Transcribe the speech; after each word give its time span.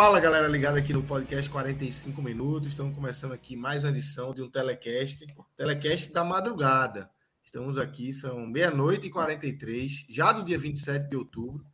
Fala 0.00 0.18
galera 0.18 0.48
ligada 0.48 0.78
aqui 0.78 0.94
no 0.94 1.02
podcast 1.02 1.50
45 1.50 2.22
minutos. 2.22 2.68
Estamos 2.68 2.94
começando 2.94 3.32
aqui 3.32 3.54
mais 3.54 3.84
uma 3.84 3.90
edição 3.90 4.32
de 4.32 4.40
um 4.40 4.48
telecast, 4.48 5.26
telecast 5.54 6.10
da 6.10 6.24
madrugada. 6.24 7.10
Estamos 7.44 7.76
aqui, 7.76 8.10
são 8.10 8.46
meia-noite 8.46 9.08
e 9.08 9.10
43, 9.10 10.06
já 10.08 10.32
do 10.32 10.42
dia 10.42 10.58
27 10.58 11.10
de 11.10 11.16
outubro. 11.18 11.66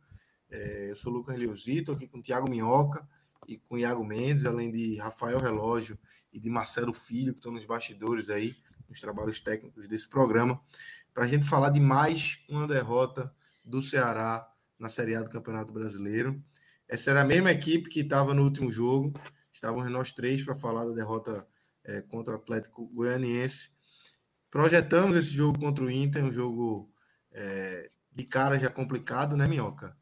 É, 0.51 0.89
eu 0.89 0.95
sou 0.97 1.09
Lucas 1.13 1.39
Leozito, 1.39 1.93
aqui 1.93 2.05
com 2.05 2.17
o 2.17 2.21
Tiago 2.21 2.49
Minhoca 2.49 3.07
e 3.47 3.57
com 3.59 3.75
o 3.75 3.77
Iago 3.77 4.03
Mendes, 4.03 4.45
além 4.45 4.69
de 4.71 4.97
Rafael 4.97 5.39
Relógio 5.39 5.97
e 6.33 6.37
de 6.37 6.49
Marcelo 6.49 6.91
Filho, 6.91 7.31
que 7.31 7.39
estão 7.39 7.53
nos 7.53 7.63
bastidores 7.63 8.29
aí, 8.29 8.57
nos 8.89 8.99
trabalhos 8.99 9.39
técnicos 9.39 9.87
desse 9.87 10.09
programa, 10.09 10.59
para 11.13 11.23
a 11.23 11.27
gente 11.27 11.47
falar 11.47 11.69
de 11.69 11.79
mais 11.79 12.39
uma 12.49 12.67
derrota 12.67 13.33
do 13.63 13.81
Ceará 13.81 14.45
na 14.77 14.89
Série 14.89 15.15
A 15.15 15.21
do 15.21 15.29
Campeonato 15.29 15.71
Brasileiro. 15.71 16.43
Essa 16.87 17.11
era 17.11 17.21
a 17.21 17.25
mesma 17.25 17.51
equipe 17.51 17.89
que 17.89 17.99
estava 17.99 18.33
no 18.33 18.43
último 18.43 18.71
jogo. 18.71 19.13
Estávamos 19.51 19.91
nós 19.91 20.13
três 20.13 20.41
para 20.43 20.55
falar 20.55 20.85
da 20.85 20.93
derrota 20.93 21.45
é, 21.83 22.01
contra 22.01 22.33
o 22.33 22.37
Atlético 22.37 22.85
Goianiense. 22.87 23.71
Projetamos 24.49 25.17
esse 25.17 25.31
jogo 25.31 25.59
contra 25.59 25.83
o 25.83 25.91
Inter, 25.91 26.23
um 26.23 26.31
jogo 26.31 26.89
é, 27.31 27.91
de 28.11 28.23
cara 28.23 28.57
já 28.57 28.69
complicado, 28.69 29.35
né, 29.35 29.47
Minhoca? 29.47 29.97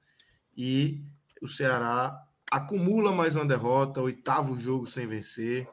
E 0.56 1.04
o 1.42 1.48
Ceará 1.48 2.24
acumula 2.52 3.12
mais 3.12 3.36
uma 3.36 3.46
derrota, 3.46 4.02
oitavo 4.02 4.56
jogo 4.56 4.86
sem 4.86 5.08
vencer, 5.08 5.68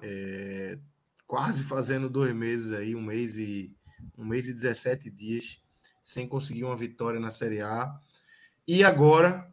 é, 0.00 0.78
quase 1.26 1.64
fazendo 1.64 2.08
dois 2.08 2.32
meses 2.34 2.72
aí, 2.72 2.94
um 2.94 3.02
mês 3.02 3.36
e 3.36 3.76
um 4.16 4.24
mês 4.24 4.48
e 4.48 4.52
17 4.52 5.10
dias 5.10 5.60
sem 6.02 6.28
conseguir 6.28 6.64
uma 6.64 6.76
vitória 6.76 7.18
na 7.18 7.30
Série 7.30 7.60
A. 7.60 7.92
E 8.66 8.84
agora 8.84 9.51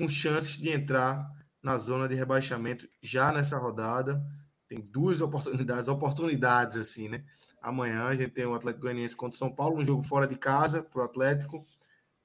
com 0.00 0.08
chances 0.08 0.56
de 0.56 0.70
entrar 0.70 1.30
na 1.62 1.76
zona 1.76 2.08
de 2.08 2.14
rebaixamento 2.14 2.88
já 3.02 3.30
nessa 3.30 3.58
rodada. 3.58 4.24
Tem 4.66 4.80
duas 4.80 5.20
oportunidades, 5.20 5.88
oportunidades 5.88 6.78
assim, 6.78 7.08
né? 7.08 7.22
Amanhã 7.60 8.04
a 8.04 8.16
gente 8.16 8.30
tem 8.30 8.46
o 8.46 8.54
Atlético 8.54 8.84
Goianiense 8.84 9.14
contra 9.14 9.34
o 9.34 9.38
São 9.38 9.54
Paulo, 9.54 9.76
um 9.76 9.84
jogo 9.84 10.02
fora 10.02 10.26
de 10.26 10.36
casa 10.36 10.82
para 10.82 11.02
o 11.02 11.04
Atlético, 11.04 11.62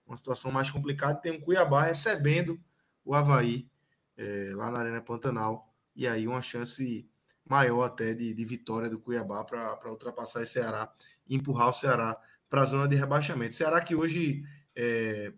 uma 0.08 0.16
situação 0.16 0.54
mais 0.54 0.72
complicada. 0.72 1.20
Tem 1.20 1.34
o 1.34 1.42
Cuiabá 1.42 1.84
recebendo 1.84 2.58
o 3.04 3.14
Havaí 3.14 3.70
é, 4.16 4.52
lá 4.56 4.72
na 4.72 4.80
Arena 4.80 5.02
Pantanal, 5.02 5.70
e 5.94 6.08
aí 6.08 6.26
uma 6.26 6.42
chance 6.42 7.06
maior 7.44 7.84
até 7.84 8.14
de, 8.14 8.34
de 8.34 8.46
vitória 8.46 8.90
do 8.90 9.00
Cuiabá 9.00 9.44
para 9.44 9.92
ultrapassar 9.92 10.42
o 10.42 10.46
Ceará 10.46 10.90
e 11.28 11.36
empurrar 11.36 11.70
o 11.70 11.74
Ceará 11.74 12.18
para 12.50 12.62
a 12.62 12.66
zona 12.66 12.88
de 12.88 12.96
rebaixamento. 12.96 13.54
Ceará 13.54 13.82
que 13.82 13.96
hoje, 13.96 14.44
é, 14.74 15.34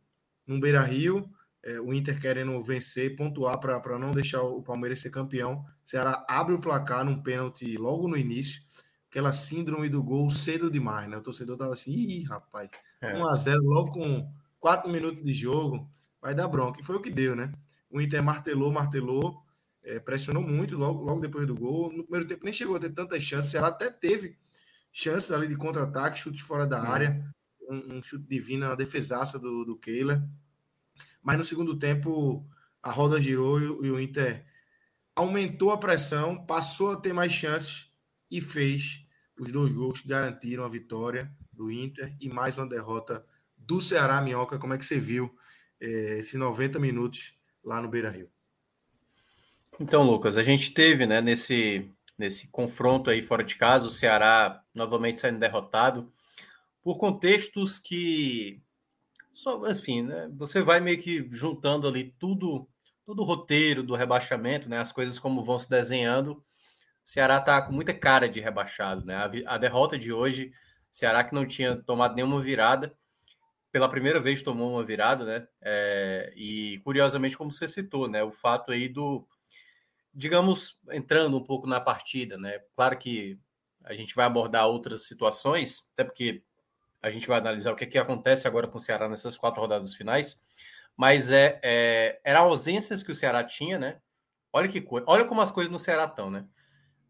no 0.46 0.60
Beira 0.60 0.82
Rio, 0.82 1.28
é, 1.68 1.82
o 1.82 1.94
Inter 1.94 2.18
querendo 2.18 2.64
vencer, 2.64 3.14
pontuar 3.18 3.60
para 3.60 4.00
não 4.00 4.14
deixar 4.14 4.42
o 4.42 4.64
Palmeiras 4.64 5.02
ser 5.02 5.10
campeão. 5.10 5.66
O 5.86 5.90
Ceará 5.90 6.26
abre 6.30 6.54
o 6.54 6.62
placar 6.62 7.04
num 7.04 7.22
pênalti 7.22 7.76
logo 7.76 8.08
no 8.08 8.16
início. 8.16 8.62
Aquela 9.10 9.34
síndrome 9.34 9.90
do 9.90 10.02
gol 10.02 10.30
cedo 10.30 10.72
demais, 10.72 11.10
né? 11.10 11.18
O 11.18 11.22
torcedor 11.22 11.58
tava 11.58 11.74
assim, 11.74 11.92
ih, 11.92 12.24
rapaz, 12.24 12.70
é. 13.02 13.14
1x0 13.14 13.58
logo 13.64 13.92
com 13.92 14.32
4 14.62 14.90
minutos 14.90 15.22
de 15.26 15.34
jogo, 15.34 15.90
vai 16.22 16.34
dar 16.34 16.48
bronca. 16.48 16.80
E 16.80 16.84
foi 16.84 16.96
o 16.96 17.02
que 17.02 17.12
deu, 17.12 17.36
né? 17.36 17.52
O 17.90 18.00
Inter 18.00 18.24
martelou, 18.24 18.72
martelou, 18.72 19.44
é, 19.84 20.00
pressionou 20.00 20.42
muito 20.42 20.78
logo, 20.78 21.04
logo 21.04 21.20
depois 21.20 21.46
do 21.46 21.56
gol. 21.56 21.92
No 21.92 22.04
primeiro 22.04 22.30
tempo 22.30 22.46
nem 22.46 22.54
chegou 22.54 22.78
a 22.78 22.80
ter 22.80 22.92
tantas 22.92 23.22
chances. 23.22 23.50
O 23.50 23.52
Ceará 23.52 23.68
até 23.68 23.92
teve 23.92 24.38
chances 24.90 25.34
ali 25.34 25.50
de 25.50 25.58
contra-ataque, 25.58 26.18
chute 26.18 26.42
fora 26.42 26.66
da 26.66 26.78
é. 26.78 26.88
área, 26.88 27.34
um, 27.70 27.98
um, 27.98 28.02
chute 28.02 28.26
divino, 28.26 28.68
uma 28.68 28.76
defesaça 28.78 29.38
do, 29.38 29.66
do 29.66 29.78
Keila. 29.78 30.24
Mas 31.28 31.38
no 31.38 31.44
segundo 31.44 31.78
tempo, 31.78 32.48
a 32.82 32.90
roda 32.90 33.20
girou 33.20 33.60
e, 33.60 33.92
o 33.92 34.00
Inter 34.00 34.46
aumentou 35.14 35.72
a 35.72 35.78
pressão, 35.78 36.46
passou 36.46 36.94
a 36.94 36.96
ter 36.96 37.12
mais 37.12 37.34
chances 37.34 37.92
e 38.32 38.40
fez 38.40 39.06
os 39.38 39.52
dois 39.52 39.74
gols 39.74 40.00
que 40.00 40.08
garantiram 40.08 40.64
a 40.64 40.70
vitória 40.70 41.30
do 41.52 41.70
Inter 41.70 42.16
e 42.22 42.30
mais 42.30 42.58
uma 42.58 42.66
derrota 42.66 43.26
do 43.58 43.82
Ceará 43.82 44.22
Minhoca. 44.22 44.58
Como 44.58 44.74
é 44.74 44.78
que 44.78 44.86
você 44.86 45.02
viu 45.02 45.30
eh, 45.82 46.16
esses 46.20 46.36
90 46.36 46.80
minutos 46.80 47.38
lá 47.62 47.82
no 47.82 47.90
Beira 47.90 48.10
Rio? 48.10 48.32
Então, 49.82 50.04
Lucas, 50.04 50.38
a 50.38 50.44
gente 50.44 50.74
teve 50.74 51.06
né, 51.06 51.20
nesse, 51.20 51.92
nesse 52.18 52.48
confronto 52.48 53.10
aí 53.10 53.22
fora 53.22 53.44
de 53.44 53.58
casa, 53.58 53.86
o 53.86 53.92
Ceará 53.92 54.64
novamente 54.74 55.20
saindo 55.20 55.40
derrotado 55.40 56.10
por 56.82 56.98
contextos 56.98 57.78
que 57.78 58.66
só, 59.38 59.62
enfim, 59.70 60.02
né, 60.02 60.28
você 60.34 60.62
vai 60.62 60.80
meio 60.80 61.00
que 61.00 61.28
juntando 61.32 61.88
ali 61.88 62.16
tudo, 62.18 62.68
todo 63.06 63.22
o 63.22 63.26
roteiro 63.26 63.84
do 63.84 63.96
rebaixamento, 63.96 64.68
né, 64.68 64.80
as 64.80 64.92
coisas 64.92 65.20
como 65.20 65.44
vão 65.44 65.60
se 65.60 65.70
desenhando. 65.70 66.44
Ceará 67.04 67.38
está 67.38 67.62
com 67.62 67.72
muita 67.72 67.94
cara 67.94 68.28
de 68.28 68.42
rebaixado, 68.42 69.06
né? 69.06 69.16
A, 69.16 69.54
a 69.56 69.58
derrota 69.58 69.98
de 69.98 70.12
hoje, 70.12 70.52
Ceará 70.92 71.24
que 71.24 71.34
não 71.34 71.46
tinha 71.46 71.78
tomado 71.78 72.16
nenhuma 72.16 72.42
virada, 72.42 72.98
pela 73.72 73.88
primeira 73.88 74.20
vez 74.20 74.42
tomou 74.42 74.72
uma 74.72 74.84
virada, 74.84 75.24
né? 75.24 75.48
É, 75.62 76.34
e 76.36 76.80
curiosamente, 76.84 77.38
como 77.38 77.52
você 77.52 77.68
citou, 77.68 78.10
né? 78.10 78.24
O 78.24 78.32
fato 78.32 78.72
aí 78.72 78.90
do, 78.90 79.26
digamos, 80.14 80.78
entrando 80.92 81.38
um 81.38 81.44
pouco 81.44 81.68
na 81.68 81.80
partida, 81.80 82.38
né? 82.38 82.60
Claro 82.76 82.98
que 82.98 83.40
a 83.86 83.94
gente 83.94 84.16
vai 84.16 84.26
abordar 84.26 84.68
outras 84.68 85.06
situações, 85.06 85.88
até 85.94 86.04
porque 86.04 86.44
a 87.02 87.10
gente 87.10 87.28
vai 87.28 87.40
analisar 87.40 87.72
o 87.72 87.76
que, 87.76 87.84
é 87.84 87.88
que 87.88 87.98
acontece 87.98 88.48
agora 88.48 88.68
com 88.68 88.78
o 88.78 88.82
Ceará 88.82 89.08
nessas 89.08 89.38
quatro 89.38 89.62
rodadas 89.62 89.94
finais. 89.94 90.40
Mas 90.96 91.32
é, 91.32 91.60
é 91.64 92.20
eram 92.24 92.42
ausências 92.42 93.04
que 93.04 93.12
o 93.12 93.16
Ceará 93.16 93.44
tinha, 93.44 93.78
né? 93.78 94.00
Olha 94.52 94.68
que 94.68 94.82
coisa, 94.82 95.06
olha 95.08 95.26
como 95.26 95.42
as 95.42 95.52
coisas 95.52 95.72
no 95.72 95.78
Ceará 95.78 96.06
estão, 96.06 96.32
né? 96.32 96.46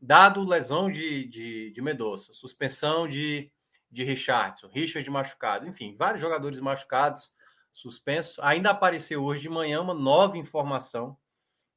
Dado 0.01 0.43
lesão 0.43 0.91
de, 0.91 1.25
de, 1.25 1.71
de 1.71 1.81
Medoça, 1.81 2.33
suspensão 2.33 3.07
de, 3.07 3.49
de 3.89 4.03
Richardson, 4.03 4.67
Richard 4.67 5.09
machucado, 5.09 5.65
enfim, 5.65 5.95
vários 5.95 6.21
jogadores 6.21 6.59
machucados, 6.59 7.31
suspensos. 7.71 8.37
Ainda 8.39 8.71
apareceu 8.71 9.23
hoje 9.23 9.43
de 9.43 9.49
manhã 9.49 9.81
uma 9.81 9.93
nova 9.93 10.37
informação, 10.37 11.17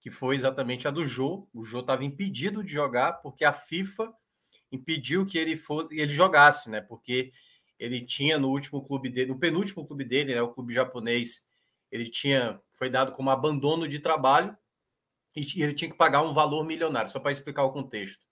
que 0.00 0.10
foi 0.10 0.34
exatamente 0.34 0.88
a 0.88 0.90
do 0.90 1.04
Jô. 1.04 1.46
O 1.52 1.62
Jô 1.62 1.80
estava 1.80 2.04
impedido 2.04 2.64
de 2.64 2.72
jogar 2.72 3.14
porque 3.14 3.44
a 3.44 3.52
FIFA 3.52 4.12
impediu 4.72 5.26
que 5.26 5.38
ele 5.38 5.56
fosse, 5.56 5.94
ele 5.94 6.12
jogasse, 6.12 6.70
né? 6.70 6.80
Porque 6.80 7.32
ele 7.80 8.02
tinha 8.02 8.38
no 8.38 8.50
último 8.50 8.84
clube 8.84 9.08
dele, 9.08 9.30
no 9.30 9.38
penúltimo 9.38 9.86
clube 9.86 10.04
dele, 10.04 10.34
né, 10.34 10.42
o 10.42 10.52
clube 10.52 10.74
japonês, 10.74 11.46
ele 11.90 12.08
tinha 12.08 12.60
foi 12.70 12.90
dado 12.90 13.12
como 13.12 13.30
abandono 13.30 13.88
de 13.88 13.98
trabalho 13.98 14.56
e 15.34 15.62
ele 15.62 15.72
tinha 15.72 15.90
que 15.90 15.96
pagar 15.96 16.22
um 16.22 16.34
valor 16.34 16.62
milionário, 16.64 17.10
só 17.10 17.18
para 17.18 17.32
explicar 17.32 17.64
o 17.64 17.72
contexto. 17.72 18.22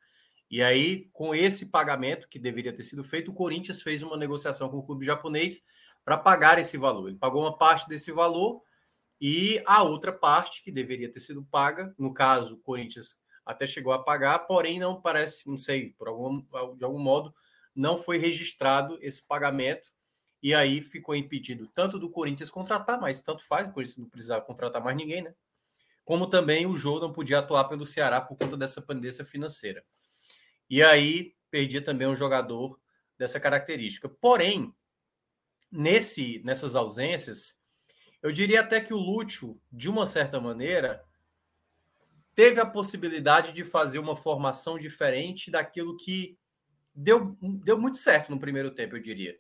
E 0.51 0.63
aí, 0.63 1.09
com 1.13 1.35
esse 1.35 1.67
pagamento 1.67 2.29
que 2.29 2.39
deveria 2.39 2.73
ter 2.73 2.83
sido 2.83 3.03
feito, 3.03 3.31
o 3.31 3.35
Corinthians 3.35 3.83
fez 3.83 4.03
uma 4.03 4.17
negociação 4.17 4.69
com 4.69 4.79
o 4.79 4.83
clube 4.83 5.05
japonês 5.05 5.63
para 6.05 6.17
pagar 6.17 6.59
esse 6.59 6.77
valor. 6.77 7.09
Ele 7.09 7.19
pagou 7.19 7.43
uma 7.43 7.57
parte 7.57 7.89
desse 7.89 8.13
valor 8.13 8.63
e 9.21 9.63
a 9.67 9.83
outra 9.83 10.13
parte 10.13 10.63
que 10.63 10.71
deveria 10.71 11.11
ter 11.11 11.21
sido 11.21 11.45
paga, 11.45 11.95
no 11.99 12.13
caso, 12.15 12.55
o 12.55 12.59
Corinthians 12.59 13.19
até 13.45 13.67
chegou 13.67 13.93
a 13.93 14.03
pagar, 14.03 14.41
porém 14.41 14.79
não 14.79 15.01
parece, 15.01 15.49
não 15.49 15.57
sei, 15.57 15.91
por 15.99 16.09
algum, 16.09 16.43
de 16.77 16.85
algum 16.85 16.99
modo, 16.99 17.35
não 17.79 17.97
foi 17.97 18.19
registrado 18.19 18.99
esse 19.01 19.25
pagamento 19.25 19.93
e 20.43 20.53
aí 20.53 20.83
ficou 20.83 21.15
impedido 21.15 21.69
tanto 21.69 21.97
do 21.97 22.11
Corinthians 22.11 22.51
contratar, 22.51 23.01
mas 23.01 23.23
tanto 23.23 23.47
faz, 23.47 23.69
o 23.69 23.73
Corinthians 23.73 23.99
não 23.99 24.09
precisava 24.09 24.45
contratar 24.45 24.83
mais 24.83 24.97
ninguém, 24.97 25.23
né? 25.23 25.33
Como 26.05 26.27
também 26.27 26.67
o 26.67 26.75
Jô 26.75 26.99
não 26.99 27.13
podia 27.13 27.39
atuar 27.39 27.65
pelo 27.69 27.87
Ceará 27.87 28.21
por 28.21 28.37
conta 28.37 28.57
dessa 28.57 28.83
pendência 28.83 29.25
financeira. 29.25 29.85
E 30.69 30.83
aí 30.83 31.37
perdia 31.53 31.81
também 31.81 32.09
um 32.09 32.17
jogador 32.17 32.81
dessa 33.17 33.39
característica. 33.39 34.09
Porém, 34.09 34.75
nesse 35.71 36.43
nessas 36.45 36.75
ausências, 36.75 37.61
eu 38.21 38.33
diria 38.33 38.61
até 38.61 38.81
que 38.81 38.93
o 38.93 38.99
Lúcio, 38.99 39.61
de 39.71 39.89
uma 39.89 40.05
certa 40.05 40.41
maneira, 40.41 41.05
teve 42.35 42.61
a 42.61 42.67
possibilidade 42.67 43.53
de 43.53 43.65
fazer 43.65 44.01
uma 44.01 44.17
formação 44.17 44.81
diferente 44.81 45.49
daquilo 45.49 45.97
que 45.97 46.37
deu, 46.99 47.37
deu 47.41 47.79
muito 47.79 47.99
certo 47.99 48.31
no 48.31 48.39
primeiro 48.39 48.71
tempo, 48.73 48.97
eu 48.97 49.03
diria. 49.03 49.39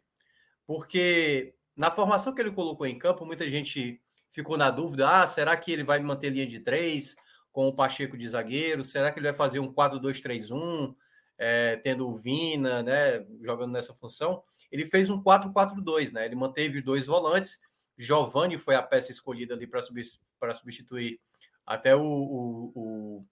Porque 0.66 1.55
na 1.76 1.90
formação 1.90 2.34
que 2.34 2.40
ele 2.40 2.52
colocou 2.52 2.87
em 2.87 2.99
campo, 2.99 3.26
muita 3.26 3.49
gente 3.49 4.00
ficou 4.31 4.56
na 4.56 4.70
dúvida: 4.70 5.08
ah, 5.08 5.26
será 5.26 5.56
que 5.56 5.72
ele 5.72 5.82
vai 5.82 5.99
manter 6.00 6.31
linha 6.31 6.46
de 6.46 6.60
três 6.60 7.16
com 7.50 7.66
o 7.66 7.75
Pacheco 7.75 8.16
de 8.16 8.28
zagueiro? 8.28 8.84
Será 8.84 9.10
que 9.10 9.19
ele 9.19 9.28
vai 9.28 9.37
fazer 9.37 9.58
um 9.58 9.72
4-2-3-1, 9.72 10.94
é, 11.37 11.76
tendo 11.76 12.08
o 12.08 12.14
Vina, 12.14 12.82
né, 12.82 13.26
jogando 13.43 13.72
nessa 13.72 13.94
função? 13.94 14.43
Ele 14.70 14.87
fez 14.87 15.10
um 15.10 15.20
4-4-2, 15.22 16.12
né? 16.12 16.26
Ele 16.26 16.37
manteve 16.37 16.81
dois 16.81 17.06
volantes. 17.06 17.60
Giovanni 17.96 18.56
foi 18.56 18.76
a 18.76 18.82
peça 18.82 19.10
escolhida 19.10 19.55
ali 19.55 19.66
para 19.66 20.55
substituir 20.55 21.19
até 21.66 21.96
o, 21.96 22.00
o, 22.00 22.72
o, 22.75 23.26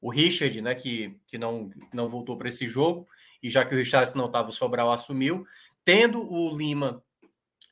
o, 0.00 0.10
Richard, 0.10 0.62
né, 0.62 0.74
que, 0.74 1.20
que 1.26 1.36
não, 1.36 1.70
não 1.92 2.08
voltou 2.08 2.38
para 2.38 2.48
esse 2.48 2.66
jogo, 2.66 3.06
e 3.42 3.50
já 3.50 3.64
que 3.64 3.74
o 3.74 3.78
Richard 3.78 4.14
não 4.16 4.26
estava, 4.26 4.48
o 4.48 4.52
Sobral 4.52 4.92
assumiu, 4.92 5.46
tendo 5.84 6.22
o 6.30 6.56
Lima 6.56 7.02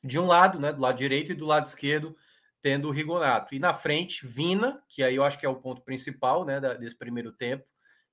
de 0.03 0.19
um 0.19 0.25
lado, 0.25 0.59
né, 0.59 0.71
do 0.71 0.81
lado 0.81 0.97
direito, 0.97 1.31
e 1.31 1.35
do 1.35 1.45
lado 1.45 1.65
esquerdo, 1.65 2.15
tendo 2.61 2.87
o 2.87 2.91
Rigonato. 2.91 3.53
E 3.53 3.59
na 3.59 3.73
frente, 3.73 4.25
Vina, 4.25 4.81
que 4.87 5.03
aí 5.03 5.15
eu 5.15 5.23
acho 5.23 5.39
que 5.39 5.45
é 5.45 5.49
o 5.49 5.55
ponto 5.55 5.81
principal 5.81 6.45
né, 6.45 6.59
desse 6.77 6.97
primeiro 6.97 7.31
tempo, 7.31 7.65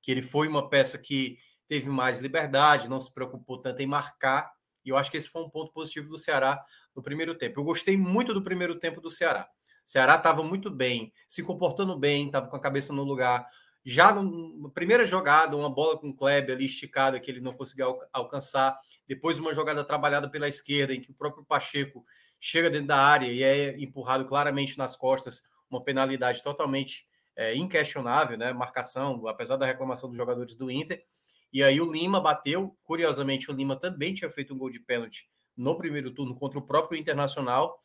que 0.03 0.11
ele 0.11 0.23
foi 0.23 0.49
uma 0.49 0.69
peça 0.69 0.99
que 0.99 1.39
teve 1.69 1.89
mais 1.89 2.21
liberdade, 2.21 2.89
não 2.89 3.01
se 3.01 3.13
preocupou 3.13 3.61
tanto 3.61 3.81
em 3.81 3.87
marcar, 3.87 4.53
e 4.85 4.91
eu 4.91 4.97
acho 4.97 5.11
que 5.11 5.17
esse 5.17 5.29
foi 5.29 5.43
um 5.43 5.49
ponto 5.49 5.73
positivo 5.73 6.09
do 6.09 6.19
Ceará 6.19 6.63
no 6.95 7.03
primeiro 7.03 7.35
tempo. 7.37 7.59
Eu 7.59 7.65
gostei 7.65 7.97
muito 7.97 8.35
do 8.35 8.43
primeiro 8.43 8.79
tempo 8.79 9.01
do 9.01 9.11
Ceará. 9.11 9.49
Ceará 9.85 10.17
estava 10.17 10.43
muito 10.43 10.71
bem, 10.71 11.13
se 11.27 11.43
comportando 11.43 11.99
bem, 11.99 12.27
estava 12.27 12.49
com 12.49 12.57
a 12.57 12.61
cabeça 12.61 12.93
no 12.93 13.03
lugar. 13.03 13.47
Já 13.85 14.15
na 14.15 14.71
primeira 14.71 15.07
jogada, 15.07 15.55
uma 15.55 15.69
bola 15.69 15.99
com 15.99 16.09
o 16.09 16.17
Kleber 16.17 16.57
ali 16.57 16.65
esticada 16.65 17.21
que 17.21 17.31
ele 17.31 17.41
não 17.41 17.53
conseguiu 17.53 17.99
alcançar. 18.13 18.79
Depois, 19.07 19.39
uma 19.39 19.53
jogada 19.53 19.85
trabalhada 19.85 20.29
pela 20.31 20.49
esquerda, 20.49 20.95
em 20.95 21.01
que 21.01 21.11
o 21.11 21.15
próprio 21.15 21.45
Pacheco 21.45 22.05
chega 22.41 22.71
dentro 22.71 22.89
da 22.89 22.97
área 22.97 23.27
e 23.27 23.43
é 23.43 23.79
empurrado 23.79 24.25
claramente 24.25 24.79
nas 24.79 24.97
costas. 24.97 25.43
Uma 25.69 25.83
penalidade 25.83 26.43
totalmente 26.43 27.05
é, 27.37 27.55
inquestionável, 27.55 28.39
né? 28.39 28.53
Marcação, 28.53 29.27
apesar 29.29 29.57
da 29.57 29.67
reclamação 29.67 30.09
dos 30.09 30.17
jogadores 30.17 30.55
do 30.55 30.71
Inter. 30.71 31.05
E 31.53 31.63
aí 31.63 31.81
o 31.81 31.91
Lima 31.91 32.21
bateu. 32.21 32.77
Curiosamente, 32.85 33.51
o 33.51 33.55
Lima 33.55 33.79
também 33.79 34.15
tinha 34.15 34.31
feito 34.31 34.55
um 34.55 34.59
gol 34.59 34.71
de 34.71 34.81
pênalti 34.81 35.29
no 35.57 35.77
primeiro 35.77 36.11
turno 36.11 36.35
contra 36.35 36.59
o 36.59 36.63
próprio 36.63 36.99
Internacional. 36.99 37.79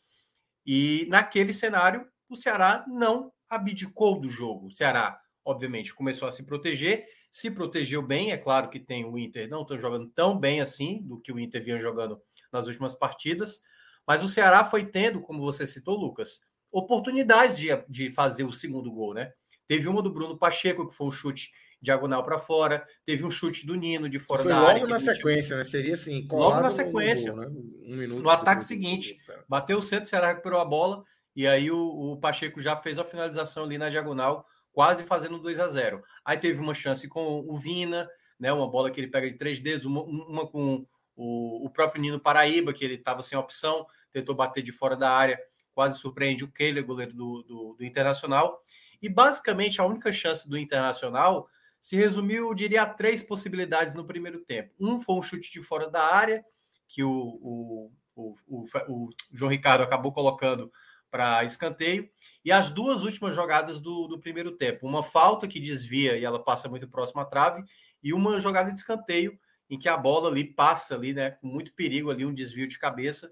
E 0.66 1.06
naquele 1.10 1.54
cenário, 1.54 2.08
o 2.30 2.36
Ceará 2.36 2.86
não 2.88 3.34
abdicou 3.50 4.20
do 4.20 4.30
jogo. 4.30 4.68
O 4.68 4.72
Ceará, 4.72 5.20
obviamente, 5.44 5.94
começou 5.94 6.28
a 6.28 6.32
se 6.32 6.44
proteger, 6.44 7.06
se 7.30 7.50
protegeu 7.52 8.02
bem. 8.02 8.32
É 8.32 8.38
claro 8.38 8.70
que 8.70 8.80
tem 8.80 9.06
o 9.06 9.18
Inter 9.18 9.50
não 9.50 9.62
estão 9.62 9.78
jogando 9.80 10.08
tão 10.10 10.38
bem 10.38 10.62
assim 10.62 11.02
do 11.04 11.20
que 11.20 11.32
o 11.32 11.40
Inter 11.40 11.64
vinha 11.64 11.80
jogando 11.80 12.22
nas 12.52 12.68
últimas 12.68 12.96
partidas, 12.96 13.62
mas 14.08 14.24
o 14.24 14.28
Ceará 14.28 14.66
foi 14.66 14.86
tendo, 14.86 15.22
como 15.22 15.42
você 15.42 15.68
citou, 15.68 15.96
Lucas, 15.96 16.42
oportunidades 16.72 17.58
de, 17.58 17.68
de 17.88 18.12
fazer 18.12 18.44
o 18.44 18.52
segundo 18.52 18.92
gol, 18.92 19.14
né? 19.14 19.32
Teve 19.68 19.88
uma 19.88 20.02
do 20.02 20.12
Bruno 20.12 20.38
Pacheco, 20.38 20.88
que 20.88 20.96
foi 20.96 21.08
um 21.08 21.12
chute 21.12 21.52
diagonal 21.82 22.24
para 22.24 22.40
fora. 22.40 22.86
Teve 23.06 23.24
um 23.24 23.30
chute 23.30 23.66
do 23.66 23.76
Nino 23.76 24.10
de 24.10 24.20
fora 24.20 24.42
Foi 24.42 24.52
da 24.52 24.58
logo 24.58 24.70
área. 24.70 24.82
Logo 24.82 24.92
na 24.92 25.00
sequência, 25.00 25.58
né? 25.58 25.64
Seria 25.64 25.94
assim, 25.94 26.28
logo 26.32 26.60
na 26.60 26.70
sequência. 26.70 27.32
No, 27.32 27.44
gol, 27.44 27.50
né? 27.50 27.62
um 27.88 27.96
minuto 27.96 28.22
no 28.22 28.30
ataque 28.30 28.64
seguinte, 28.64 29.20
é. 29.30 29.44
bateu 29.48 29.80
o 29.80 29.84
centro, 29.84 30.06
o 30.06 30.10
Ceará 30.10 30.30
recuperou 30.30 30.60
a 30.60 30.66
bola 30.66 31.04
e 31.36 31.48
aí 31.48 31.72
o, 31.72 31.78
o, 31.78 32.18
Pacheco 32.18 32.60
já 32.60 32.76
fez 32.76 33.00
a 33.00 33.04
finalização 33.04 33.64
ali 33.64 33.78
na 33.78 33.90
diagonal, 33.90 34.46
quase 34.80 35.04
fazendo 35.04 35.38
2 35.40 35.60
a 35.60 35.68
0. 35.68 36.02
Aí 36.24 36.38
teve 36.38 36.58
uma 36.62 36.74
chance 36.74 37.06
com 37.06 37.44
o 37.46 37.58
Vina, 37.58 38.10
né? 38.40 38.54
Uma 38.54 38.66
bola 38.66 38.90
que 38.90 38.98
ele 38.98 39.10
pega 39.10 39.30
de 39.30 39.38
três 39.38 39.60
dedos, 39.60 39.84
uma, 39.84 40.02
uma 40.04 40.48
com 40.48 40.88
o, 41.18 41.66
o, 41.66 41.70
próprio 41.70 42.02
Nino 42.02 42.18
Paraíba, 42.18 42.72
que 42.72 42.86
ele 42.86 42.94
estava 42.94 43.22
sem 43.22 43.38
opção, 43.38 43.86
tentou 44.10 44.34
bater 44.34 44.64
de 44.64 44.72
fora 44.72 44.96
da 44.96 45.12
área, 45.12 45.38
quase 45.74 46.00
surpreende 46.00 46.46
o 46.46 46.48
Kehler, 46.50 46.86
goleiro 46.86 47.12
do, 47.14 47.44
do, 47.44 47.76
do 47.78 47.84
Internacional. 47.84 48.64
E 49.02 49.10
basicamente 49.10 49.82
a 49.82 49.86
única 49.86 50.14
chance 50.14 50.48
do 50.48 50.58
Internacional 50.58 51.50
se 51.82 51.98
resumiu, 51.98 52.48
eu 52.48 52.56
diria, 52.56 52.84
a 52.84 52.86
três 52.86 53.22
possibilidades 53.22 53.96
no 53.96 54.08
primeiro 54.08 54.40
tempo. 54.46 54.74
Um 54.80 54.98
foi 54.98 55.18
um 55.18 55.22
chute 55.22 55.52
de 55.52 55.62
fora 55.62 55.90
da 55.90 56.06
área, 56.06 56.42
que 56.88 57.04
o, 57.04 57.12
o, 57.12 57.92
o, 58.16 58.36
o, 58.48 58.66
o 58.88 59.10
João 59.34 59.52
Ricardo 59.52 59.84
acabou 59.84 60.14
colocando 60.14 60.72
para 61.12 61.44
escanteio, 61.44 62.10
e 62.44 62.52
as 62.52 62.70
duas 62.70 63.04
últimas 63.04 63.36
jogadas 63.36 63.80
do, 63.80 64.08
do 64.08 64.20
primeiro 64.20 64.52
tempo. 64.54 64.88
Uma 64.88 65.04
falta 65.04 65.48
que 65.48 65.60
desvia 65.60 66.18
e 66.18 66.24
ela 66.24 66.44
passa 66.44 66.70
muito 66.70 66.88
próximo 66.88 67.22
à 67.22 67.26
trave, 67.26 67.64
e 68.02 68.14
uma 68.14 68.40
jogada 68.40 68.72
de 68.72 68.80
escanteio 68.80 69.38
em 69.70 69.78
que 69.78 69.88
a 69.88 69.98
bola 69.98 70.30
ali 70.30 70.44
passa 70.44 70.96
ali, 70.96 71.14
né, 71.14 71.32
com 71.32 71.48
muito 71.48 71.74
perigo 71.74 72.10
ali, 72.10 72.26
um 72.26 72.34
desvio 72.34 72.68
de 72.68 72.80
cabeça 72.80 73.32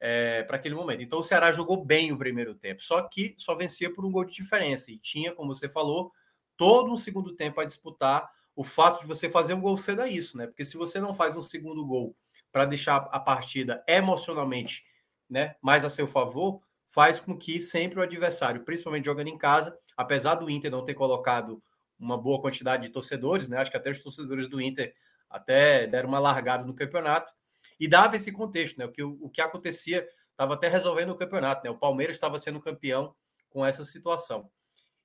é, 0.00 0.42
para 0.42 0.56
aquele 0.56 0.74
momento. 0.74 1.02
Então 1.02 1.20
o 1.20 1.24
Ceará 1.24 1.52
jogou 1.52 1.84
bem 1.84 2.12
o 2.12 2.18
primeiro 2.18 2.54
tempo, 2.54 2.82
só 2.82 3.02
que 3.02 3.34
só 3.38 3.54
vencia 3.54 3.92
por 3.92 4.04
um 4.04 4.10
gol 4.10 4.24
de 4.24 4.34
diferença 4.34 4.90
e 4.90 4.98
tinha, 4.98 5.32
como 5.32 5.54
você 5.54 5.68
falou, 5.68 6.12
todo 6.56 6.92
um 6.92 6.96
segundo 6.96 7.34
tempo 7.34 7.60
a 7.60 7.64
disputar. 7.64 8.28
O 8.54 8.64
fato 8.64 9.02
de 9.02 9.06
você 9.06 9.28
fazer 9.28 9.54
um 9.54 9.60
gol 9.60 9.76
cedo 9.76 10.00
é 10.00 10.10
isso, 10.10 10.36
né? 10.38 10.46
Porque 10.46 10.64
se 10.64 10.78
você 10.78 10.98
não 10.98 11.14
faz 11.14 11.36
um 11.36 11.42
segundo 11.42 11.84
gol 11.84 12.16
para 12.50 12.64
deixar 12.64 12.96
a 13.12 13.20
partida 13.20 13.84
emocionalmente 13.86 14.82
né, 15.28 15.56
mais 15.60 15.84
a 15.84 15.90
seu 15.90 16.06
favor, 16.06 16.62
faz 16.96 17.20
com 17.20 17.36
que 17.36 17.60
sempre 17.60 18.00
o 18.00 18.02
adversário, 18.02 18.64
principalmente 18.64 19.04
jogando 19.04 19.28
em 19.28 19.36
casa, 19.36 19.78
apesar 19.94 20.36
do 20.36 20.48
Inter 20.48 20.70
não 20.70 20.82
ter 20.82 20.94
colocado 20.94 21.62
uma 21.98 22.16
boa 22.16 22.40
quantidade 22.40 22.86
de 22.86 22.88
torcedores, 22.88 23.50
né? 23.50 23.58
Acho 23.58 23.70
que 23.70 23.76
até 23.76 23.90
os 23.90 24.02
torcedores 24.02 24.48
do 24.48 24.58
Inter 24.62 24.94
até 25.28 25.86
deram 25.86 26.08
uma 26.08 26.18
largada 26.18 26.64
no 26.64 26.74
campeonato 26.74 27.30
e 27.78 27.86
dava 27.86 28.16
esse 28.16 28.32
contexto, 28.32 28.78
né? 28.78 28.86
O 28.86 28.90
que, 28.90 29.02
o 29.02 29.28
que 29.28 29.42
acontecia 29.42 30.08
estava 30.30 30.54
até 30.54 30.68
resolvendo 30.68 31.10
o 31.10 31.14
campeonato, 31.14 31.62
né? 31.64 31.70
O 31.70 31.76
Palmeiras 31.76 32.16
estava 32.16 32.38
sendo 32.38 32.62
campeão 32.62 33.14
com 33.50 33.64
essa 33.64 33.84
situação. 33.84 34.50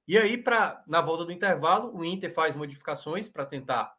E 0.07 0.17
aí, 0.17 0.37
para 0.37 0.81
na 0.87 1.01
volta 1.01 1.25
do 1.25 1.31
intervalo, 1.33 1.93
o 1.93 2.05
Inter 2.05 2.33
faz 2.33 2.55
modificações 2.55 3.27
para 3.27 3.45
tentar, 3.45 3.93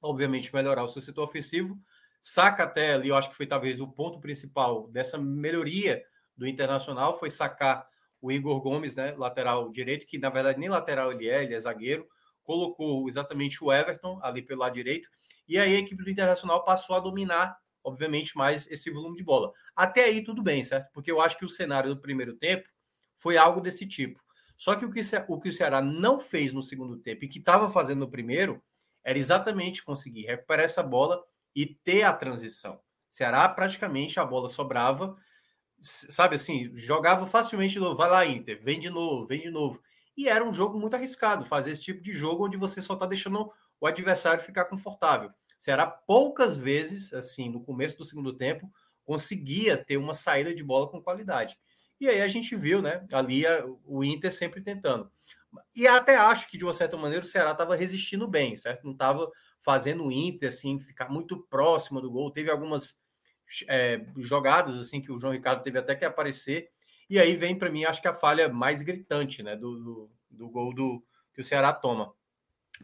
obviamente, 0.00 0.54
melhorar 0.54 0.82
o 0.82 0.88
seu 0.88 1.02
setor 1.02 1.24
ofensivo. 1.24 1.78
Saca 2.18 2.62
até 2.62 2.94
ali, 2.94 3.10
eu 3.10 3.16
acho 3.18 3.28
que 3.28 3.36
foi 3.36 3.46
talvez 3.46 3.82
o 3.82 3.86
ponto 3.86 4.18
principal 4.18 4.88
dessa 4.88 5.18
melhoria 5.18 6.02
do 6.38 6.46
Internacional, 6.46 7.18
foi 7.18 7.28
sacar 7.28 7.86
o 8.20 8.32
Igor 8.32 8.60
Gomes, 8.60 8.94
né, 8.94 9.12
lateral 9.16 9.70
direito, 9.70 10.06
que 10.06 10.18
na 10.18 10.30
verdade 10.30 10.58
nem 10.58 10.68
lateral 10.68 11.12
ele 11.12 11.28
é, 11.28 11.42
ele 11.42 11.54
é 11.54 11.60
zagueiro, 11.60 12.06
colocou 12.42 13.08
exatamente 13.08 13.62
o 13.62 13.72
Everton 13.72 14.18
ali 14.22 14.40
pelo 14.40 14.60
lado 14.60 14.74
direito, 14.74 15.08
e 15.46 15.58
aí 15.58 15.76
a 15.76 15.78
equipe 15.78 16.02
do 16.02 16.10
Internacional 16.10 16.64
passou 16.64 16.96
a 16.96 17.00
dominar, 17.00 17.56
obviamente, 17.82 18.36
mais 18.36 18.66
esse 18.70 18.90
volume 18.90 19.16
de 19.16 19.24
bola. 19.24 19.52
Até 19.74 20.04
aí 20.04 20.22
tudo 20.22 20.42
bem, 20.42 20.62
certo? 20.64 20.90
Porque 20.92 21.10
eu 21.10 21.20
acho 21.20 21.38
que 21.38 21.44
o 21.44 21.50
cenário 21.50 21.94
do 21.94 22.00
primeiro 22.00 22.34
tempo 22.36 22.68
foi 23.16 23.36
algo 23.36 23.60
desse 23.60 23.86
tipo. 23.86 24.20
Só 24.56 24.74
que 24.74 24.84
o 24.84 24.90
que, 24.90 25.00
o 25.28 25.40
que 25.40 25.48
o 25.48 25.52
Ceará 25.52 25.80
não 25.80 26.18
fez 26.18 26.52
no 26.52 26.62
segundo 26.62 26.98
tempo 26.98 27.24
e 27.24 27.28
que 27.28 27.38
estava 27.38 27.70
fazendo 27.70 28.00
no 28.00 28.10
primeiro 28.10 28.62
era 29.04 29.18
exatamente 29.18 29.84
conseguir 29.84 30.26
recuperar 30.26 30.64
essa 30.64 30.82
bola 30.82 31.22
e 31.54 31.66
ter 31.66 32.02
a 32.02 32.12
transição. 32.12 32.80
Ceará 33.08 33.48
praticamente 33.48 34.20
a 34.20 34.24
bola 34.24 34.48
sobrava, 34.48 35.16
sabe 35.80 36.36
assim, 36.36 36.70
jogava 36.74 37.26
facilmente 37.26 37.78
novo, 37.78 37.96
vai 37.96 38.10
lá 38.10 38.26
Inter, 38.26 38.60
vem 38.62 38.78
de 38.78 38.90
novo, 38.90 39.26
vem 39.26 39.40
de 39.40 39.50
novo. 39.50 39.80
E 40.16 40.28
era 40.28 40.44
um 40.44 40.52
jogo 40.52 40.78
muito 40.78 40.94
arriscado, 40.94 41.44
fazer 41.44 41.70
esse 41.70 41.82
tipo 41.82 42.02
de 42.02 42.12
jogo 42.12 42.46
onde 42.46 42.56
você 42.56 42.80
só 42.80 42.94
está 42.94 43.06
deixando 43.06 43.50
o 43.80 43.86
adversário 43.86 44.42
ficar 44.42 44.64
confortável. 44.64 45.28
O 45.28 45.32
Ceará 45.62 45.86
poucas 45.86 46.56
vezes, 46.56 47.12
assim, 47.12 47.48
no 47.48 47.62
começo 47.62 47.96
do 47.96 48.04
segundo 48.04 48.32
tempo, 48.32 48.70
conseguia 49.04 49.76
ter 49.76 49.96
uma 49.96 50.14
saída 50.14 50.54
de 50.54 50.62
bola 50.62 50.88
com 50.88 51.00
qualidade. 51.00 51.56
E 52.00 52.08
aí 52.08 52.20
a 52.20 52.28
gente 52.28 52.54
viu, 52.54 52.82
né? 52.82 53.06
Ali 53.12 53.46
a, 53.46 53.64
o 53.84 54.04
Inter 54.04 54.32
sempre 54.32 54.60
tentando. 54.60 55.10
E 55.74 55.86
até 55.86 56.16
acho 56.16 56.48
que, 56.48 56.58
de 56.58 56.64
uma 56.64 56.74
certa 56.74 56.96
maneira, 56.96 57.24
o 57.24 57.26
Ceará 57.28 57.52
estava 57.52 57.74
resistindo 57.74 58.28
bem, 58.28 58.56
certo? 58.56 58.84
Não 58.84 58.92
estava 58.92 59.30
fazendo 59.60 60.04
o 60.04 60.12
Inter 60.12 60.48
assim, 60.48 60.78
ficar 60.78 61.08
muito 61.08 61.40
próximo 61.48 62.00
do 62.00 62.10
gol. 62.10 62.30
Teve 62.30 62.50
algumas 62.50 63.00
é, 63.66 64.04
jogadas 64.16 64.76
assim 64.76 65.00
que 65.00 65.12
o 65.12 65.18
João 65.18 65.32
Ricardo 65.32 65.62
teve 65.62 65.78
até 65.78 65.94
que 65.94 66.04
aparecer. 66.04 66.70
E 67.08 67.18
aí 67.18 67.34
vem 67.36 67.56
para 67.56 67.70
mim, 67.70 67.84
acho 67.84 68.02
que 68.02 68.08
a 68.08 68.14
falha 68.14 68.48
mais 68.48 68.82
gritante, 68.82 69.42
né? 69.42 69.56
Do, 69.56 69.78
do, 69.78 70.10
do, 70.30 70.48
gol 70.48 70.74
do, 70.74 71.02
que 71.34 71.40
o 71.40 71.44
Ceará 71.44 71.72
toma. 71.72 72.12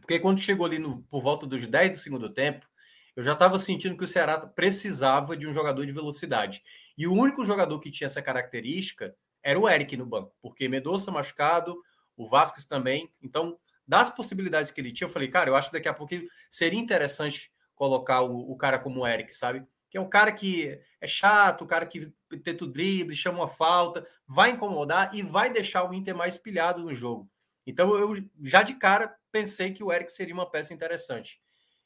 Porque 0.01 0.19
quando 0.19 0.41
chegou 0.41 0.67
ali 0.67 0.79
no, 0.79 1.03
por 1.05 1.23
volta 1.23 1.47
dos 1.47 1.67
10 1.67 1.91
do 1.91 1.97
segundo 1.97 2.31
tempo, 2.31 2.67
eu 3.15 3.23
já 3.23 3.33
estava 3.33 3.59
sentindo 3.59 3.97
que 3.97 4.05
o 4.05 4.09
Ceará 4.09 4.39
precisava 4.39 5.37
de 5.37 5.47
um 5.47 5.53
jogador 5.53 5.87
de 5.87 5.93
velocidade. 5.93 6.63
E 6.97 7.07
o 7.07 7.13
único 7.13 7.45
jogador 7.45 7.79
que 7.79 7.91
tinha 7.91 8.07
essa 8.07 8.23
característica 8.23 9.15
era 9.43 9.59
o 9.59 9.69
Eric 9.69 9.97
no 9.97 10.07
banco, 10.07 10.35
porque 10.41 10.69
Medoça 10.69 11.13
machucado, 11.13 11.81
o 12.17 12.27
Vasquez 12.27 12.65
também. 12.65 13.13
Então, 13.23 13.59
das 13.87 14.11
possibilidades 14.11 14.71
que 14.71 14.81
ele 14.81 14.91
tinha, 14.91 15.07
eu 15.07 15.13
falei, 15.13 15.29
cara, 15.29 15.51
eu 15.51 15.57
acho 15.57 15.69
que 15.69 15.75
daqui 15.75 15.89
a 15.89 15.95
pouco 15.95 16.15
seria 16.49 16.81
interessante 16.81 17.53
colocar 17.75 18.23
o, 18.23 18.51
o 18.51 18.57
cara 18.57 18.79
como 18.79 19.01
o 19.01 19.07
Eric, 19.07 19.35
sabe? 19.35 19.65
Que 19.95 19.99
é 19.99 20.01
o 20.01 20.09
cara 20.09 20.33
que 20.33 20.77
é 21.01 21.07
chato, 21.07 21.63
o 21.63 21.67
cara 21.69 21.87
que 21.87 22.13
tenta 22.43 22.65
o 22.65 22.67
drible, 22.67 23.15
chama 23.15 23.39
uma 23.39 23.47
falta, 23.47 24.05
vai 24.27 24.51
incomodar 24.51 25.15
e 25.15 25.23
vai 25.23 25.53
deixar 25.53 25.89
o 25.89 25.95
Inter 25.95 26.17
mais 26.17 26.37
pilhado 26.37 26.83
no 26.83 26.93
jogo. 26.93 27.31
Então 27.65 27.97
eu 27.97 28.17
já 28.43 28.65
de 28.65 28.75
cara 28.75 29.15
pensei 29.31 29.73
que 29.73 29.85
o 29.85 29.93
Eric 29.93 30.11
seria 30.11 30.35
uma 30.35 30.51
peça 30.51 30.75
interessante. 30.75 31.41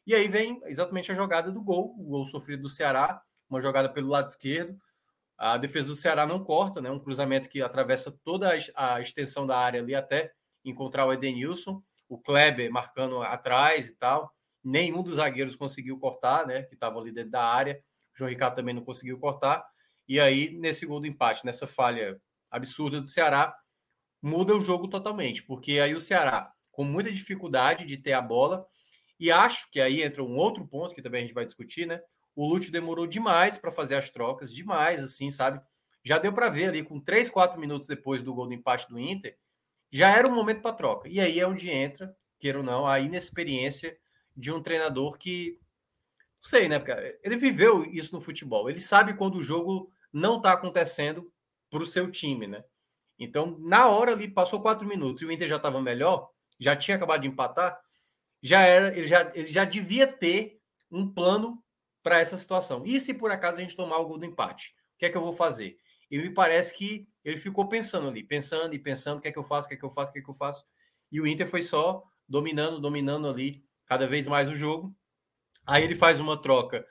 E 0.07 0.15
aí 0.15 0.27
vem 0.27 0.59
exatamente 0.65 1.13
a 1.13 1.15
jogada 1.15 1.53
do 1.53 1.61
gol, 1.61 1.95
o 1.99 2.05
gol 2.05 2.25
sofrido 2.25 2.63
do 2.63 2.69
Ceará, 2.71 3.21
uma 3.47 3.61
jogada 3.61 3.91
pelo 3.91 4.09
lado 4.09 4.29
esquerdo. 4.29 4.81
A 5.37 5.59
defesa 5.59 5.89
do 5.89 5.95
Ceará 5.95 6.27
não 6.27 6.43
corta, 6.43 6.81
né? 6.81 6.91
Um 6.91 6.99
cruzamento 6.99 7.47
que 7.47 7.61
atravessa 7.61 8.11
toda 8.25 8.51
a 8.75 9.03
extensão 9.03 9.47
da 9.47 9.59
área 9.59 9.83
ali 9.83 9.95
até 9.95 10.33
encontrar 10.65 11.05
o 11.05 11.13
Edenilson, 11.13 11.83
o 12.09 12.17
Kleber 12.17 12.73
marcando 12.73 13.21
atrás 13.21 13.87
e 13.87 13.95
tal. 13.97 14.33
Nenhum 14.65 15.03
dos 15.03 15.17
zagueiros 15.17 15.55
conseguiu 15.55 15.99
cortar, 15.99 16.47
né? 16.47 16.63
Que 16.63 16.73
estavam 16.73 17.03
ali 17.03 17.13
dentro 17.13 17.33
da 17.33 17.45
área. 17.45 17.85
O 18.19 18.25
João 18.25 18.31
Ricardo 18.31 18.57
também 18.57 18.75
não 18.75 18.85
conseguiu 18.85 19.19
cortar. 19.19 19.65
E 20.09 20.19
aí, 20.19 20.51
nesse 20.51 20.85
gol 20.85 21.01
do 21.01 21.07
empate, 21.07 21.47
nessa 21.47 21.67
falha 21.67 22.21
absurda 22.51 23.01
do 23.01 23.07
Ceará, 23.07 23.57
muda 24.21 24.57
o 24.57 24.61
jogo 24.61 24.89
totalmente, 24.89 25.43
porque 25.43 25.79
aí 25.79 25.95
o 25.95 26.01
Ceará, 26.01 26.51
com 26.73 26.83
muita 26.83 27.13
dificuldade 27.13 27.85
de 27.85 27.97
ter 27.97 28.15
a 28.15 28.23
bola, 28.23 28.67
e 29.21 29.31
acho 29.31 29.71
que 29.71 29.81
aí 29.81 30.03
entra 30.03 30.23
um 30.23 30.37
outro 30.37 30.67
ponto 30.67 30.95
que 30.95 31.03
também 31.03 31.23
a 31.23 31.27
gente 31.27 31.35
vai 31.35 31.45
discutir, 31.45 31.87
né? 31.87 32.01
O 32.35 32.47
Lúcio 32.47 32.73
demorou 32.73 33.07
demais 33.07 33.57
para 33.57 33.71
fazer 33.71 33.97
as 33.97 34.11
trocas, 34.11 34.53
demais, 34.53 35.03
assim, 35.03 35.31
sabe? 35.31 35.61
Já 36.03 36.19
deu 36.19 36.33
para 36.33 36.49
ver 36.49 36.69
ali, 36.69 36.83
com 36.83 37.01
3, 37.01 37.29
4 37.29 37.61
minutos 37.61 37.87
depois 37.87 38.23
do 38.23 38.35
gol 38.35 38.47
do 38.47 38.55
empate 38.55 38.89
do 38.89 38.99
Inter, 38.99 39.37
já 39.91 40.11
era 40.11 40.27
um 40.27 40.35
momento 40.35 40.63
para 40.63 40.75
troca. 40.75 41.09
E 41.09 41.21
aí 41.21 41.39
é 41.39 41.47
onde 41.47 41.71
entra, 41.71 42.17
queira 42.39 42.59
ou 42.59 42.65
não, 42.65 42.87
a 42.87 43.01
inexperiência 43.01 43.97
de 44.37 44.53
um 44.53 44.63
treinador 44.63 45.19
que. 45.19 45.59
Sei, 46.41 46.69
né? 46.69 46.79
Porque 46.79 47.19
ele 47.23 47.37
viveu 47.37 47.85
isso 47.85 48.15
no 48.15 48.21
futebol. 48.21 48.69
Ele 48.71 48.81
sabe 48.81 49.15
quando 49.15 49.37
o 49.37 49.43
jogo 49.43 49.91
não 50.13 50.37
está 50.37 50.53
acontecendo 50.53 51.33
para 51.71 51.83
o 51.83 51.87
seu 51.87 52.11
time, 52.11 52.47
né? 52.47 52.65
Então, 53.19 53.59
na 53.59 53.89
hora 53.89 54.13
ali, 54.13 54.29
passou 54.29 54.63
quatro 54.63 54.87
minutos 54.87 55.23
e 55.23 55.27
o 55.27 55.33
Inter 55.33 55.49
já 55.49 55.57
estava 55.57 55.83
melhor, 55.83 56.31
já 56.59 56.77
tinha 56.77 56.97
acabado 56.97 57.23
de 57.23 57.29
empatar, 57.29 57.79
já 58.41 58.63
era, 58.63 58.97
ele 58.97 59.09
já, 59.09 59.33
ele 59.35 59.49
já 59.49 59.65
devia 59.65 60.07
ter 60.07 60.61
um 60.91 61.13
plano 61.13 61.63
para 62.03 62.21
essa 62.21 62.37
situação. 62.37 62.85
E 62.87 63.01
se 63.01 63.13
por 63.13 63.31
acaso 63.31 63.59
a 63.59 63.61
gente 63.61 63.77
tomar 63.77 63.99
o 63.99 64.07
gol 64.07 64.19
do 64.19 64.25
empate? 64.25 64.75
O 64.95 64.99
que 64.99 65.07
é 65.07 65.11
que 65.11 65.17
eu 65.17 65.23
vou 65.23 65.35
fazer? 65.35 65.79
E 66.11 66.17
me 66.17 66.31
parece 66.31 66.75
que 66.75 67.07
ele 67.25 67.37
ficou 67.37 67.69
pensando 67.69 68.09
ali, 68.09 68.23
pensando 68.23 68.75
e 68.75 68.79
pensando, 68.79 69.19
o 69.19 69.21
que 69.21 69.29
é 69.29 69.33
que 69.33 69.39
eu 69.39 69.45
faço, 69.45 69.67
o 69.67 69.69
que 69.69 69.75
é 69.75 69.79
que 69.79 69.85
eu 69.85 69.91
faço, 69.91 70.11
o 70.11 70.13
que 70.13 70.21
é 70.21 70.23
que 70.23 70.31
eu 70.31 70.35
faço. 70.35 70.65
E 71.11 71.21
o 71.21 71.27
Inter 71.27 71.49
foi 71.49 71.63
só 71.63 72.03
dominando, 72.27 72.81
dominando 72.81 73.29
ali 73.29 73.65
cada 73.85 74.07
vez 74.07 74.29
mais 74.29 74.49
o 74.49 74.55
jogo. 74.55 74.95
Aí 75.69 75.85
ele 75.85 75.95
faz 75.95 76.19
uma 76.19 76.41
troca, 76.41 76.87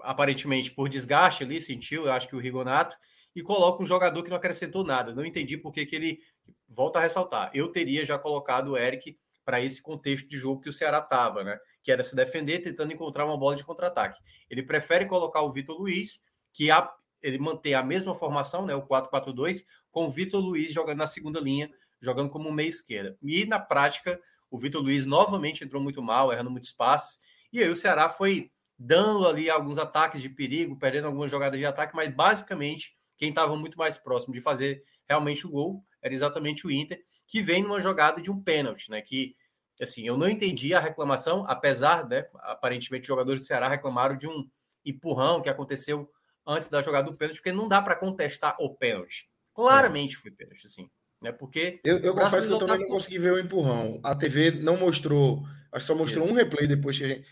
aparentemente 0.00 0.70
por 0.70 0.88
desgaste 0.88 1.44
ali, 1.44 1.60
sentiu, 1.60 2.06
eu 2.06 2.12
acho 2.12 2.26
que 2.26 2.34
o 2.34 2.38
Rigonato, 2.38 2.96
e 3.36 3.42
coloca 3.42 3.82
um 3.82 3.86
jogador 3.86 4.22
que 4.22 4.30
não 4.30 4.38
acrescentou 4.38 4.82
nada. 4.82 5.14
Não 5.14 5.24
entendi 5.24 5.56
por 5.58 5.70
que 5.70 5.86
ele. 5.92 6.18
Volta 6.66 6.98
a 6.98 7.02
ressaltar. 7.02 7.50
Eu 7.52 7.68
teria 7.68 8.04
já 8.04 8.18
colocado 8.18 8.72
o 8.72 8.76
Eric 8.76 9.18
para 9.44 9.60
esse 9.60 9.82
contexto 9.82 10.28
de 10.28 10.38
jogo 10.38 10.60
que 10.60 10.68
o 10.68 10.72
Ceará 10.72 10.98
estava, 10.98 11.44
né? 11.44 11.58
Que 11.82 11.92
era 11.92 12.02
se 12.02 12.16
defender, 12.16 12.60
tentando 12.60 12.92
encontrar 12.92 13.26
uma 13.26 13.36
bola 13.36 13.54
de 13.54 13.64
contra-ataque. 13.64 14.20
Ele 14.48 14.62
prefere 14.62 15.06
colocar 15.06 15.42
o 15.42 15.52
Vitor 15.52 15.78
Luiz, 15.78 16.24
que 16.52 16.70
a, 16.70 16.90
ele 17.22 17.38
mantém 17.38 17.74
a 17.74 17.82
mesma 17.82 18.14
formação, 18.14 18.64
né? 18.64 18.74
O 18.74 18.82
4-4-2, 18.82 19.64
com 19.90 20.06
o 20.06 20.10
Vitor 20.10 20.40
Luiz 20.40 20.72
jogando 20.72 20.98
na 20.98 21.06
segunda 21.06 21.38
linha, 21.38 21.70
jogando 22.00 22.30
como 22.30 22.50
meia 22.50 22.68
esquerda. 22.68 23.16
E 23.22 23.44
na 23.44 23.58
prática, 23.58 24.20
o 24.50 24.58
Vitor 24.58 24.82
Luiz 24.82 25.04
novamente 25.04 25.62
entrou 25.62 25.82
muito 25.82 26.02
mal, 26.02 26.32
errando 26.32 26.50
muitos 26.50 26.72
passes. 26.72 27.20
E 27.52 27.62
aí 27.62 27.68
o 27.68 27.76
Ceará 27.76 28.08
foi 28.08 28.50
dando 28.78 29.26
ali 29.26 29.50
alguns 29.50 29.78
ataques 29.78 30.22
de 30.22 30.28
perigo, 30.28 30.78
perdendo 30.78 31.06
algumas 31.06 31.30
jogadas 31.30 31.58
de 31.58 31.66
ataque, 31.66 31.94
mas 31.94 32.08
basicamente 32.14 32.96
quem 33.16 33.28
estava 33.28 33.54
muito 33.56 33.76
mais 33.76 33.98
próximo 33.98 34.32
de 34.32 34.40
fazer 34.40 34.82
realmente 35.08 35.46
o 35.46 35.50
gol 35.50 35.84
era 36.00 36.14
exatamente 36.14 36.66
o 36.66 36.70
Inter, 36.70 37.02
que 37.26 37.42
vem 37.42 37.62
numa 37.62 37.80
jogada 37.80 38.22
de 38.22 38.30
um 38.30 38.42
pênalti, 38.42 38.90
né? 38.90 39.02
Que 39.02 39.34
assim, 39.82 40.06
eu 40.06 40.16
não 40.16 40.28
entendi 40.28 40.74
a 40.74 40.80
reclamação, 40.80 41.44
apesar, 41.46 42.06
né, 42.06 42.26
aparentemente 42.40 43.02
os 43.02 43.08
jogadores 43.08 43.42
do 43.42 43.46
Ceará 43.46 43.68
reclamaram 43.68 44.16
de 44.16 44.26
um 44.26 44.46
empurrão 44.84 45.40
que 45.40 45.48
aconteceu 45.48 46.10
antes 46.46 46.68
da 46.68 46.82
jogada 46.82 47.10
do 47.10 47.16
pênalti, 47.16 47.36
porque 47.36 47.52
não 47.52 47.68
dá 47.68 47.80
para 47.80 47.96
contestar 47.96 48.56
o 48.60 48.74
pênalti. 48.74 49.28
Claramente 49.54 50.16
foi 50.16 50.30
pênalti, 50.30 50.66
assim. 50.66 50.90
Né? 51.20 51.32
Porque. 51.32 51.76
Eu, 51.84 51.98
eu 51.98 52.14
confesso 52.14 52.46
que 52.46 52.52
eu 52.52 52.58
também 52.58 52.80
não 52.80 52.88
consegui 52.88 53.18
ver 53.18 53.32
o 53.32 53.38
empurrão. 53.38 54.00
A 54.02 54.14
TV 54.14 54.50
não 54.52 54.76
mostrou, 54.76 55.44
acho 55.72 55.84
que 55.84 55.92
só 55.92 55.94
mostrou 55.94 56.26
um 56.26 56.32
replay 56.32 56.66
depois 56.66 56.98
que 56.98 57.04
a 57.04 57.08
gente. 57.08 57.26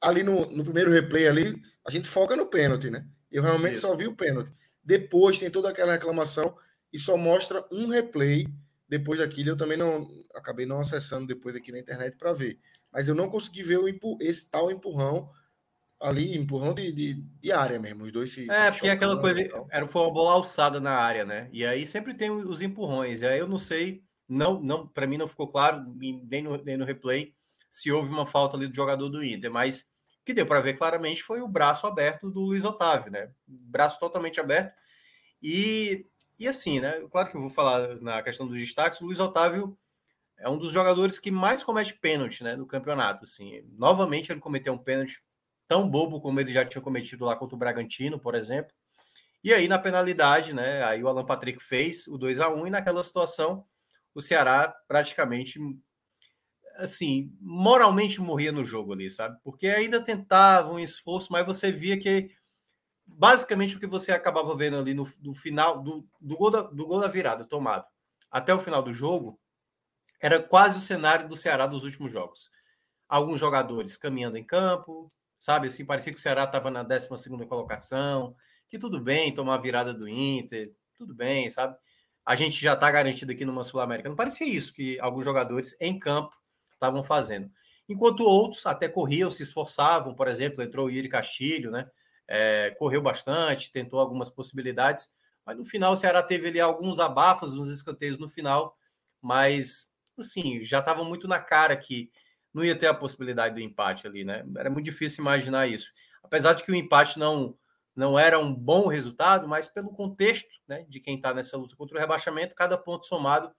Ali 0.00 0.22
no, 0.22 0.46
no 0.50 0.62
primeiro 0.62 0.90
replay 0.90 1.26
ali, 1.26 1.62
a 1.86 1.90
gente 1.90 2.08
foca 2.08 2.36
no 2.36 2.46
pênalti, 2.46 2.90
né? 2.90 3.06
Eu 3.30 3.42
realmente 3.42 3.74
Isso. 3.74 3.86
só 3.86 3.94
vi 3.94 4.06
o 4.06 4.14
pênalti. 4.14 4.52
Depois 4.82 5.38
tem 5.38 5.50
toda 5.50 5.68
aquela 5.68 5.92
reclamação 5.92 6.56
e 6.92 6.98
só 6.98 7.16
mostra 7.16 7.64
um 7.72 7.88
replay 7.88 8.46
depois 8.88 9.18
daquilo. 9.18 9.50
Eu 9.50 9.56
também 9.56 9.76
não 9.76 10.08
acabei 10.34 10.66
não 10.66 10.80
acessando 10.80 11.26
depois 11.26 11.56
aqui 11.56 11.72
na 11.72 11.78
internet 11.78 12.16
para 12.16 12.32
ver. 12.32 12.58
Mas 12.92 13.08
eu 13.08 13.14
não 13.14 13.28
consegui 13.28 13.62
ver 13.62 13.78
o, 13.78 13.86
esse 14.20 14.50
tal 14.50 14.70
empurrão 14.70 15.30
ali, 16.00 16.36
empurrão 16.36 16.74
de, 16.74 16.92
de, 16.92 17.14
de 17.14 17.52
área 17.52 17.78
mesmo. 17.78 18.04
Os 18.04 18.12
dois 18.12 18.32
se. 18.32 18.50
É, 18.50 18.70
porque 18.70 18.88
aquela 18.88 19.20
coisa. 19.20 19.40
Era, 19.70 19.86
foi 19.86 20.02
uma 20.02 20.12
bola 20.12 20.32
alçada 20.32 20.80
na 20.80 20.92
área, 20.92 21.24
né? 21.24 21.48
E 21.52 21.64
aí 21.66 21.86
sempre 21.86 22.14
tem 22.14 22.30
os 22.30 22.62
empurrões. 22.62 23.22
E 23.22 23.26
aí 23.26 23.38
eu 23.38 23.48
não 23.48 23.58
sei, 23.58 24.02
não, 24.28 24.60
não 24.60 24.86
para 24.86 25.06
mim 25.06 25.18
não 25.18 25.28
ficou 25.28 25.48
claro, 25.48 25.84
nem 25.96 26.42
no, 26.42 26.56
nem 26.62 26.76
no 26.76 26.84
replay, 26.84 27.34
se 27.70 27.90
houve 27.90 28.10
uma 28.10 28.26
falta 28.26 28.56
ali 28.56 28.66
do 28.66 28.74
jogador 28.74 29.08
do 29.08 29.24
Inter, 29.24 29.50
mas 29.50 29.86
que 30.24 30.34
deu 30.34 30.46
para 30.46 30.60
ver 30.60 30.74
claramente 30.74 31.22
foi 31.22 31.40
o 31.40 31.48
braço 31.48 31.86
aberto 31.86 32.30
do 32.30 32.40
Luiz 32.40 32.64
Otávio, 32.64 33.12
né? 33.12 33.30
Braço 33.46 33.98
totalmente 34.00 34.40
aberto. 34.40 34.74
E, 35.40 36.06
e 36.40 36.48
assim, 36.48 36.80
né? 36.80 37.00
Claro 37.10 37.30
que 37.30 37.36
eu 37.36 37.40
vou 37.42 37.50
falar 37.50 38.00
na 38.00 38.22
questão 38.22 38.46
dos 38.46 38.58
destaques, 38.58 39.00
o 39.00 39.04
Luiz 39.04 39.20
Otávio 39.20 39.78
é 40.38 40.48
um 40.48 40.58
dos 40.58 40.72
jogadores 40.72 41.18
que 41.18 41.30
mais 41.30 41.62
comete 41.62 41.94
pênalti, 41.94 42.42
né, 42.44 42.56
no 42.56 42.66
campeonato, 42.66 43.24
assim. 43.24 43.62
Novamente 43.78 44.30
ele 44.30 44.40
cometeu 44.40 44.72
um 44.72 44.78
pênalti 44.78 45.22
tão 45.66 45.88
bobo 45.88 46.20
como 46.20 46.40
ele 46.40 46.52
já 46.52 46.64
tinha 46.64 46.82
cometido 46.82 47.24
lá 47.24 47.34
contra 47.36 47.54
o 47.54 47.58
Bragantino, 47.58 48.18
por 48.18 48.34
exemplo. 48.34 48.72
E 49.42 49.54
aí 49.54 49.68
na 49.68 49.78
penalidade, 49.78 50.54
né, 50.54 50.82
aí 50.84 51.02
o 51.02 51.08
Alan 51.08 51.24
Patrick 51.24 51.62
fez 51.62 52.06
o 52.06 52.18
2 52.18 52.40
a 52.40 52.48
1 52.48 52.66
e 52.66 52.70
naquela 52.70 53.02
situação 53.02 53.64
o 54.14 54.20
Ceará 54.20 54.74
praticamente 54.88 55.58
assim, 56.78 57.32
moralmente 57.40 58.20
morria 58.20 58.52
no 58.52 58.64
jogo 58.64 58.92
ali, 58.92 59.10
sabe? 59.10 59.38
Porque 59.42 59.68
ainda 59.68 60.00
tentava 60.00 60.72
um 60.72 60.78
esforço, 60.78 61.32
mas 61.32 61.46
você 61.46 61.72
via 61.72 61.98
que 61.98 62.30
basicamente 63.06 63.76
o 63.76 63.80
que 63.80 63.86
você 63.86 64.12
acabava 64.12 64.54
vendo 64.56 64.76
ali 64.76 64.92
no, 64.92 65.08
no 65.22 65.32
final 65.34 65.82
do, 65.82 66.06
do, 66.20 66.36
gol 66.36 66.50
da, 66.50 66.62
do 66.62 66.86
gol 66.86 67.00
da 67.00 67.08
virada 67.08 67.44
tomado 67.44 67.86
até 68.30 68.52
o 68.52 68.60
final 68.60 68.82
do 68.82 68.92
jogo 68.92 69.40
era 70.20 70.42
quase 70.42 70.78
o 70.78 70.80
cenário 70.80 71.28
do 71.28 71.36
Ceará 71.36 71.66
dos 71.66 71.84
últimos 71.84 72.10
jogos. 72.10 72.50
Alguns 73.08 73.38
jogadores 73.38 73.96
caminhando 73.96 74.36
em 74.36 74.44
campo, 74.44 75.08
sabe? 75.38 75.68
Assim, 75.68 75.84
parecia 75.84 76.12
que 76.12 76.18
o 76.18 76.22
Ceará 76.22 76.44
estava 76.44 76.70
na 76.70 76.82
12 76.82 77.08
colocação, 77.46 78.34
que 78.68 78.78
tudo 78.78 79.00
bem 79.00 79.32
tomar 79.32 79.54
a 79.54 79.58
virada 79.58 79.94
do 79.94 80.08
Inter, 80.08 80.74
tudo 80.94 81.14
bem, 81.14 81.48
sabe? 81.50 81.76
A 82.24 82.34
gente 82.34 82.60
já 82.60 82.74
está 82.74 82.90
garantido 82.90 83.30
aqui 83.32 83.44
numa 83.44 83.62
Sul-América. 83.62 84.08
Não 84.08 84.16
parecia 84.16 84.46
isso 84.46 84.72
que 84.72 84.98
alguns 84.98 85.24
jogadores 85.24 85.76
em 85.80 85.98
campo 85.98 86.36
estavam 86.76 87.02
fazendo. 87.02 87.50
Enquanto 87.88 88.20
outros 88.20 88.64
até 88.66 88.88
corriam, 88.88 89.30
se 89.30 89.42
esforçavam, 89.42 90.14
por 90.14 90.28
exemplo, 90.28 90.62
entrou 90.62 90.86
o 90.86 90.90
Yuri 90.90 91.08
Castilho, 91.08 91.70
né? 91.70 91.88
É, 92.28 92.70
correu 92.78 93.00
bastante, 93.00 93.70
tentou 93.70 94.00
algumas 94.00 94.28
possibilidades, 94.28 95.08
mas 95.44 95.56
no 95.56 95.64
final 95.64 95.92
o 95.92 95.96
Ceará 95.96 96.22
teve 96.22 96.48
ali 96.48 96.60
alguns 96.60 96.98
abafos, 96.98 97.54
uns 97.54 97.68
escanteios 97.68 98.18
no 98.18 98.28
final, 98.28 98.76
mas 99.22 99.88
assim, 100.18 100.64
já 100.64 100.80
estava 100.80 101.04
muito 101.04 101.28
na 101.28 101.38
cara 101.38 101.76
que 101.76 102.10
não 102.52 102.64
ia 102.64 102.74
ter 102.74 102.86
a 102.86 102.94
possibilidade 102.94 103.54
do 103.54 103.60
empate 103.60 104.06
ali, 104.06 104.24
né? 104.24 104.44
Era 104.56 104.70
muito 104.70 104.84
difícil 104.84 105.22
imaginar 105.22 105.68
isso. 105.68 105.92
Apesar 106.22 106.54
de 106.54 106.64
que 106.64 106.72
o 106.72 106.74
empate 106.74 107.18
não 107.18 107.56
não 107.94 108.18
era 108.18 108.38
um 108.38 108.54
bom 108.54 108.88
resultado, 108.88 109.48
mas 109.48 109.68
pelo 109.68 109.88
contexto 109.88 110.60
né, 110.68 110.84
de 110.86 111.00
quem 111.00 111.16
está 111.16 111.32
nessa 111.32 111.56
luta 111.56 111.74
contra 111.74 111.96
o 111.96 112.00
rebaixamento, 112.00 112.54
cada 112.54 112.76
ponto 112.76 113.06
somado 113.06 113.50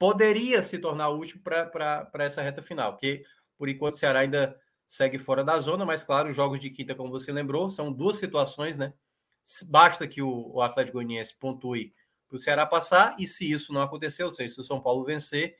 poderia 0.00 0.62
se 0.62 0.78
tornar 0.78 1.10
útil 1.10 1.42
para 1.42 2.10
essa 2.20 2.40
reta 2.40 2.62
final, 2.62 2.92
porque 2.92 3.22
por 3.58 3.68
enquanto 3.68 3.92
o 3.92 3.98
Ceará 3.98 4.20
ainda 4.20 4.58
segue 4.86 5.18
fora 5.18 5.44
da 5.44 5.58
zona, 5.58 5.84
mas 5.84 6.02
claro, 6.02 6.30
os 6.30 6.34
jogos 6.34 6.58
de 6.58 6.70
quinta, 6.70 6.94
como 6.94 7.10
você 7.10 7.30
lembrou, 7.30 7.68
são 7.68 7.92
duas 7.92 8.16
situações, 8.16 8.78
né? 8.78 8.94
Basta 9.68 10.08
que 10.08 10.22
o, 10.22 10.52
o 10.54 10.62
Atlético 10.62 10.96
Goianiense 10.96 11.38
pontue 11.38 11.92
para 12.26 12.36
o 12.36 12.38
Ceará 12.38 12.64
passar, 12.64 13.14
e 13.18 13.26
se 13.26 13.52
isso 13.52 13.74
não 13.74 13.82
acontecer, 13.82 14.24
ou 14.24 14.30
seja, 14.30 14.54
se 14.54 14.60
o 14.62 14.64
São 14.64 14.80
Paulo 14.80 15.04
vencer, 15.04 15.54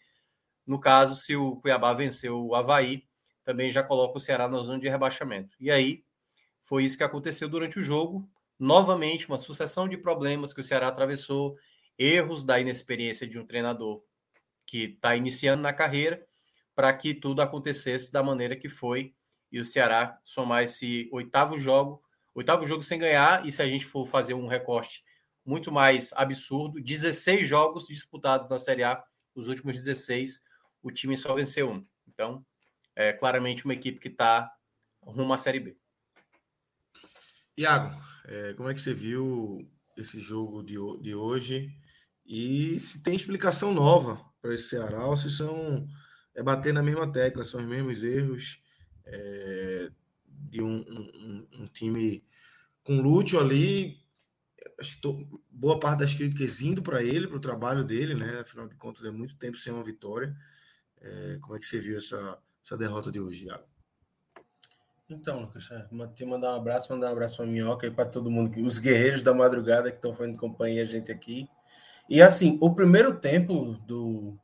no 0.67 0.81
caso, 0.81 1.17
se 1.17 1.37
o 1.37 1.57
Cuiabá 1.57 1.93
vencer 1.93 2.31
o 2.31 2.55
Havaí, 2.55 3.05
também 3.45 3.71
já 3.71 3.83
coloca 3.83 4.17
o 4.17 4.21
Ceará 4.21 4.49
na 4.49 4.61
zona 4.63 4.79
de 4.79 4.89
rebaixamento. 4.89 5.55
E 5.61 5.71
aí, 5.71 6.03
foi 6.63 6.85
isso 6.85 6.97
que 6.97 7.05
aconteceu 7.05 7.47
durante 7.47 7.79
o 7.79 7.83
jogo. 7.83 8.27
Novamente, 8.59 9.29
uma 9.29 9.37
sucessão 9.37 9.87
de 9.87 9.99
problemas 9.99 10.55
que 10.55 10.61
o 10.61 10.65
Ceará 10.65 10.89
atravessou, 10.89 11.59
erros 11.99 12.43
da 12.43 12.59
inexperiência 12.59 13.27
de 13.27 13.39
um 13.39 13.45
treinador 13.45 14.03
que 14.71 14.85
está 14.85 15.17
iniciando 15.17 15.65
na 15.65 15.73
carreira 15.73 16.25
para 16.77 16.93
que 16.93 17.13
tudo 17.13 17.43
acontecesse 17.43 18.13
da 18.13 18.23
maneira 18.23 18.55
que 18.55 18.69
foi 18.69 19.13
e 19.51 19.61
o 19.61 19.67
Ceará 19.67 20.17
somar 20.25 20.63
esse 20.63 21.09
oitavo 21.11 21.59
jogo, 21.59 22.01
Oitavo 22.33 22.65
jogo 22.65 22.81
sem 22.81 22.97
ganhar, 22.97 23.45
e 23.45 23.51
se 23.51 23.61
a 23.61 23.67
gente 23.67 23.85
for 23.85 24.07
fazer 24.07 24.35
um 24.35 24.47
recorte 24.47 25.05
muito 25.45 25.73
mais 25.73 26.13
absurdo, 26.13 26.81
16 26.81 27.49
jogos 27.49 27.89
disputados 27.89 28.49
na 28.49 28.57
Série 28.57 28.85
A, 28.85 29.03
os 29.35 29.49
últimos 29.49 29.75
16, 29.75 30.41
o 30.81 30.93
time 30.93 31.17
só 31.17 31.35
venceu 31.35 31.69
um. 31.69 31.85
Então, 32.07 32.47
é 32.95 33.13
claramente 33.13 33.65
uma 33.65 33.75
equipe 33.75 33.99
que 33.99 34.07
está 34.07 34.49
rumo 35.03 35.33
à 35.33 35.39
Série 35.39 35.59
B. 35.59 35.77
Iago, 37.57 38.01
é, 38.27 38.55
como 38.55 38.71
é 38.71 38.75
que 38.75 38.81
você 38.81 38.95
viu 38.95 39.69
esse 39.97 40.21
jogo 40.21 40.63
de, 40.63 40.77
de 41.03 41.13
hoje? 41.13 41.77
E 42.25 42.79
se 42.79 43.03
tem 43.03 43.17
explicação 43.17 43.75
nova 43.75 44.30
para 44.41 44.55
esse 44.55 44.69
Ceará, 44.69 45.07
ou 45.07 45.17
se 45.17 45.31
são 45.31 45.87
é 46.35 46.43
bater 46.43 46.73
na 46.73 46.83
mesma 46.83 47.11
tecla, 47.11 47.45
são 47.45 47.61
os 47.61 47.67
mesmos 47.67 48.03
erros 48.03 48.63
é, 49.05 49.91
de 50.27 50.63
um, 50.63 50.79
um, 50.79 51.49
um, 51.61 51.65
time 51.67 52.25
com 52.83 53.01
Lúcio 53.01 53.39
ali. 53.39 54.01
Acho 54.79 54.95
que 54.95 55.01
tô, 55.01 55.41
boa 55.51 55.79
parte 55.79 56.01
das 56.01 56.15
críticas 56.15 56.61
indo 56.61 56.83
para 56.83 57.03
ele, 57.03 57.27
para 57.27 57.37
o 57.37 57.41
trabalho 57.41 57.85
dele, 57.85 58.15
né? 58.15 58.41
Afinal 58.41 58.69
de 58.69 58.75
contas, 58.77 59.05
é 59.05 59.11
muito 59.11 59.37
tempo 59.37 59.57
sem 59.57 59.73
uma 59.73 59.85
vitória. 59.85 60.35
É, 61.01 61.39
como 61.41 61.57
é 61.57 61.59
que 61.59 61.67
você 61.67 61.79
viu 61.79 61.99
essa, 61.99 62.39
essa 62.65 62.77
derrota 62.77 63.11
de 63.11 63.21
hoje, 63.21 63.47
Iago? 63.47 63.65
Então, 65.09 65.41
Lucas, 65.41 65.69
é, 65.73 65.89
te 66.15 66.25
mandar 66.25 66.53
um 66.53 66.57
abraço, 66.57 66.93
mandar 66.93 67.09
um 67.09 67.13
abraço 67.13 67.37
para 67.37 67.45
a 67.45 67.49
Minhoca 67.49 67.87
e 67.87 67.91
para 67.91 68.09
todo 68.09 68.31
mundo, 68.31 68.61
os 68.65 68.79
guerreiros 68.79 69.23
da 69.23 69.35
madrugada 69.35 69.91
que 69.91 69.97
estão 69.97 70.15
fazendo 70.15 70.39
companhia 70.39 70.83
a 70.83 70.87
gente 70.87 71.11
aqui. 71.11 71.49
E 72.11 72.21
assim, 72.21 72.59
o 72.61 72.75
primeiro 72.75 73.15
tempo 73.15 73.79
do, 73.87 74.37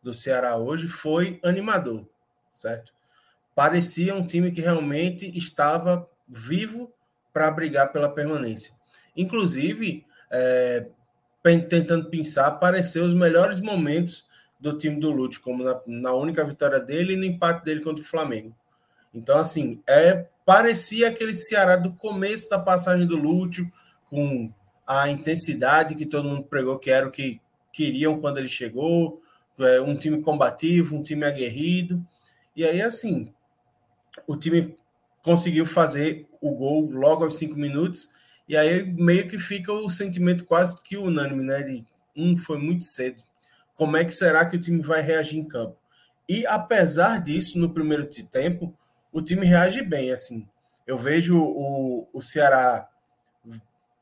do 0.00 0.14
Ceará 0.14 0.56
hoje 0.56 0.86
foi 0.86 1.40
animador, 1.42 2.08
certo? 2.54 2.92
Parecia 3.52 4.14
um 4.14 4.24
time 4.24 4.52
que 4.52 4.60
realmente 4.60 5.26
estava 5.36 6.08
vivo 6.28 6.94
para 7.32 7.50
brigar 7.50 7.90
pela 7.90 8.08
permanência. 8.08 8.72
Inclusive, 9.16 10.06
é, 10.30 10.86
tentando 11.68 12.08
pensar, 12.08 12.46
apareceu 12.46 13.04
os 13.04 13.12
melhores 13.12 13.60
momentos 13.60 14.24
do 14.60 14.78
time 14.78 15.00
do 15.00 15.10
Lute, 15.10 15.40
como 15.40 15.64
na, 15.64 15.80
na, 15.88 16.14
única 16.14 16.44
vitória 16.44 16.78
dele 16.78 17.14
e 17.14 17.16
no 17.16 17.24
empate 17.24 17.64
dele 17.64 17.80
contra 17.80 18.04
o 18.04 18.06
Flamengo. 18.06 18.54
Então, 19.12 19.36
assim, 19.36 19.82
é 19.84 20.26
parecia 20.44 21.08
aquele 21.08 21.34
Ceará 21.34 21.74
do 21.74 21.92
começo 21.92 22.48
da 22.48 22.58
passagem 22.58 23.06
do 23.06 23.16
Lúcio, 23.16 23.70
com 24.08 24.52
a 24.90 25.08
intensidade 25.08 25.94
que 25.94 26.04
todo 26.04 26.28
mundo 26.28 26.42
pregou 26.42 26.76
que 26.76 26.90
era 26.90 27.06
o 27.06 27.12
que 27.12 27.40
queriam 27.72 28.18
quando 28.18 28.38
ele 28.38 28.48
chegou, 28.48 29.20
é, 29.60 29.80
um 29.80 29.96
time 29.96 30.20
combativo, 30.20 30.96
um 30.96 31.02
time 31.02 31.24
aguerrido. 31.24 32.04
E 32.56 32.64
aí, 32.64 32.82
assim, 32.82 33.32
o 34.26 34.36
time 34.36 34.76
conseguiu 35.22 35.64
fazer 35.64 36.26
o 36.40 36.52
gol 36.56 36.90
logo 36.90 37.22
aos 37.22 37.38
cinco 37.38 37.54
minutos, 37.54 38.10
e 38.48 38.56
aí 38.56 38.82
meio 38.82 39.28
que 39.28 39.38
fica 39.38 39.72
o 39.72 39.88
sentimento 39.88 40.44
quase 40.44 40.82
que 40.82 40.96
unânime, 40.96 41.44
né? 41.44 41.62
De 41.62 41.84
um 42.16 42.36
foi 42.36 42.58
muito 42.58 42.84
cedo. 42.84 43.22
Como 43.76 43.96
é 43.96 44.04
que 44.04 44.12
será 44.12 44.44
que 44.44 44.56
o 44.56 44.60
time 44.60 44.82
vai 44.82 45.02
reagir 45.02 45.38
em 45.38 45.46
campo? 45.46 45.76
E 46.28 46.44
apesar 46.48 47.22
disso, 47.22 47.60
no 47.60 47.72
primeiro 47.72 48.04
tempo, 48.06 48.76
o 49.12 49.22
time 49.22 49.46
reage 49.46 49.82
bem. 49.82 50.10
Assim, 50.10 50.48
eu 50.84 50.98
vejo 50.98 51.38
o, 51.38 52.08
o 52.12 52.20
Ceará 52.20 52.89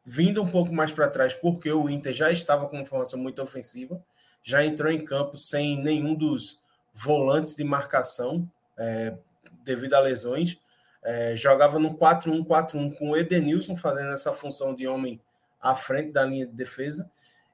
vindo 0.08 0.42
um 0.42 0.50
pouco 0.50 0.74
mais 0.74 0.90
para 0.90 1.06
trás, 1.06 1.34
porque 1.34 1.70
o 1.70 1.88
Inter 1.90 2.14
já 2.14 2.32
estava 2.32 2.66
com 2.66 2.76
uma 2.76 2.86
formação 2.86 3.20
muito 3.20 3.42
ofensiva, 3.42 4.02
já 4.42 4.64
entrou 4.64 4.90
em 4.90 5.04
campo 5.04 5.36
sem 5.36 5.82
nenhum 5.82 6.14
dos 6.14 6.62
volantes 6.94 7.54
de 7.54 7.62
marcação, 7.62 8.50
é, 8.78 9.14
devido 9.62 9.92
a 9.92 10.00
lesões. 10.00 10.58
É, 11.04 11.36
jogava 11.36 11.78
no 11.78 11.94
4-1-4-1 11.94 12.96
com 12.96 13.10
o 13.10 13.16
Edenilson 13.16 13.76
fazendo 13.76 14.12
essa 14.12 14.32
função 14.32 14.74
de 14.74 14.86
homem 14.88 15.20
à 15.60 15.74
frente 15.74 16.10
da 16.10 16.24
linha 16.24 16.46
de 16.46 16.54
defesa. 16.54 17.10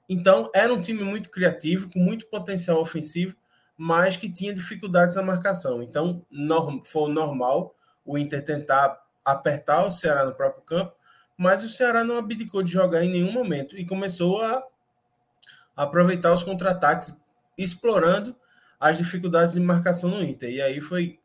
Então, 0.09 0.49
era 0.55 0.73
um 0.73 0.81
time 0.81 1.03
muito 1.03 1.31
criativo, 1.31 1.91
com 1.91 1.99
muito 1.99 2.27
potencial 2.27 2.81
ofensivo, 2.81 3.37
mas 3.77 4.17
que 4.17 4.31
tinha 4.31 4.55
dificuldades 4.55 5.17
na 5.17 5.23
marcação. 5.23 5.83
Então, 5.83 6.25
norm, 6.31 6.81
foi 6.85 7.11
normal 7.13 7.75
o 8.05 8.17
Inter 8.17 8.45
tentar 8.45 9.03
apertar 9.25 9.85
o 9.85 9.91
Ceará 9.91 10.25
no 10.25 10.35
próprio 10.35 10.63
campo, 10.63 10.95
mas 11.37 11.65
o 11.65 11.69
Ceará 11.69 12.05
não 12.05 12.17
abdicou 12.17 12.63
de 12.63 12.73
jogar 12.73 13.05
em 13.05 13.11
nenhum 13.11 13.33
momento 13.33 13.77
e 13.77 13.85
começou 13.85 14.43
a 14.43 14.63
aproveitar 15.77 16.33
os 16.33 16.43
contra-ataques, 16.43 17.15
explorando 17.59 18.37
as 18.79 18.99
dificuldades 18.99 19.55
de 19.55 19.61
marcação 19.61 20.11
no 20.11 20.23
Inter. 20.23 20.51
E 20.51 20.61
aí 20.61 20.81
foi, 20.81 21.19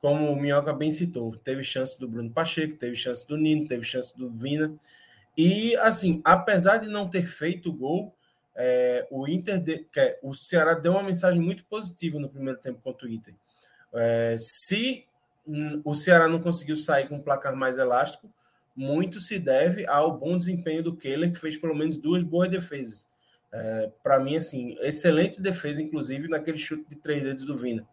como 0.00 0.30
o 0.30 0.36
Minhoca 0.36 0.72
bem 0.72 0.90
citou, 0.90 1.36
teve 1.36 1.64
chance 1.64 1.98
do 1.98 2.08
Bruno 2.08 2.30
Pacheco, 2.30 2.76
teve 2.76 2.96
chance 2.96 3.26
do 3.26 3.36
Nino, 3.36 3.66
teve 3.66 3.84
chance 3.84 4.16
do 4.16 4.30
Vina. 4.30 4.74
E, 5.36 5.76
assim, 5.76 6.20
apesar 6.24 6.78
de 6.78 6.88
não 6.88 7.08
ter 7.08 7.26
feito 7.26 7.72
gol, 7.72 8.14
é, 8.54 9.06
o 9.10 9.28
Inter, 9.28 9.60
de, 9.60 9.86
é, 9.96 10.18
o 10.22 10.34
Ceará 10.34 10.74
deu 10.74 10.92
uma 10.92 11.02
mensagem 11.02 11.40
muito 11.40 11.64
positiva 11.64 12.18
no 12.18 12.28
primeiro 12.28 12.58
tempo 12.58 12.80
contra 12.82 13.06
o 13.06 13.10
Inter. 13.10 13.34
É, 13.94 14.36
se 14.38 15.06
o 15.84 15.94
Ceará 15.94 16.26
não 16.26 16.40
conseguiu 16.40 16.76
sair 16.76 17.08
com 17.08 17.16
um 17.16 17.22
placar 17.22 17.54
mais 17.54 17.78
elástico, 17.78 18.28
muito 18.76 19.18
se 19.20 19.38
deve 19.38 19.86
ao 19.86 20.16
bom 20.16 20.36
desempenho 20.38 20.82
do 20.82 20.96
Keller, 20.96 21.32
que 21.32 21.38
fez 21.38 21.56
pelo 21.56 21.74
menos 21.74 21.96
duas 21.96 22.22
boas 22.22 22.50
defesas. 22.50 23.08
É, 23.52 23.90
Para 24.02 24.20
mim, 24.20 24.36
assim, 24.36 24.76
excelente 24.80 25.40
defesa, 25.40 25.80
inclusive 25.80 26.28
naquele 26.28 26.58
chute 26.58 26.84
de 26.88 26.96
três 26.96 27.22
dedos 27.22 27.46
do 27.46 27.56
Vina. 27.56 27.88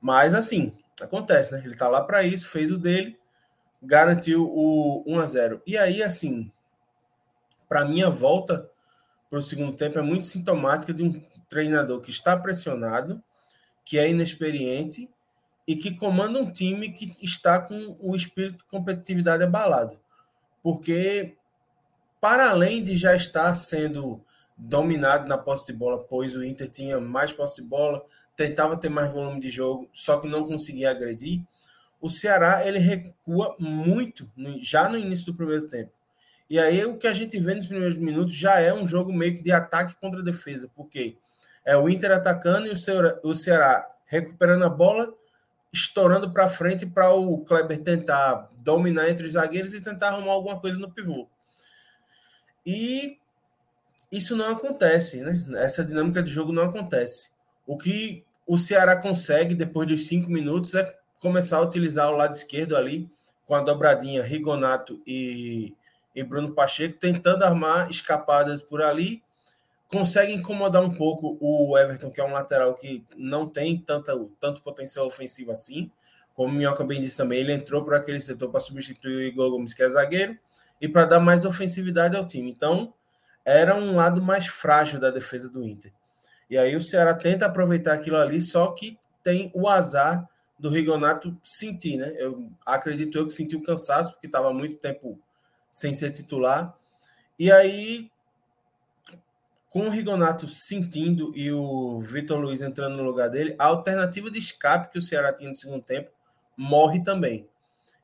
Mas, 0.00 0.34
assim, 0.34 0.74
acontece, 1.00 1.52
né? 1.52 1.62
Ele 1.64 1.74
tá 1.74 1.88
lá 1.88 2.02
para 2.02 2.22
isso, 2.22 2.48
fez 2.48 2.70
o 2.70 2.78
dele, 2.78 3.18
garantiu 3.82 4.44
o 4.44 5.02
1 5.06 5.18
a 5.18 5.26
0 5.26 5.62
E 5.66 5.78
aí, 5.78 6.02
assim, 6.02 6.52
para 7.68 7.84
minha 7.84 8.10
volta 8.10 8.68
para 9.30 9.38
o 9.38 9.42
segundo 9.42 9.74
tempo 9.74 9.98
é 9.98 10.02
muito 10.02 10.26
sintomática 10.26 10.92
de 10.92 11.02
um 11.02 11.20
treinador 11.48 12.00
que 12.00 12.10
está 12.10 12.36
pressionado, 12.36 13.22
que 13.84 13.98
é 13.98 14.10
inexperiente 14.10 15.08
e 15.66 15.76
que 15.76 15.94
comanda 15.94 16.38
um 16.38 16.50
time 16.50 16.90
que 16.90 17.14
está 17.22 17.60
com 17.60 17.96
o 18.00 18.16
espírito 18.16 18.58
de 18.58 18.64
competitividade 18.64 19.42
abalado. 19.42 19.98
Porque, 20.62 21.36
para 22.20 22.50
além 22.50 22.82
de 22.82 22.96
já 22.96 23.14
estar 23.14 23.54
sendo 23.54 24.22
dominado 24.56 25.28
na 25.28 25.38
posse 25.38 25.66
de 25.66 25.72
bola, 25.72 26.02
pois 26.02 26.34
o 26.34 26.42
Inter 26.42 26.68
tinha 26.68 26.98
mais 26.98 27.32
posse 27.32 27.62
de 27.62 27.68
bola, 27.68 28.02
tentava 28.36 28.76
ter 28.76 28.88
mais 28.88 29.12
volume 29.12 29.40
de 29.40 29.50
jogo, 29.50 29.88
só 29.92 30.18
que 30.18 30.26
não 30.26 30.44
conseguia 30.44 30.90
agredir, 30.90 31.42
o 32.00 32.10
Ceará 32.10 32.66
ele 32.66 32.78
recua 32.78 33.56
muito 33.58 34.30
já 34.60 34.88
no 34.88 34.98
início 34.98 35.26
do 35.26 35.34
primeiro 35.34 35.68
tempo. 35.68 35.92
E 36.50 36.58
aí 36.58 36.84
o 36.84 36.96
que 36.96 37.06
a 37.06 37.12
gente 37.12 37.38
vê 37.38 37.54
nos 37.54 37.66
primeiros 37.66 37.98
minutos 37.98 38.34
já 38.34 38.58
é 38.58 38.72
um 38.72 38.86
jogo 38.86 39.12
meio 39.12 39.36
que 39.36 39.42
de 39.42 39.52
ataque 39.52 39.96
contra 40.00 40.22
defesa, 40.22 40.70
porque 40.74 41.16
é 41.64 41.76
o 41.76 41.88
Inter 41.88 42.12
atacando 42.12 42.66
e 42.66 42.70
o 42.70 42.76
Ceará, 42.76 43.18
o 43.22 43.34
Ceará 43.34 43.86
recuperando 44.06 44.64
a 44.64 44.68
bola, 44.68 45.12
estourando 45.72 46.32
para 46.32 46.48
frente 46.48 46.86
para 46.86 47.12
o 47.12 47.44
Kleber 47.44 47.82
tentar 47.82 48.48
dominar 48.56 49.08
entre 49.08 49.26
os 49.26 49.32
zagueiros 49.32 49.74
e 49.74 49.80
tentar 49.80 50.08
arrumar 50.08 50.32
alguma 50.32 50.58
coisa 50.58 50.78
no 50.78 50.90
pivô. 50.90 51.28
E 52.64 53.18
isso 54.10 54.34
não 54.36 54.50
acontece, 54.50 55.20
né? 55.22 55.44
Essa 55.58 55.84
dinâmica 55.84 56.22
de 56.22 56.30
jogo 56.30 56.52
não 56.52 56.64
acontece. 56.64 57.30
O 57.66 57.76
que 57.76 58.24
o 58.46 58.56
Ceará 58.56 58.96
consegue 58.96 59.54
depois 59.54 59.86
dos 59.86 60.06
cinco 60.06 60.30
minutos 60.30 60.74
é 60.74 60.96
começar 61.20 61.58
a 61.58 61.62
utilizar 61.62 62.10
o 62.10 62.16
lado 62.16 62.34
esquerdo 62.34 62.76
ali 62.76 63.10
com 63.44 63.54
a 63.54 63.60
dobradinha 63.60 64.22
Rigonato 64.22 65.02
e 65.06 65.74
e 66.18 66.22
Bruno 66.24 66.52
Pacheco, 66.52 66.98
tentando 66.98 67.44
armar 67.44 67.88
escapadas 67.90 68.60
por 68.60 68.82
ali. 68.82 69.22
Consegue 69.90 70.32
incomodar 70.32 70.82
um 70.82 70.94
pouco 70.94 71.38
o 71.40 71.76
Everton, 71.78 72.10
que 72.10 72.20
é 72.20 72.24
um 72.24 72.32
lateral 72.32 72.74
que 72.74 73.04
não 73.16 73.48
tem 73.48 73.78
tanta, 73.78 74.12
tanto 74.38 74.62
potencial 74.62 75.06
ofensivo 75.06 75.50
assim. 75.50 75.90
Como 76.34 76.52
o 76.52 76.56
Minhoca 76.56 76.84
bem 76.84 77.00
disse 77.00 77.16
também, 77.16 77.40
ele 77.40 77.52
entrou 77.52 77.84
para 77.84 77.96
aquele 77.96 78.20
setor 78.20 78.50
para 78.50 78.60
substituir 78.60 79.16
o 79.16 79.22
Igor 79.22 79.50
Gomes, 79.50 79.74
que 79.74 79.82
é 79.82 79.88
zagueiro, 79.88 80.38
e 80.80 80.88
para 80.88 81.06
dar 81.06 81.20
mais 81.20 81.44
ofensividade 81.44 82.16
ao 82.16 82.28
time. 82.28 82.50
Então, 82.50 82.92
era 83.44 83.74
um 83.74 83.96
lado 83.96 84.22
mais 84.22 84.46
frágil 84.46 85.00
da 85.00 85.10
defesa 85.10 85.48
do 85.48 85.64
Inter. 85.64 85.92
E 86.50 86.58
aí 86.58 86.76
o 86.76 86.80
Ceará 86.80 87.14
tenta 87.14 87.46
aproveitar 87.46 87.94
aquilo 87.94 88.18
ali, 88.18 88.40
só 88.40 88.72
que 88.72 88.98
tem 89.22 89.50
o 89.54 89.68
azar 89.68 90.28
do 90.58 90.68
Rigonato 90.68 91.36
sentir, 91.42 91.96
né? 91.96 92.14
Eu 92.18 92.50
acredito 92.66 93.16
eu 93.16 93.26
que 93.26 93.32
sentiu 93.32 93.62
cansaço, 93.62 94.12
porque 94.12 94.26
estava 94.26 94.52
muito 94.52 94.76
tempo 94.76 95.18
sem 95.70 95.94
ser 95.94 96.10
titular. 96.10 96.74
E 97.38 97.50
aí, 97.50 98.10
com 99.68 99.86
o 99.86 99.90
Rigonato 99.90 100.48
sentindo 100.48 101.32
e 101.36 101.52
o 101.52 102.00
Vitor 102.00 102.38
Luiz 102.38 102.62
entrando 102.62 102.96
no 102.96 103.02
lugar 103.02 103.28
dele, 103.28 103.54
a 103.58 103.66
alternativa 103.66 104.30
de 104.30 104.38
escape 104.38 104.90
que 104.90 104.98
o 104.98 105.02
Ceará 105.02 105.32
tinha 105.32 105.50
no 105.50 105.56
segundo 105.56 105.82
tempo 105.82 106.10
morre 106.56 107.02
também. 107.02 107.48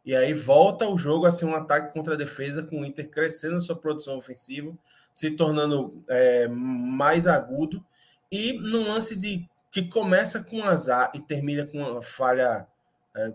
E 0.04 0.14
aí 0.14 0.34
volta 0.34 0.86
o 0.86 0.98
jogo 0.98 1.24
a 1.24 1.32
ser 1.32 1.46
um 1.46 1.54
ataque 1.54 1.92
contra 1.92 2.14
a 2.14 2.16
defesa, 2.16 2.62
com 2.62 2.82
o 2.82 2.84
Inter 2.84 3.08
crescendo 3.08 3.56
a 3.56 3.60
sua 3.60 3.74
produção 3.74 4.16
ofensiva, 4.16 4.72
se 5.14 5.30
tornando 5.30 6.04
é, 6.08 6.46
mais 6.46 7.26
agudo. 7.26 7.84
E 8.30 8.52
num 8.52 8.86
lance 8.86 9.16
de 9.16 9.48
que 9.70 9.88
começa 9.88 10.44
com 10.44 10.62
azar 10.62 11.10
e 11.14 11.20
termina 11.20 11.66
com 11.66 11.78
uma 11.78 12.02
falha 12.02 12.66
é, 13.16 13.32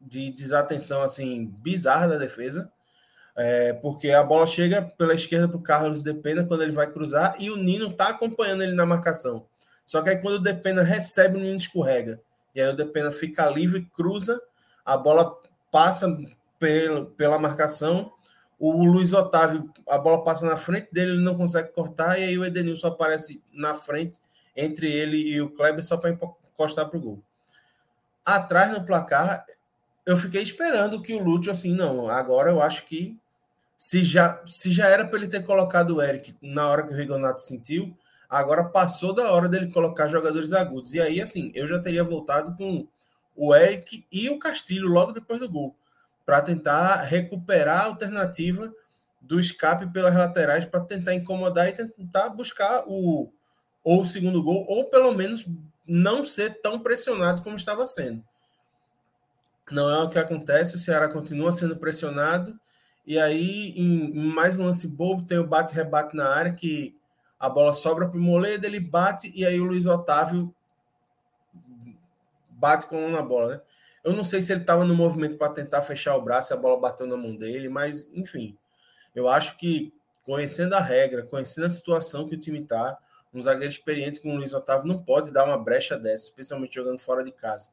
de 0.00 0.30
desatenção 0.32 1.02
assim 1.02 1.46
bizarra 1.46 2.08
da 2.08 2.18
defesa, 2.18 2.70
É, 3.38 3.74
porque 3.74 4.10
a 4.10 4.24
bola 4.24 4.46
chega 4.46 4.80
pela 4.80 5.12
esquerda 5.12 5.46
para 5.46 5.58
o 5.58 5.62
Carlos 5.62 6.02
Depena 6.02 6.44
quando 6.44 6.62
ele 6.62 6.72
vai 6.72 6.86
cruzar 6.86 7.36
e 7.38 7.50
o 7.50 7.56
Nino 7.56 7.88
está 7.88 8.08
acompanhando 8.08 8.62
ele 8.62 8.72
na 8.72 8.86
marcação. 8.86 9.44
Só 9.84 10.00
que 10.00 10.08
aí 10.08 10.16
quando 10.16 10.36
o 10.36 10.42
Depena 10.42 10.82
recebe, 10.82 11.36
o 11.36 11.40
Nino 11.40 11.56
escorrega. 11.56 12.20
E 12.54 12.60
aí 12.62 12.68
o 12.68 12.76
Depena 12.76 13.10
fica 13.10 13.48
livre, 13.50 13.86
cruza, 13.94 14.40
a 14.84 14.96
bola 14.96 15.36
passa 15.70 16.18
pela, 16.58 17.04
pela 17.04 17.38
marcação. 17.38 18.10
O 18.58 18.84
Luiz 18.86 19.12
Otávio, 19.12 19.70
a 19.86 19.98
bola 19.98 20.24
passa 20.24 20.46
na 20.46 20.56
frente 20.56 20.88
dele, 20.90 21.12
ele 21.12 21.20
não 21.22 21.36
consegue 21.36 21.68
cortar, 21.72 22.18
e 22.18 22.24
aí 22.24 22.38
o 22.38 22.44
Edenilson 22.44 22.88
aparece 22.88 23.42
na 23.52 23.74
frente 23.74 24.18
entre 24.56 24.90
ele 24.90 25.18
e 25.18 25.42
o 25.42 25.50
Kleber 25.50 25.84
só 25.84 25.98
para 25.98 26.10
encostar 26.10 26.88
para 26.88 26.98
o 26.98 27.02
gol. 27.02 27.22
Atrás 28.24 28.70
no 28.70 28.82
placar, 28.82 29.44
eu 30.06 30.16
fiquei 30.16 30.42
esperando 30.42 31.02
que 31.02 31.14
o 31.14 31.22
Lúcio, 31.22 31.52
assim, 31.52 31.74
não, 31.74 32.08
agora 32.08 32.50
eu 32.50 32.62
acho 32.62 32.86
que 32.86 33.14
se 33.76 34.02
já, 34.02 34.42
se 34.46 34.72
já 34.72 34.88
era 34.88 35.06
para 35.06 35.18
ele 35.18 35.28
ter 35.28 35.44
colocado 35.44 35.96
o 35.96 36.02
Eric 36.02 36.34
na 36.40 36.68
hora 36.68 36.86
que 36.86 36.92
o 36.92 36.96
Rigonato 36.96 37.42
sentiu, 37.42 37.96
agora 38.28 38.64
passou 38.64 39.14
da 39.14 39.30
hora 39.30 39.48
dele 39.48 39.70
colocar 39.70 40.08
jogadores 40.08 40.52
agudos. 40.52 40.94
E 40.94 41.00
aí, 41.00 41.20
assim, 41.20 41.52
eu 41.54 41.66
já 41.66 41.78
teria 41.78 42.02
voltado 42.02 42.56
com 42.56 42.86
o 43.36 43.54
Eric 43.54 44.06
e 44.10 44.30
o 44.30 44.38
Castilho 44.38 44.88
logo 44.88 45.12
depois 45.12 45.38
do 45.38 45.48
gol, 45.48 45.76
para 46.24 46.40
tentar 46.40 47.02
recuperar 47.02 47.82
a 47.82 47.84
alternativa 47.84 48.72
do 49.20 49.38
escape 49.38 49.86
pelas 49.92 50.14
laterais 50.14 50.64
para 50.64 50.80
tentar 50.80 51.14
incomodar 51.14 51.68
e 51.68 51.72
tentar 51.72 52.28
buscar 52.30 52.84
o 52.86 53.30
ou 53.84 54.02
o 54.02 54.04
segundo 54.04 54.42
gol, 54.42 54.66
ou 54.68 54.86
pelo 54.86 55.14
menos 55.14 55.46
não 55.86 56.24
ser 56.24 56.60
tão 56.60 56.80
pressionado 56.80 57.40
como 57.42 57.54
estava 57.54 57.86
sendo. 57.86 58.20
Não 59.70 59.88
é 59.88 60.02
o 60.02 60.08
que 60.08 60.18
acontece, 60.18 60.74
o 60.74 60.78
Ceará 60.78 61.08
continua 61.08 61.52
sendo 61.52 61.76
pressionado 61.76 62.58
e 63.06 63.18
aí, 63.18 63.70
em, 63.76 64.10
em 64.18 64.32
mais 64.32 64.58
um 64.58 64.64
lance 64.64 64.88
bobo, 64.88 65.22
tem 65.22 65.38
o 65.38 65.46
bate-rebate 65.46 66.16
na 66.16 66.28
área, 66.28 66.52
que 66.52 66.96
a 67.38 67.48
bola 67.48 67.72
sobra 67.72 68.08
para 68.08 68.18
o 68.18 68.22
Moledo, 68.22 68.66
ele 68.66 68.80
bate, 68.80 69.32
e 69.34 69.46
aí 69.46 69.60
o 69.60 69.64
Luiz 69.64 69.86
Otávio 69.86 70.52
bate 72.50 72.86
com 72.86 72.96
a 72.96 73.00
mão 73.02 73.10
na 73.10 73.22
bola, 73.22 73.56
né? 73.56 73.60
Eu 74.02 74.12
não 74.12 74.24
sei 74.24 74.40
se 74.40 74.52
ele 74.52 74.62
estava 74.62 74.84
no 74.84 74.94
movimento 74.94 75.36
para 75.36 75.52
tentar 75.52 75.82
fechar 75.82 76.16
o 76.16 76.22
braço, 76.22 76.54
a 76.54 76.56
bola 76.56 76.80
bateu 76.80 77.06
na 77.06 77.16
mão 77.16 77.36
dele, 77.36 77.68
mas 77.68 78.08
enfim. 78.12 78.56
Eu 79.14 79.28
acho 79.28 79.56
que 79.56 79.92
conhecendo 80.24 80.74
a 80.74 80.80
regra, 80.80 81.22
conhecendo 81.24 81.66
a 81.66 81.70
situação 81.70 82.26
que 82.28 82.34
o 82.34 82.38
time 82.38 82.60
está, 82.60 82.98
um 83.32 83.42
zagueiro 83.42 83.72
experiente 83.72 84.20
como 84.20 84.34
o 84.34 84.36
Luiz 84.38 84.52
Otávio 84.52 84.86
não 84.86 85.02
pode 85.02 85.30
dar 85.30 85.44
uma 85.44 85.58
brecha 85.58 85.98
dessa, 85.98 86.24
especialmente 86.24 86.74
jogando 86.74 86.98
fora 86.98 87.22
de 87.22 87.32
casa. 87.32 87.68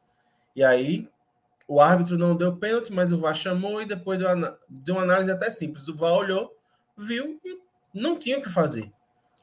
E 0.56 0.64
aí 0.64 1.10
o 1.68 1.80
árbitro 1.80 2.18
não 2.18 2.36
deu 2.36 2.56
pênalti, 2.58 2.92
mas 2.92 3.12
o 3.12 3.18
VAR 3.18 3.36
chamou 3.36 3.82
e 3.82 3.86
depois 3.86 4.20
deu, 4.20 4.28
deu 4.70 4.96
uma 4.96 5.04
análise 5.04 5.32
até 5.32 5.50
simples. 5.50 5.88
O 5.88 5.96
VAR 5.96 6.14
olhou, 6.14 6.56
viu 6.98 7.40
e 7.44 7.60
não 7.94 8.18
tinha 8.18 8.40
o 8.40 8.42
que 8.42 8.50
fazer. 8.50 8.92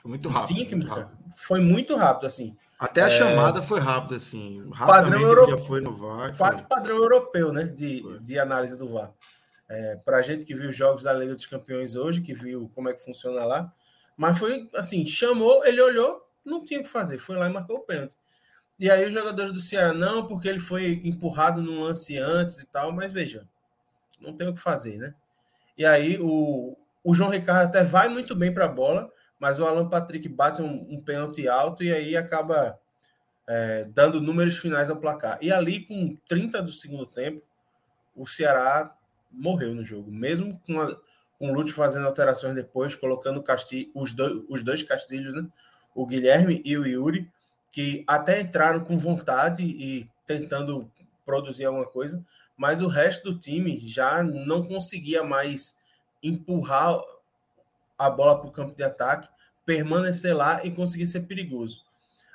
Foi 0.00 0.10
muito 0.10 0.28
rápido. 0.28 0.54
Tinha 0.54 0.66
que 0.66 0.74
muito 0.74 0.88
rápido. 0.88 1.18
Foi 1.36 1.60
muito 1.60 1.96
rápido, 1.96 2.26
assim. 2.26 2.56
Até 2.78 3.02
a 3.02 3.06
é... 3.06 3.10
chamada 3.10 3.60
foi 3.60 3.80
rápida, 3.80 4.16
assim. 4.16 4.70
Padrão 4.76 5.20
europeu. 5.20 5.58
Já 5.58 5.64
foi 5.64 5.80
no 5.80 5.92
VAR. 5.92 6.34
Quase 6.36 6.60
foi. 6.60 6.68
padrão 6.68 6.96
europeu, 6.96 7.52
né? 7.52 7.64
De, 7.64 8.02
de 8.20 8.38
análise 8.38 8.78
do 8.78 8.88
VAR. 8.88 9.12
É, 9.68 9.96
Para 10.04 10.16
a 10.16 10.22
gente 10.22 10.46
que 10.46 10.54
viu 10.54 10.70
os 10.70 10.76
jogos 10.76 11.02
da 11.02 11.12
Liga 11.12 11.34
dos 11.34 11.46
Campeões 11.46 11.94
hoje, 11.94 12.22
que 12.22 12.32
viu 12.32 12.70
como 12.74 12.88
é 12.88 12.94
que 12.94 13.04
funciona 13.04 13.44
lá. 13.44 13.72
Mas 14.16 14.38
foi 14.38 14.68
assim: 14.74 15.04
chamou, 15.04 15.64
ele 15.64 15.80
olhou, 15.80 16.22
não 16.44 16.64
tinha 16.64 16.80
o 16.80 16.82
que 16.82 16.88
fazer. 16.88 17.18
Foi 17.18 17.36
lá 17.36 17.48
e 17.48 17.52
marcou 17.52 17.76
o 17.76 17.80
pênalti. 17.80 18.16
E 18.80 18.90
aí 18.90 19.06
os 19.06 19.12
jogadores 19.12 19.52
do 19.52 19.60
Ceará, 19.60 19.92
não, 19.92 20.26
porque 20.26 20.48
ele 20.48 20.58
foi 20.58 21.02
empurrado 21.04 21.60
no 21.60 21.82
lance 21.82 22.16
antes 22.16 22.60
e 22.60 22.66
tal, 22.66 22.90
mas 22.90 23.12
veja, 23.12 23.46
não 24.18 24.34
tem 24.34 24.48
o 24.48 24.54
que 24.54 24.60
fazer, 24.60 24.96
né? 24.96 25.14
E 25.76 25.84
aí 25.84 26.18
o, 26.18 26.74
o 27.04 27.12
João 27.12 27.28
Ricardo 27.28 27.66
até 27.66 27.84
vai 27.84 28.08
muito 28.08 28.34
bem 28.34 28.54
para 28.54 28.64
a 28.64 28.68
bola, 28.68 29.12
mas 29.38 29.58
o 29.58 29.66
Alan 29.66 29.86
Patrick 29.86 30.26
bate 30.30 30.62
um, 30.62 30.86
um 30.94 30.98
pênalti 30.98 31.46
alto 31.46 31.84
e 31.84 31.92
aí 31.92 32.16
acaba 32.16 32.78
é, 33.46 33.84
dando 33.84 34.18
números 34.18 34.56
finais 34.56 34.88
ao 34.88 34.96
placar. 34.96 35.36
E 35.42 35.52
ali, 35.52 35.82
com 35.84 36.16
30 36.26 36.62
do 36.62 36.72
segundo 36.72 37.04
tempo, 37.04 37.42
o 38.16 38.26
Ceará 38.26 38.96
morreu 39.30 39.74
no 39.74 39.84
jogo, 39.84 40.10
mesmo 40.10 40.58
com, 40.60 40.80
a, 40.80 40.96
com 41.38 41.50
o 41.50 41.52
Lute 41.52 41.74
fazendo 41.74 42.06
alterações 42.06 42.54
depois, 42.54 42.94
colocando 42.94 43.44
os, 43.94 44.14
dois, 44.14 44.46
os 44.48 44.62
dois 44.62 44.82
castilhos, 44.82 45.34
né? 45.34 45.46
o 45.94 46.06
Guilherme 46.06 46.62
e 46.64 46.78
o 46.78 46.86
Yuri 46.86 47.30
que 47.70 48.04
até 48.06 48.40
entraram 48.40 48.84
com 48.84 48.98
vontade 48.98 49.62
e 49.62 50.08
tentando 50.26 50.90
produzir 51.24 51.64
alguma 51.64 51.86
coisa, 51.86 52.24
mas 52.56 52.80
o 52.80 52.88
resto 52.88 53.32
do 53.32 53.38
time 53.38 53.80
já 53.80 54.22
não 54.22 54.66
conseguia 54.66 55.22
mais 55.22 55.76
empurrar 56.22 57.00
a 57.98 58.10
bola 58.10 58.38
para 58.38 58.48
o 58.48 58.52
campo 58.52 58.74
de 58.74 58.82
ataque, 58.82 59.28
permanecer 59.64 60.36
lá 60.36 60.64
e 60.64 60.70
conseguir 60.70 61.06
ser 61.06 61.20
perigoso. 61.20 61.84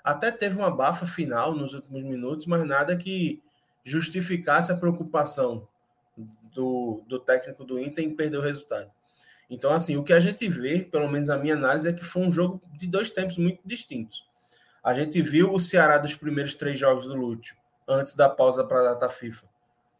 Até 0.03 0.31
teve 0.31 0.57
uma 0.57 0.69
bafa 0.69 1.05
final 1.05 1.53
nos 1.55 1.73
últimos 1.73 2.03
minutos, 2.03 2.45
mas 2.45 2.63
nada 2.63 2.95
que 2.95 3.41
justificasse 3.83 4.71
a 4.71 4.77
preocupação 4.77 5.67
do, 6.53 7.03
do 7.07 7.19
técnico 7.19 7.63
do 7.63 7.79
Inter 7.79 8.05
em 8.05 8.15
perder 8.15 8.37
o 8.37 8.41
resultado. 8.41 8.89
Então, 9.49 9.71
assim, 9.71 9.97
o 9.97 10.03
que 10.03 10.13
a 10.13 10.19
gente 10.19 10.47
vê, 10.47 10.79
pelo 10.79 11.09
menos 11.09 11.29
a 11.29 11.37
minha 11.37 11.53
análise, 11.53 11.87
é 11.87 11.93
que 11.93 12.03
foi 12.03 12.23
um 12.23 12.31
jogo 12.31 12.61
de 12.73 12.87
dois 12.87 13.11
tempos 13.11 13.37
muito 13.37 13.59
distintos. 13.65 14.25
A 14.85 14.93
gente 14.93 15.19
viu 15.19 15.51
o 15.51 15.59
Ceará 15.59 15.97
dos 15.97 16.13
primeiros 16.13 16.53
três 16.53 16.79
jogos 16.79 17.07
do 17.07 17.15
Lúcio, 17.15 17.55
antes 17.87 18.13
da 18.13 18.29
pausa 18.29 18.63
para 18.63 18.81
a 18.81 18.93
data 18.93 19.09
FIFA. 19.09 19.47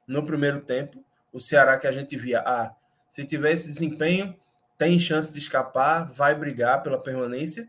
No 0.08 0.24
primeiro 0.24 0.62
tempo, 0.62 1.04
o 1.34 1.40
Ceará 1.40 1.76
que 1.80 1.88
a 1.88 1.92
gente 1.92 2.16
via, 2.16 2.44
ah, 2.46 2.72
se 3.10 3.26
tiver 3.26 3.52
esse 3.52 3.68
desempenho, 3.68 4.36
tem 4.78 5.00
chance 5.00 5.34
de 5.34 5.40
escapar, 5.40 6.06
vai 6.06 6.36
brigar 6.36 6.84
pela 6.84 7.02
permanência. 7.02 7.68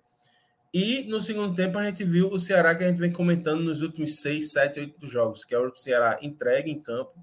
E 0.75 1.05
no 1.05 1.19
segundo 1.19 1.55
tempo, 1.55 1.79
a 1.79 1.87
gente 1.87 2.05
viu 2.05 2.29
o 2.29 2.39
Ceará 2.39 2.75
que 2.75 2.85
a 2.85 2.89
gente 2.89 2.99
vem 2.99 3.11
comentando 3.11 3.63
nos 3.63 3.81
últimos 3.81 4.21
seis, 4.21 4.53
sete, 4.53 4.81
oito 4.81 5.09
jogos, 5.09 5.43
que 5.43 5.55
é 5.55 5.59
o 5.59 5.75
Ceará 5.75 6.19
entregue 6.21 6.71
em 6.71 6.79
campo, 6.79 7.15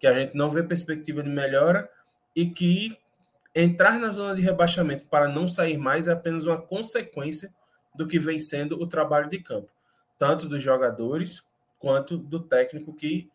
que 0.00 0.08
a 0.08 0.12
gente 0.12 0.34
não 0.34 0.50
vê 0.50 0.64
perspectiva 0.64 1.22
de 1.22 1.30
melhora 1.30 1.88
e 2.34 2.46
que 2.46 2.98
entrar 3.54 4.00
na 4.00 4.08
zona 4.08 4.34
de 4.34 4.42
rebaixamento 4.42 5.06
para 5.06 5.28
não 5.28 5.46
sair 5.46 5.78
mais 5.78 6.08
é 6.08 6.12
apenas 6.14 6.44
uma 6.44 6.60
consequência 6.60 7.54
do 7.96 8.06
que 8.06 8.18
vem 8.18 8.38
sendo 8.38 8.80
o 8.80 8.86
trabalho 8.86 9.28
de 9.28 9.38
campo, 9.38 9.72
tanto 10.18 10.48
dos 10.48 10.62
jogadores 10.62 11.42
quanto 11.78 12.16
do 12.16 12.40
técnico 12.40 12.94
que 12.94 13.30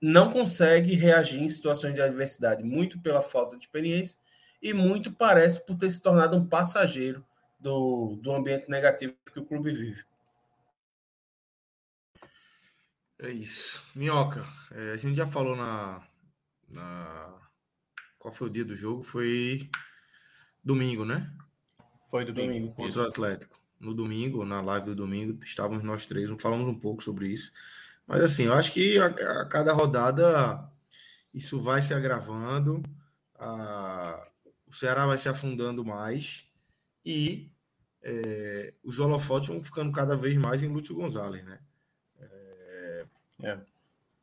não 0.00 0.32
consegue 0.32 0.94
reagir 0.94 1.40
em 1.40 1.48
situações 1.48 1.94
de 1.94 2.02
adversidade, 2.02 2.64
muito 2.64 2.98
pela 3.00 3.22
falta 3.22 3.56
de 3.56 3.64
experiência 3.64 4.18
e 4.60 4.72
muito 4.72 5.12
parece 5.12 5.64
por 5.64 5.76
ter 5.76 5.90
se 5.90 6.00
tornado 6.00 6.36
um 6.36 6.46
passageiro 6.46 7.24
do, 7.60 8.16
do 8.20 8.32
ambiente 8.32 8.68
negativo 8.68 9.14
que 9.32 9.38
o 9.38 9.44
clube 9.44 9.72
vive. 9.72 10.04
É 13.20 13.30
isso. 13.30 13.80
Minhoca, 13.94 14.44
é, 14.72 14.92
a 14.92 14.96
gente 14.96 15.14
já 15.14 15.26
falou 15.26 15.54
na, 15.54 16.04
na. 16.68 17.40
Qual 18.18 18.34
foi 18.34 18.48
o 18.48 18.50
dia 18.50 18.64
do 18.64 18.74
jogo? 18.74 19.04
Foi 19.04 19.70
domingo, 20.62 21.04
né? 21.04 21.32
Foi 22.10 22.24
do 22.24 22.32
domingo. 22.32 22.52
domingo 22.52 22.74
contra 22.74 23.02
o 23.02 23.06
Atlético 23.06 23.61
no 23.82 23.92
domingo, 23.92 24.44
na 24.44 24.60
live 24.60 24.86
do 24.86 24.94
domingo, 24.94 25.38
estávamos 25.44 25.82
nós 25.82 26.06
três, 26.06 26.30
falamos 26.38 26.68
um 26.68 26.74
pouco 26.74 27.02
sobre 27.02 27.28
isso. 27.28 27.52
Mas 28.06 28.22
assim, 28.22 28.44
eu 28.44 28.54
acho 28.54 28.72
que 28.72 28.98
a, 28.98 29.06
a 29.06 29.46
cada 29.46 29.72
rodada 29.72 30.70
isso 31.34 31.60
vai 31.60 31.82
se 31.82 31.92
agravando, 31.92 32.82
a, 33.34 34.28
o 34.66 34.72
Ceará 34.72 35.06
vai 35.06 35.18
se 35.18 35.28
afundando 35.28 35.84
mais 35.84 36.46
e 37.04 37.50
é, 38.02 38.72
os 38.84 38.98
holofotes 39.00 39.48
vão 39.48 39.62
ficando 39.62 39.90
cada 39.92 40.16
vez 40.16 40.36
mais 40.36 40.62
em 40.62 40.68
Lúcio 40.68 40.94
Gonzalez, 40.94 41.44
né? 41.44 41.58
É, 42.20 43.06
é. 43.40 43.60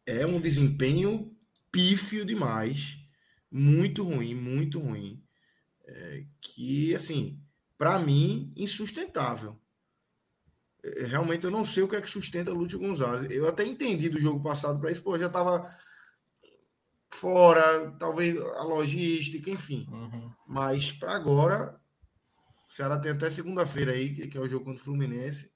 é 0.05 0.25
um 0.25 0.39
desempenho 0.39 1.35
pífio 1.71 2.25
demais, 2.25 2.99
muito 3.51 4.03
ruim, 4.03 4.33
muito 4.35 4.79
ruim. 4.79 5.21
É, 5.85 6.23
que, 6.39 6.93
assim, 6.93 7.41
para 7.79 7.97
mim, 7.97 8.51
insustentável. 8.57 9.57
É, 10.83 11.05
realmente 11.05 11.45
eu 11.45 11.51
não 11.51 11.63
sei 11.63 11.81
o 11.81 11.87
que 11.87 11.95
é 11.95 12.01
que 12.01 12.11
sustenta 12.11 12.51
Lúcio 12.51 12.77
Gonzalez. 12.77 13.31
Eu 13.31 13.47
até 13.47 13.63
entendi 13.63 14.09
do 14.09 14.19
jogo 14.19 14.43
passado 14.43 14.79
para 14.81 14.91
isso, 14.91 15.01
pô, 15.01 15.17
já 15.17 15.27
estava 15.27 15.65
fora, 17.09 17.91
talvez 17.97 18.37
a 18.37 18.63
logística, 18.63 19.49
enfim. 19.49 19.87
Uhum. 19.89 20.29
Mas 20.45 20.91
para 20.91 21.15
agora, 21.15 21.79
o 22.67 22.71
Ceará 22.71 22.99
tem 22.99 23.13
até 23.13 23.29
segunda-feira 23.29 23.93
aí, 23.93 24.27
que 24.27 24.37
é 24.37 24.41
o 24.41 24.49
jogo 24.49 24.65
contra 24.65 24.81
o 24.81 24.83
Fluminense. 24.83 25.49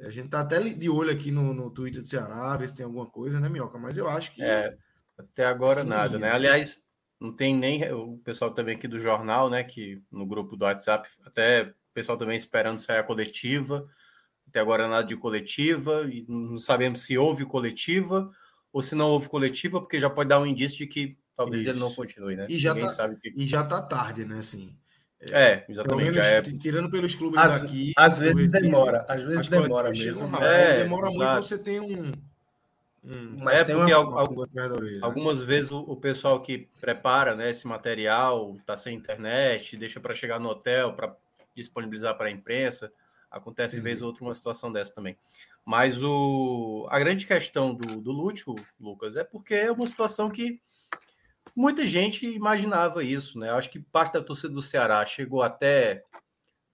A 0.00 0.08
gente 0.08 0.30
tá 0.30 0.40
até 0.40 0.58
de 0.58 0.88
olho 0.88 1.10
aqui 1.10 1.30
no, 1.30 1.52
no 1.52 1.70
Twitter 1.70 2.00
do 2.00 2.08
Ceará, 2.08 2.56
ver 2.56 2.68
se 2.68 2.76
tem 2.76 2.84
alguma 2.84 3.06
coisa, 3.06 3.38
né, 3.38 3.48
Minhoca? 3.48 3.78
Mas 3.78 3.96
eu 3.96 4.08
acho 4.08 4.32
que. 4.32 4.42
É, 4.42 4.74
até 5.18 5.44
agora 5.44 5.84
nada, 5.84 6.18
né? 6.18 6.30
Aliás, 6.30 6.85
não 7.20 7.32
tem 7.32 7.56
nem 7.56 7.92
o 7.92 8.18
pessoal 8.18 8.50
também 8.52 8.76
aqui 8.76 8.86
do 8.86 8.98
jornal, 8.98 9.48
né? 9.48 9.64
Que 9.64 10.02
no 10.10 10.26
grupo 10.26 10.56
do 10.56 10.64
WhatsApp, 10.64 11.08
até 11.24 11.62
o 11.62 11.74
pessoal 11.94 12.18
também 12.18 12.36
esperando 12.36 12.78
sair 12.78 12.98
a 12.98 13.02
coletiva. 13.02 13.86
Até 14.48 14.60
agora 14.60 14.88
nada 14.88 15.06
de 15.06 15.16
coletiva, 15.16 16.08
e 16.08 16.24
não 16.28 16.58
sabemos 16.58 17.00
se 17.00 17.18
houve 17.18 17.44
coletiva 17.44 18.30
ou 18.72 18.80
se 18.80 18.94
não 18.94 19.10
houve 19.10 19.28
coletiva, 19.28 19.80
porque 19.80 19.98
já 19.98 20.08
pode 20.08 20.28
dar 20.28 20.40
um 20.40 20.46
indício 20.46 20.78
de 20.78 20.86
que 20.86 21.18
talvez 21.36 21.62
Isso. 21.62 21.70
ele 21.70 21.78
não 21.80 21.92
continue, 21.92 22.36
né? 22.36 22.46
E 22.48 22.58
já, 22.58 22.72
Ninguém 22.72 22.88
tá, 22.88 22.94
sabe 22.94 23.16
que... 23.16 23.32
e 23.34 23.46
já 23.46 23.64
tá 23.64 23.82
tarde, 23.82 24.24
né? 24.24 24.38
Assim, 24.38 24.76
é, 25.30 25.64
exatamente. 25.68 26.10
Menos, 26.10 26.26
é... 26.26 26.42
Tirando 26.42 26.90
pelos 26.90 27.14
clubes 27.14 27.40
às, 27.40 27.62
daqui. 27.62 27.92
Às 27.96 28.18
vezes 28.18 28.52
demora, 28.52 29.04
às 29.08 29.22
vezes 29.22 29.48
demora 29.48 29.90
mesmo. 29.90 30.36
É, 30.36 30.78
demora 30.78 31.08
exato. 31.08 31.32
muito, 31.32 31.46
você 31.46 31.58
tem 31.58 31.80
um. 31.80 32.12
Um 33.06 33.36
mas 33.38 33.60
é 33.60 33.64
tem 33.64 33.76
porque 33.76 33.94
uma, 33.94 34.24
uma, 34.24 34.48
algumas 35.00 35.40
vezes 35.42 35.70
o, 35.70 35.78
o, 35.78 35.96
pessoal 35.96 36.42
que 36.42 36.68
prepara 36.80 37.36
né, 37.36 37.50
esse 37.50 37.66
material 37.66 38.56
tá 38.66 38.76
sem 38.76 38.96
internet, 38.96 39.76
deixa 39.76 40.00
para 40.00 40.14
chegar 40.14 40.40
no 40.40 40.48
hotel 40.48 40.92
para 40.92 41.16
disponibilizar 41.54 42.16
para 42.16 42.26
a 42.26 42.30
imprensa. 42.30 42.92
Acontece, 43.30 43.76
uhum. 43.76 43.82
vez 43.82 44.02
ou 44.02 44.08
outra, 44.08 44.24
uma 44.24 44.34
situação 44.34 44.72
dessa 44.72 44.94
também. 44.94 45.16
Mas 45.64 46.02
o, 46.02 46.86
a 46.90 46.98
grande 46.98 47.26
questão 47.26 47.74
do, 47.74 48.00
do 48.00 48.12
Lúcio, 48.12 48.54
Lucas, 48.80 49.16
é 49.16 49.24
porque 49.24 49.54
é 49.54 49.70
uma 49.70 49.86
situação 49.86 50.30
que 50.30 50.60
muita 51.54 51.86
gente 51.86 52.26
imaginava 52.26 53.02
isso, 53.04 53.38
né? 53.38 53.50
Acho 53.50 53.70
que 53.70 53.80
parte 53.80 54.14
da 54.14 54.22
torcida 54.22 54.52
do 54.52 54.62
Ceará 54.62 55.04
chegou 55.06 55.42
até, 55.42 56.04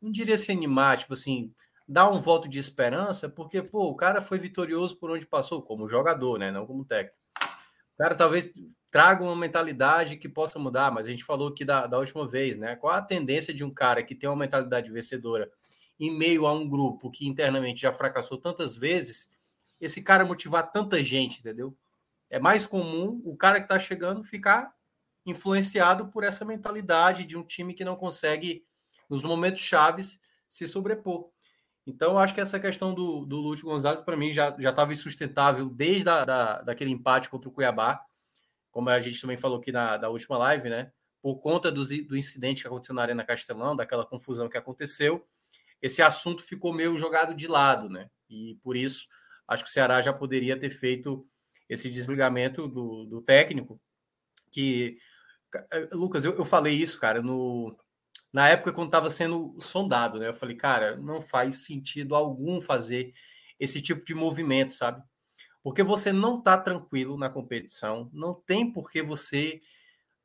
não 0.00 0.10
diria 0.10 0.36
se 0.36 0.50
animar, 0.50 0.98
tipo 0.98 1.12
assim, 1.12 1.52
dar 1.92 2.10
um 2.10 2.20
voto 2.20 2.48
de 2.48 2.58
esperança, 2.58 3.28
porque, 3.28 3.62
pô, 3.62 3.84
o 3.88 3.94
cara 3.94 4.22
foi 4.22 4.38
vitorioso 4.38 4.96
por 4.96 5.10
onde 5.10 5.26
passou, 5.26 5.62
como 5.62 5.88
jogador, 5.88 6.38
né? 6.38 6.50
Não 6.50 6.66
como 6.66 6.84
técnico. 6.84 7.16
O 7.94 7.98
cara 7.98 8.14
talvez 8.14 8.52
traga 8.90 9.22
uma 9.22 9.36
mentalidade 9.36 10.16
que 10.16 10.28
possa 10.28 10.58
mudar, 10.58 10.90
mas 10.90 11.06
a 11.06 11.10
gente 11.10 11.24
falou 11.24 11.48
aqui 11.48 11.64
da, 11.64 11.86
da 11.86 11.98
última 11.98 12.26
vez, 12.26 12.56
né? 12.56 12.76
Qual 12.76 12.92
a 12.92 13.02
tendência 13.02 13.52
de 13.52 13.62
um 13.62 13.70
cara 13.70 14.02
que 14.02 14.14
tem 14.14 14.28
uma 14.28 14.36
mentalidade 14.36 14.90
vencedora 14.90 15.50
em 16.00 16.10
meio 16.10 16.46
a 16.46 16.52
um 16.52 16.68
grupo 16.68 17.10
que 17.10 17.28
internamente 17.28 17.82
já 17.82 17.92
fracassou 17.92 18.38
tantas 18.38 18.74
vezes, 18.74 19.30
esse 19.80 20.02
cara 20.02 20.24
motivar 20.24 20.72
tanta 20.72 21.02
gente, 21.02 21.40
entendeu? 21.40 21.76
é 22.32 22.40
mais 22.40 22.66
comum 22.66 23.20
o 23.26 23.36
cara 23.36 23.60
que 23.60 23.66
está 23.66 23.78
chegando 23.78 24.24
ficar 24.24 24.74
influenciado 25.24 26.08
por 26.08 26.24
essa 26.24 26.46
mentalidade 26.46 27.26
de 27.26 27.36
um 27.36 27.44
time 27.44 27.74
que 27.74 27.84
não 27.84 27.94
consegue, 27.94 28.64
nos 29.08 29.22
momentos 29.22 29.60
chaves, 29.60 30.18
se 30.48 30.66
sobrepor. 30.66 31.28
Então, 31.86 32.12
eu 32.12 32.18
acho 32.18 32.34
que 32.34 32.40
essa 32.40 32.60
questão 32.60 32.94
do, 32.94 33.26
do 33.26 33.36
Lúcio 33.36 33.66
Gonzalez, 33.66 34.00
para 34.00 34.16
mim, 34.16 34.30
já 34.30 34.56
estava 34.58 34.92
insustentável 34.92 35.68
desde 35.68 36.08
a, 36.08 36.24
da, 36.24 36.62
daquele 36.62 36.90
empate 36.90 37.28
contra 37.28 37.48
o 37.48 37.52
Cuiabá, 37.52 38.00
como 38.70 38.88
a 38.88 39.00
gente 39.00 39.20
também 39.20 39.36
falou 39.36 39.58
aqui 39.58 39.72
na, 39.72 39.98
na 39.98 40.08
última 40.08 40.38
live, 40.38 40.70
né? 40.70 40.92
Por 41.20 41.40
conta 41.40 41.70
do, 41.70 41.82
do 41.82 42.16
incidente 42.16 42.62
que 42.62 42.68
aconteceu 42.68 42.94
na 42.94 43.02
Arena 43.02 43.24
Castelão, 43.24 43.76
daquela 43.76 44.06
confusão 44.06 44.48
que 44.48 44.56
aconteceu, 44.56 45.26
esse 45.80 46.00
assunto 46.00 46.42
ficou 46.42 46.72
meio 46.72 46.96
jogado 46.96 47.34
de 47.34 47.48
lado, 47.48 47.88
né? 47.88 48.08
E 48.30 48.56
por 48.62 48.76
isso, 48.76 49.08
acho 49.48 49.64
que 49.64 49.70
o 49.70 49.72
Ceará 49.72 50.00
já 50.00 50.12
poderia 50.12 50.58
ter 50.58 50.70
feito 50.70 51.26
esse 51.68 51.90
desligamento 51.90 52.68
do, 52.68 53.04
do 53.06 53.20
técnico, 53.20 53.80
que 54.50 54.98
eh, 55.70 55.88
Lucas, 55.92 56.24
eu, 56.24 56.34
eu 56.34 56.44
falei 56.44 56.74
isso, 56.74 57.00
cara, 57.00 57.20
no, 57.20 57.76
na 58.32 58.48
época 58.48 58.72
quando 58.72 58.88
estava 58.88 59.10
sendo 59.10 59.56
sondado, 59.60 60.18
né? 60.18 60.28
Eu 60.28 60.34
falei, 60.34 60.56
cara, 60.56 60.96
não 60.96 61.20
faz 61.20 61.66
sentido 61.66 62.14
algum 62.14 62.60
fazer 62.60 63.12
esse 63.60 63.82
tipo 63.82 64.04
de 64.04 64.14
movimento, 64.14 64.72
sabe? 64.72 65.02
Porque 65.62 65.82
você 65.82 66.12
não 66.12 66.38
está 66.38 66.58
tranquilo 66.58 67.16
na 67.18 67.30
competição, 67.30 68.10
não 68.12 68.34
tem 68.34 68.72
por 68.72 68.90
que 68.90 69.02
você 69.02 69.60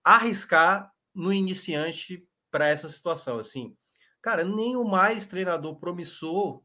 arriscar 0.04 0.92
no 1.14 1.34
iniciante 1.34 2.26
para 2.50 2.70
essa 2.70 2.88
situação, 2.90 3.38
assim. 3.38 3.76
Cara, 4.22 4.44
nem 4.44 4.76
o 4.76 4.86
mais 4.86 5.28
treinador 5.28 5.76
promissor, 5.76 6.64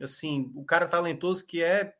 assim, 0.00 0.50
o 0.54 0.64
cara 0.64 0.88
talentoso 0.88 1.46
que 1.46 1.62
é 1.62 1.94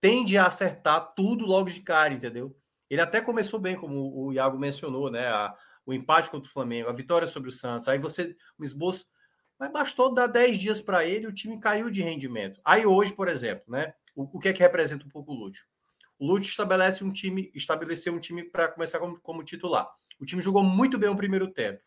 tende 0.00 0.36
a 0.36 0.46
acertar 0.46 1.14
tudo 1.14 1.46
logo 1.46 1.70
de 1.70 1.80
cara, 1.80 2.12
entendeu? 2.12 2.56
Ele 2.90 3.00
até 3.00 3.20
começou 3.20 3.58
bem, 3.58 3.76
como 3.76 4.26
o 4.26 4.32
Iago 4.32 4.58
mencionou, 4.58 5.10
né? 5.10 5.28
A, 5.28 5.56
o 5.84 5.92
empate 5.92 6.30
contra 6.30 6.48
o 6.48 6.52
Flamengo, 6.52 6.88
a 6.88 6.92
vitória 6.92 7.26
sobre 7.26 7.48
o 7.48 7.52
Santos. 7.52 7.88
Aí 7.88 7.98
você, 7.98 8.36
um 8.58 8.64
esboço, 8.64 9.06
mas 9.58 9.72
bastou 9.72 10.12
dar 10.12 10.26
10 10.26 10.58
dias 10.58 10.80
para 10.80 11.04
ele, 11.04 11.26
o 11.26 11.32
time 11.32 11.60
caiu 11.60 11.90
de 11.90 12.02
rendimento. 12.02 12.60
Aí 12.64 12.86
hoje, 12.86 13.12
por 13.12 13.28
exemplo, 13.28 13.64
né? 13.68 13.94
O, 14.14 14.36
o 14.36 14.38
que 14.38 14.48
é 14.48 14.52
que 14.52 14.62
representa 14.62 15.04
um 15.06 15.08
pouco 15.08 15.32
o 15.32 15.34
Lúcio? 15.34 15.64
O 16.18 16.26
Lúcio 16.26 16.50
estabelece 16.50 17.02
um 17.04 17.12
time, 17.12 17.50
estabeleceu 17.54 18.12
um 18.12 18.20
time 18.20 18.44
para 18.44 18.68
começar 18.68 18.98
como, 18.98 19.20
como 19.20 19.44
titular. 19.44 19.88
O 20.20 20.24
time 20.24 20.42
jogou 20.42 20.62
muito 20.62 20.98
bem 20.98 21.08
o 21.08 21.16
primeiro 21.16 21.48
tempo. 21.48 21.82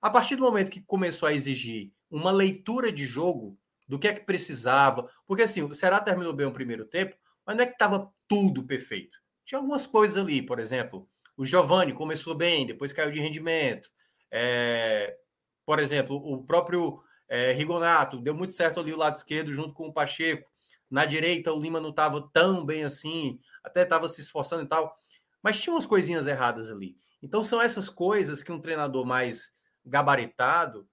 A 0.00 0.10
partir 0.10 0.34
do 0.34 0.42
momento 0.42 0.70
que 0.70 0.80
começou 0.80 1.28
a 1.28 1.32
exigir 1.32 1.92
uma 2.10 2.32
leitura 2.32 2.90
de 2.90 3.06
jogo 3.06 3.56
do 3.86 3.98
que 3.98 4.08
é 4.08 4.12
que 4.12 4.24
precisava, 4.24 5.08
porque 5.26 5.44
assim, 5.44 5.62
o 5.62 5.74
Ceará 5.74 6.00
terminou 6.00 6.32
bem 6.32 6.46
o 6.46 6.52
primeiro 6.52 6.84
tempo, 6.84 7.16
mas 7.46 7.56
não 7.56 7.62
é 7.62 7.66
que 7.66 7.72
estava 7.72 8.12
tudo 8.26 8.64
perfeito. 8.64 9.16
Tinha 9.44 9.58
algumas 9.58 9.86
coisas 9.86 10.16
ali, 10.16 10.42
por 10.42 10.58
exemplo, 10.58 11.08
o 11.36 11.44
Giovanni 11.44 11.92
começou 11.92 12.34
bem, 12.34 12.66
depois 12.66 12.92
caiu 12.92 13.10
de 13.10 13.20
rendimento. 13.20 13.90
É, 14.30 15.16
por 15.64 15.78
exemplo, 15.78 16.16
o 16.16 16.42
próprio 16.44 17.02
é, 17.28 17.52
Rigonato 17.52 18.20
deu 18.20 18.34
muito 18.34 18.52
certo 18.52 18.80
ali 18.80 18.92
o 18.92 18.96
lado 18.96 19.16
esquerdo 19.16 19.52
junto 19.52 19.74
com 19.74 19.88
o 19.88 19.92
Pacheco. 19.92 20.50
Na 20.90 21.04
direita, 21.04 21.52
o 21.52 21.58
Lima 21.58 21.80
não 21.80 21.90
estava 21.90 22.28
tão 22.32 22.64
bem 22.64 22.84
assim, 22.84 23.40
até 23.64 23.82
estava 23.82 24.08
se 24.08 24.20
esforçando 24.20 24.62
e 24.62 24.68
tal. 24.68 24.96
Mas 25.42 25.60
tinha 25.60 25.74
umas 25.74 25.86
coisinhas 25.86 26.26
erradas 26.26 26.70
ali. 26.70 26.96
Então, 27.22 27.42
são 27.42 27.60
essas 27.60 27.88
coisas 27.88 28.42
que 28.42 28.52
um 28.52 28.60
treinador 28.60 29.06
mais 29.06 29.54
gabaritado, 29.84 30.88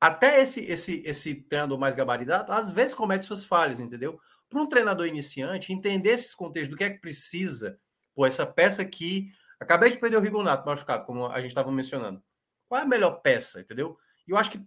até 0.00 0.42
esse, 0.42 0.60
esse, 0.60 1.02
esse 1.06 1.34
treinador 1.34 1.78
mais 1.78 1.94
gabaritado, 1.94 2.52
às 2.52 2.70
vezes 2.70 2.94
comete 2.94 3.24
suas 3.24 3.44
falhas, 3.44 3.80
entendeu? 3.80 4.20
para 4.54 4.62
um 4.62 4.68
treinador 4.68 5.06
iniciante 5.06 5.72
entender 5.72 6.10
esses 6.10 6.34
contextos 6.34 6.70
do 6.70 6.76
que 6.76 6.84
é 6.84 6.90
que 6.90 7.00
precisa, 7.00 7.78
pô, 8.14 8.24
essa 8.24 8.46
peça 8.46 8.82
aqui, 8.82 9.32
acabei 9.58 9.90
de 9.90 9.98
perder 9.98 10.16
o 10.16 10.20
Rigonato 10.20 10.66
machucado, 10.66 11.04
como 11.04 11.26
a 11.26 11.40
gente 11.40 11.50
estava 11.50 11.70
mencionando. 11.70 12.22
Qual 12.68 12.80
é 12.80 12.84
a 12.84 12.88
melhor 12.88 13.20
peça, 13.20 13.60
entendeu? 13.60 13.96
E 14.26 14.30
eu 14.30 14.36
acho 14.36 14.50
que 14.50 14.64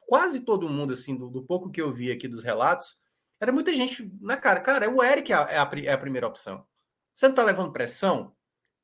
quase 0.00 0.40
todo 0.40 0.68
mundo, 0.68 0.92
assim, 0.92 1.16
do, 1.16 1.30
do, 1.30 1.42
pouco 1.42 1.70
que 1.70 1.80
eu 1.80 1.92
vi 1.92 2.10
aqui 2.10 2.26
dos 2.26 2.42
relatos, 2.42 2.98
era 3.40 3.52
muita 3.52 3.72
gente 3.74 4.10
na 4.20 4.36
cara. 4.36 4.60
Cara, 4.60 4.90
o 4.90 5.02
Eric 5.02 5.32
é 5.32 5.36
a, 5.36 5.40
é 5.42 5.58
a, 5.58 5.70
é 5.84 5.92
a 5.92 5.98
primeira 5.98 6.26
opção. 6.26 6.66
Você 7.14 7.28
não 7.28 7.34
tá 7.34 7.42
levando 7.42 7.72
pressão? 7.72 8.34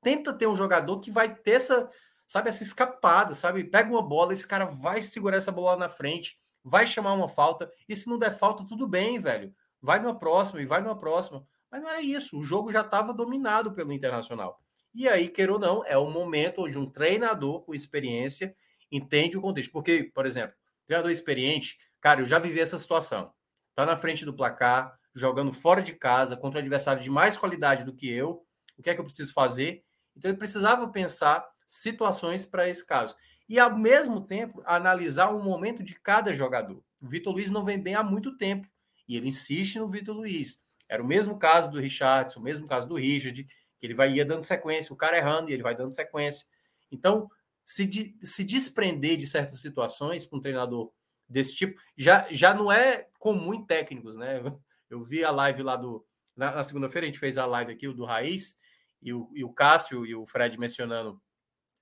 Tenta 0.01 0.33
ter 0.33 0.47
um 0.47 0.57
jogador 0.57 1.01
que 1.01 1.11
vai 1.11 1.35
ter 1.35 1.53
essa, 1.53 1.91
sabe, 2.27 2.49
essa 2.49 2.63
escapada, 2.63 3.35
sabe? 3.35 3.65
Pega 3.65 3.91
uma 3.91 4.03
bola, 4.03 4.33
esse 4.33 4.47
cara 4.47 4.65
vai 4.65 5.03
segurar 5.03 5.37
essa 5.37 5.53
bola 5.53 5.77
na 5.77 5.89
frente, 5.89 6.39
vai 6.65 6.87
chamar 6.87 7.15
uma 7.15 7.29
falta, 7.29 7.71
e 7.89 7.97
se 7.97 8.09
não 8.09 8.19
der 8.19 8.39
falta, 8.39 8.65
tudo 8.65 8.87
bem, 8.87 9.21
velho 9.21 9.55
vai 9.83 9.99
numa 9.99 10.17
próxima 10.17 10.63
e 10.63 10.67
vai 10.67 10.81
numa 10.81 10.97
próxima. 10.97 11.45
Mas 11.71 11.83
não 11.83 11.91
era 11.91 12.01
isso, 12.01 12.39
o 12.39 12.43
jogo 12.43 12.73
já 12.73 12.83
estava 12.83 13.13
dominado 13.13 13.73
pelo 13.73 13.93
Internacional. 13.93 14.62
E 14.95 15.09
aí, 15.09 15.29
queira 15.29 15.53
ou 15.53 15.59
não, 15.59 15.85
é 15.87 15.97
o 15.97 16.11
momento 16.11 16.63
onde 16.63 16.79
um 16.79 16.89
treinador 16.89 17.63
com 17.63 17.75
experiência 17.75 18.55
entende 18.91 19.39
o 19.39 19.41
contexto. 19.41 19.73
Porque, 19.73 20.11
por 20.15 20.27
exemplo, 20.27 20.55
treinador 20.87 21.11
experiente, 21.11 21.79
cara, 22.01 22.21
eu 22.21 22.27
já 22.27 22.39
vivi 22.39 22.61
essa 22.61 22.79
situação. 22.79 23.33
Tá 23.75 23.87
na 23.87 23.97
frente 23.97 24.25
do 24.25 24.35
placar, 24.35 24.99
jogando 25.15 25.53
fora 25.53 25.83
de 25.83 25.95
casa, 25.95 26.37
contra 26.37 26.59
um 26.59 26.61
adversário 26.61 27.03
de 27.03 27.11
mais 27.11 27.39
qualidade 27.39 27.85
do 27.85 27.95
que 27.95 28.11
eu. 28.11 28.45
O 28.77 28.83
que 28.83 28.91
é 28.91 28.95
que 28.95 29.01
eu 29.01 29.05
preciso 29.05 29.33
fazer? 29.33 29.83
Então, 30.15 30.31
ele 30.31 30.39
precisava 30.39 30.87
pensar 30.89 31.47
situações 31.67 32.45
para 32.45 32.69
esse 32.69 32.87
caso. 32.87 33.17
E, 33.49 33.59
ao 33.59 33.77
mesmo 33.77 34.21
tempo, 34.21 34.63
analisar 34.67 35.31
o 35.31 35.43
momento 35.43 35.83
de 35.83 35.95
cada 35.95 36.35
jogador. 36.35 36.85
O 37.01 37.09
Vitor 37.09 37.33
Luiz 37.33 37.51
não 37.51 37.65
vem 37.65 37.81
bem 37.81 37.95
há 37.95 38.03
muito 38.03 38.37
tempo. 38.37 38.69
E 39.09 39.17
ele 39.17 39.29
insiste 39.29 39.79
no 39.79 39.89
Vitor 39.89 40.15
Luiz. 40.15 40.61
Era 40.89 41.03
o 41.03 41.07
mesmo 41.07 41.39
caso 41.39 41.71
do 41.71 41.81
Richardson, 41.81 42.41
o 42.41 42.43
mesmo 42.43 42.67
caso 42.67 42.87
do 42.87 42.97
Richard, 42.97 43.47
que 43.83 43.87
ele 43.87 43.95
vai 43.95 44.13
ia 44.13 44.25
dando 44.25 44.45
sequência, 44.45 44.93
o 44.93 44.97
cara 44.97 45.19
errando 45.19 45.51
e 45.51 45.53
ele 45.53 45.63
vai 45.65 45.75
dando 45.75 45.93
sequência. 45.93 46.47
Então, 46.89 47.29
se, 47.65 47.85
de, 47.85 48.17
se 48.23 48.45
desprender 48.45 49.17
de 49.17 49.27
certas 49.27 49.61
situações 49.61 50.25
para 50.25 50.39
um 50.39 50.41
treinador 50.41 50.93
desse 51.29 51.57
tipo, 51.57 51.81
já, 51.97 52.29
já 52.31 52.55
não 52.55 52.71
é 52.71 53.09
comum 53.19 53.53
em 53.53 53.67
técnicos, 53.67 54.15
né? 54.15 54.41
Eu 54.89 55.03
vi 55.03 55.25
a 55.25 55.33
live 55.33 55.65
lá 55.65 55.75
do. 55.75 56.07
Na, 56.37 56.53
na 56.53 56.63
segunda-feira 56.63 57.07
a 57.07 57.11
gente 57.11 57.19
fez 57.19 57.37
a 57.37 57.45
live 57.45 57.73
aqui, 57.73 57.89
o 57.89 57.93
do 57.93 58.05
Raiz, 58.05 58.57
e 59.03 59.13
o, 59.13 59.29
e 59.35 59.43
o 59.43 59.53
Cássio 59.53 60.07
e 60.07 60.15
o 60.15 60.25
Fred 60.27 60.57
mencionando 60.57 61.21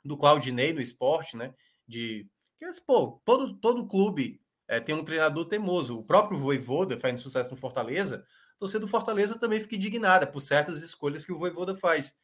do 0.03 0.17
Claudinei 0.17 0.73
no 0.73 0.81
esporte, 0.81 1.37
né? 1.37 1.55
De 1.87 2.27
que, 2.57 2.65
pô, 2.87 3.21
todo, 3.27 3.59
todo 3.59 3.87
clube 3.87 4.41
é, 4.67 4.81
tem 4.81 4.95
um 4.95 5.05
treinador 5.05 5.45
teimoso. 5.45 5.99
O 5.99 6.05
próprio 6.05 6.39
Voivoda 6.39 6.99
fazendo 6.99 7.19
sucesso 7.19 7.51
no 7.51 7.59
Fortaleza, 7.59 8.25
torcida 8.61 8.81
do 8.81 8.89
Fortaleza 8.89 9.39
também 9.39 9.59
fica 9.59 9.75
indignada 9.75 10.27
por 10.27 10.41
certas 10.41 10.83
escolhas 10.83 11.25
que 11.25 11.33
o 11.33 11.39
Voivoda 11.39 11.75
faz. 11.75 12.15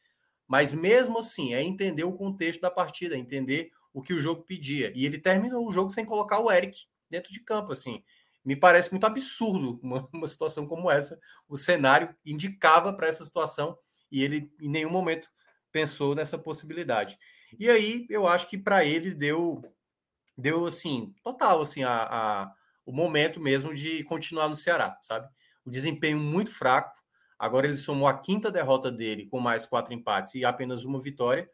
Mas 0.47 0.75
mesmo 0.75 1.19
assim, 1.19 1.55
é 1.55 1.63
entender 1.63 2.05
o 2.05 2.13
contexto 2.13 2.61
da 2.61 2.71
partida, 2.71 3.17
é 3.17 3.19
entender 3.19 3.71
o 3.93 4.03
que 4.03 4.13
o 4.13 4.21
jogo 4.21 4.43
pedia. 4.43 4.93
E 4.95 5.07
ele 5.07 5.19
terminou 5.19 5.67
o 5.67 5.73
jogo 5.73 5.91
sem 5.91 6.05
colocar 6.05 6.39
o 6.39 6.53
Eric 6.53 6.79
dentro 7.11 7.33
de 7.33 7.41
campo, 7.41 7.73
assim. 7.73 8.05
Me 8.45 8.55
parece 8.55 8.93
muito 8.93 9.07
absurdo 9.07 9.81
uma, 9.83 10.07
uma 10.13 10.27
situação 10.27 10.69
como 10.69 10.91
essa. 10.91 11.19
O 11.49 11.57
cenário 11.57 12.15
indicava 12.25 12.93
para 12.93 13.09
essa 13.09 13.25
situação 13.25 13.77
e 14.13 14.23
ele 14.23 14.53
em 14.61 14.69
nenhum 14.69 14.91
momento 14.91 15.29
pensou 15.73 16.15
nessa 16.15 16.39
possibilidade. 16.39 17.19
E 17.59 17.71
aí 17.71 18.07
eu 18.11 18.29
acho 18.29 18.49
que 18.49 18.59
para 18.59 18.85
ele 18.85 19.15
deu 19.15 19.63
deu 20.37 20.67
assim, 20.67 21.15
total 21.23 21.63
assim 21.63 21.83
a, 21.83 22.03
a, 22.03 22.53
o 22.85 22.93
momento 22.93 23.41
mesmo 23.41 23.75
de 23.75 24.05
continuar 24.05 24.49
no 24.51 24.57
Ceará, 24.57 24.99
sabe? 25.01 25.29
O 25.67 25.71
desempenho 25.71 26.19
muito 26.19 26.51
fraco, 26.51 26.97
Agora 27.39 27.67
ele 27.67 27.77
somou 27.77 28.09
a 28.09 28.19
quinta 28.19 28.51
derrota 28.51 28.91
dele 28.91 29.27
com 29.27 29.39
mais 29.39 29.67
quatro 29.67 29.93
empates 29.93 30.35
e 30.35 30.45
apenas 30.45 30.85
uma 30.85 31.01
vitória. 31.01 31.49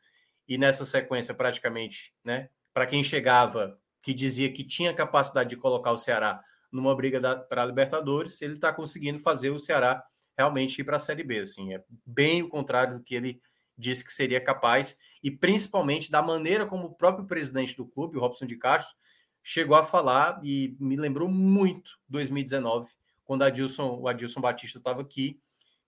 E 0.46 0.57
nessa 0.57 0.85
sequência, 0.85 1.35
praticamente, 1.35 2.14
né? 2.25 2.48
Para 2.72 2.87
quem 2.87 3.03
chegava, 3.03 3.79
que 4.01 4.14
dizia 4.14 4.53
que 4.53 4.64
tinha 4.64 4.94
capacidade 4.94 5.51
de 5.51 5.57
colocar 5.57 5.92
o 5.92 5.98
Ceará 5.98 6.42
numa 6.70 6.94
briga 6.94 7.37
para 7.48 7.64
Libertadores, 7.64 8.40
ele 8.40 8.55
está 8.55 8.72
conseguindo 8.72 9.18
fazer 9.18 9.51
o 9.51 9.59
Ceará 9.59 10.03
realmente 10.37 10.81
ir 10.81 10.85
para 10.85 10.96
a 10.96 11.01
Série 11.01 11.25
B. 11.25 11.40
Assim, 11.40 11.75
é 11.75 11.83
bem 12.07 12.42
o 12.42 12.48
contrário 12.48 12.98
do 12.98 13.05
que 13.05 13.14
ele 13.14 13.40
disse 13.77 14.05
que 14.05 14.12
seria 14.12 14.40
capaz, 14.40 14.96
e 15.22 15.31
principalmente 15.31 16.11
da 16.11 16.22
maneira 16.22 16.66
como 16.66 16.87
o 16.87 16.94
próprio 16.94 17.27
presidente 17.27 17.77
do 17.77 17.87
clube, 17.87 18.18
Robson 18.18 18.46
de 18.46 18.57
Castro, 18.57 18.94
chegou 19.42 19.77
a 19.77 19.85
falar 19.85 20.40
e 20.42 20.77
me 20.79 20.96
lembrou 20.96 21.29
muito 21.29 21.98
2019, 22.09 22.90
quando 23.24 23.42
Adilson, 23.42 23.98
o 24.00 24.08
Adilson 24.08 24.40
Batista 24.40 24.78
estava 24.78 25.00
aqui, 25.00 25.40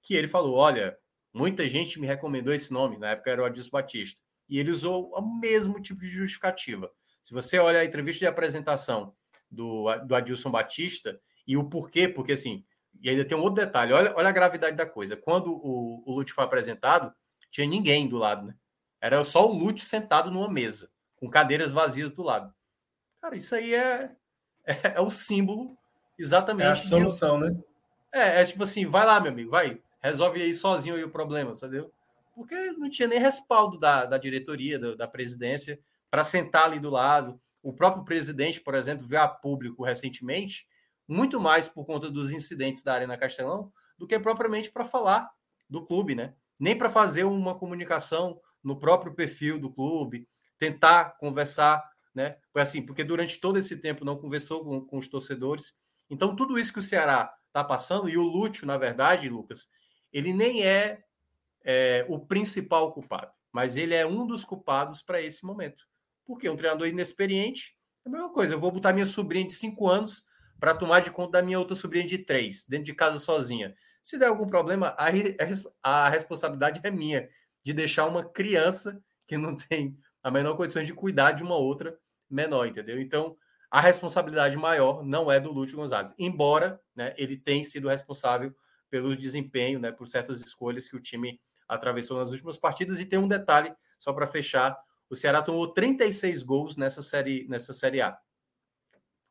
que 0.03 0.15
ele 0.15 0.29
falou: 0.29 0.57
Olha, 0.57 0.97
muita 1.33 1.69
gente 1.69 2.01
me 2.01 2.07
recomendou 2.07 2.55
esse 2.55 2.73
nome, 2.73 2.99
na 2.99 3.11
época 3.11 3.31
era 3.31 3.43
o 3.43 3.45
Adilson 3.45 3.71
Batista, 3.71 4.21
e 4.49 4.59
ele 4.59 4.71
usou 4.71 5.11
o 5.15 5.41
mesmo 5.41 5.81
tipo 5.81 6.01
de 6.01 6.09
justificativa. 6.09 6.91
Se 7.23 7.33
você 7.33 7.59
olha 7.59 7.81
a 7.81 7.85
entrevista 7.85 8.21
de 8.21 8.27
apresentação 8.27 9.15
do, 9.51 9.87
do 10.07 10.15
Adilson 10.15 10.51
Batista 10.51 11.21
e 11.47 11.57
o 11.57 11.65
porquê, 11.65 12.09
porque 12.09 12.33
assim, 12.33 12.65
e 13.01 13.09
ainda 13.09 13.25
tem 13.25 13.37
um 13.37 13.41
outro 13.41 13.65
detalhe, 13.65 13.93
olha, 13.93 14.15
olha 14.17 14.29
a 14.29 14.33
gravidade 14.33 14.77
da 14.77 14.87
coisa. 14.87 15.17
Quando 15.17 15.53
o, 15.53 16.03
o 16.07 16.15
Lute 16.15 16.33
foi 16.33 16.45
apresentado, 16.45 17.13
tinha 17.51 17.67
ninguém 17.67 18.09
do 18.09 18.17
lado, 18.17 18.47
né? 18.47 18.55
Era 19.01 19.23
só 19.25 19.47
o 19.47 19.53
Lute 19.53 19.85
sentado 19.85 20.31
numa 20.31 20.51
mesa, 20.51 20.91
com 21.17 21.29
cadeiras 21.29 21.73
vazias 21.73 22.11
do 22.11 22.23
lado. 22.23 22.55
Cara, 23.21 23.37
isso 23.37 23.55
aí 23.55 23.75
é, 23.75 24.15
é, 24.67 24.95
é 24.97 25.01
o 25.01 25.11
símbolo 25.11 25.77
exatamente. 26.19 26.67
É 26.67 26.71
a 26.71 26.77
solução, 26.77 27.39
de... 27.39 27.51
né? 27.51 27.61
É, 28.13 28.41
é 28.41 28.45
tipo 28.45 28.63
assim, 28.63 28.87
vai 28.87 29.05
lá, 29.05 29.21
meu 29.21 29.33
amigo, 29.33 29.51
vai, 29.51 29.81
resolve 30.01 30.41
aí 30.43 30.55
sozinho 30.55 30.97
aí 30.97 31.05
o 31.05 31.11
problema, 31.11 31.53
entendeu? 31.53 31.91
Porque 32.35 32.55
não 32.73 32.89
tinha 32.91 33.09
nem 33.09 33.19
respaldo 33.19 33.79
da, 33.79 34.05
da 34.05 34.19
diretoria, 34.19 34.79
da, 34.79 34.95
da 34.95 35.09
presidência, 35.09 35.79
para 36.11 36.25
sentar 36.25 36.65
ali 36.65 36.79
do 36.79 36.91
lado. 36.91 37.41
O 37.63 37.73
próprio 37.73 38.05
presidente, 38.05 38.61
por 38.61 38.75
exemplo, 38.75 39.07
veio 39.07 39.23
a 39.23 39.29
público 39.29 39.85
recentemente, 39.85 40.67
muito 41.09 41.41
mais 41.41 41.69
por 41.69 41.85
conta 41.85 42.11
dos 42.11 42.33
incidentes 42.33 42.83
da 42.83 42.95
Arena 42.95 43.17
Castelão, 43.17 43.73
do 43.99 44.07
que 44.07 44.19
propriamente 44.19 44.71
para 44.71 44.85
falar 44.85 45.31
do 45.69 45.85
clube, 45.85 46.15
né? 46.15 46.35
Nem 46.59 46.77
para 46.77 46.91
fazer 46.91 47.25
uma 47.25 47.59
comunicação 47.59 48.41
no 48.63 48.79
próprio 48.79 49.15
perfil 49.15 49.59
do 49.59 49.71
clube, 49.71 50.29
tentar 50.59 51.17
conversar, 51.19 51.85
né? 52.15 52.37
Foi 52.53 52.63
assim, 52.63 52.83
porque 52.83 53.05
durante 53.05 53.41
todo 53.41 53.59
esse 53.59 53.77
tempo 53.77 54.05
não 54.05 54.17
conversou 54.17 54.65
com, 54.65 54.81
com 54.81 54.97
os 54.99 55.09
torcedores. 55.09 55.77
Então, 56.11 56.37
tudo 56.37 56.59
isso 56.59 56.73
que 56.73 56.79
o 56.79 56.83
Ceará 56.83 57.33
está 57.47 57.63
passando, 57.63 58.09
e 58.09 58.17
o 58.17 58.23
Lúcio, 58.23 58.67
na 58.67 58.77
verdade, 58.77 59.29
Lucas, 59.29 59.69
ele 60.13 60.33
nem 60.33 60.67
é, 60.67 61.03
é 61.65 62.05
o 62.09 62.19
principal 62.19 62.93
culpado, 62.93 63.33
mas 63.53 63.77
ele 63.77 63.95
é 63.95 64.07
um 64.07 64.27
dos 64.27 64.45
culpados 64.45 65.03
para 65.03 65.21
esse 65.21 65.45
momento. 65.45 65.85
Porque 66.25 66.49
um 66.49 66.57
treinador 66.57 66.89
inexperiente 66.89 67.77
é 68.05 68.09
a 68.09 68.13
mesma 68.13 68.33
coisa. 68.33 68.55
Eu 68.55 68.61
vou 68.61 68.71
botar 68.71 68.93
minha 68.93 69.07
sobrinha 69.07 69.47
de 69.47 69.55
cinco 69.55 69.89
anos 69.89 70.25
para 70.59 70.75
tomar 70.75 71.01
de 71.01 71.11
conta 71.11 71.33
da 71.33 71.43
minha 71.43 71.59
outra 71.59 71.75
sobrinha 71.75 72.07
de 72.07 72.19
três, 72.19 72.65
dentro 72.67 72.87
de 72.87 72.95
casa 72.95 73.19
sozinha. 73.19 73.75
Se 74.03 74.19
der 74.19 74.27
algum 74.27 74.47
problema, 74.47 74.95
a, 74.99 75.09
a 75.83 76.09
responsabilidade 76.09 76.81
é 76.83 76.91
minha 76.91 77.29
de 77.63 77.73
deixar 77.73 78.07
uma 78.07 78.25
criança 78.25 79.03
que 79.27 79.37
não 79.37 79.57
tem 79.57 79.99
a 80.23 80.31
menor 80.31 80.57
condição 80.57 80.83
de 80.83 80.93
cuidar 80.93 81.33
de 81.33 81.43
uma 81.43 81.57
outra 81.57 81.99
menor, 82.31 82.67
entendeu? 82.67 83.01
Então, 83.01 83.37
a 83.75 83.81
responsabilidade 83.81 84.57
maior 84.57 85.05
não 85.05 85.33
é 85.33 85.41
do 85.41 85.51
Lúcio 85.51 85.77
Gonzalez, 85.77 86.15
embora 86.17 86.81
né, 86.95 87.13
ele 87.17 87.37
tenha 87.37 87.65
sido 87.65 87.89
responsável 87.89 88.55
pelo 88.89 89.17
desempenho, 89.17 89.81
né, 89.81 89.91
por 89.91 90.07
certas 90.07 90.41
escolhas 90.41 90.89
que 90.89 90.95
o 90.95 91.01
time 91.01 91.41
atravessou 91.67 92.17
nas 92.17 92.31
últimas 92.31 92.57
partidas. 92.57 93.01
E 93.01 93.05
tem 93.05 93.19
um 93.19 93.27
detalhe, 93.27 93.75
só 93.99 94.13
para 94.13 94.29
fechar, 94.29 94.79
o 95.11 95.17
Ceará 95.17 95.43
tomou 95.43 95.75
36 95.75 96.45
gols 96.45 96.77
nessa 96.77 97.03
série, 97.03 97.49
nessa 97.49 97.73
série 97.73 98.01
A. 98.01 98.17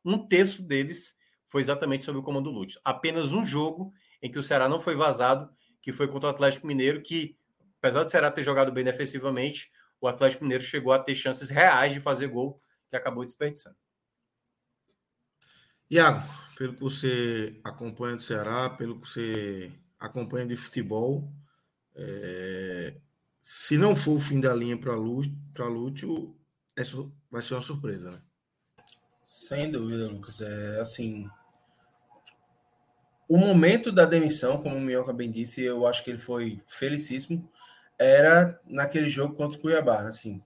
Um 0.04 0.18
terço 0.28 0.62
deles 0.62 1.16
foi 1.46 1.62
exatamente 1.62 2.04
sob 2.04 2.18
o 2.18 2.22
comando 2.22 2.50
do 2.50 2.58
Lúcio. 2.58 2.78
Apenas 2.84 3.32
um 3.32 3.46
jogo 3.46 3.94
em 4.20 4.30
que 4.30 4.38
o 4.38 4.42
Ceará 4.42 4.68
não 4.68 4.78
foi 4.78 4.94
vazado, 4.94 5.50
que 5.80 5.90
foi 5.90 6.06
contra 6.06 6.28
o 6.28 6.30
Atlético 6.30 6.66
Mineiro, 6.66 7.00
que, 7.00 7.34
apesar 7.78 8.04
do 8.04 8.10
Ceará 8.10 8.30
ter 8.30 8.42
jogado 8.42 8.70
bem 8.70 8.84
defensivamente, 8.84 9.70
o 10.02 10.06
Atlético 10.06 10.44
Mineiro 10.44 10.62
chegou 10.62 10.92
a 10.92 10.98
ter 10.98 11.14
chances 11.14 11.48
reais 11.48 11.94
de 11.94 12.00
fazer 12.00 12.26
gol, 12.26 12.60
que 12.90 12.96
acabou 12.96 13.24
desperdiçando. 13.24 13.82
Iago, 15.90 16.26
pelo 16.56 16.74
que 16.74 16.80
você 16.80 17.60
acompanha 17.62 18.16
do 18.16 18.22
Ceará, 18.22 18.70
pelo 18.70 19.00
que 19.00 19.08
você 19.08 19.72
acompanha 19.98 20.46
de 20.46 20.56
futebol, 20.56 21.32
é, 21.94 22.96
se 23.42 23.76
não 23.76 23.94
for 23.94 24.16
o 24.16 24.20
fim 24.20 24.40
da 24.40 24.54
linha 24.54 24.78
para 24.78 24.94
Lúcio, 24.94 26.34
é, 26.76 26.82
vai 27.30 27.42
ser 27.42 27.54
uma 27.54 27.60
surpresa, 27.60 28.10
né? 28.10 28.20
Sem 29.22 29.70
dúvida, 29.70 30.08
Lucas. 30.08 30.40
É 30.40 30.80
assim. 30.80 31.28
O 33.28 33.38
momento 33.38 33.90
da 33.90 34.04
demissão, 34.04 34.62
como 34.62 34.76
o 34.76 34.80
Minhoca 34.80 35.12
bem 35.12 35.30
disse, 35.30 35.62
eu 35.62 35.86
acho 35.86 36.04
que 36.04 36.10
ele 36.10 36.18
foi 36.18 36.60
felicíssimo. 36.66 37.50
Era 37.98 38.60
naquele 38.66 39.08
jogo 39.08 39.34
contra 39.34 39.58
o 39.58 39.60
Cuiabá. 39.60 40.02
Assim, 40.02 40.42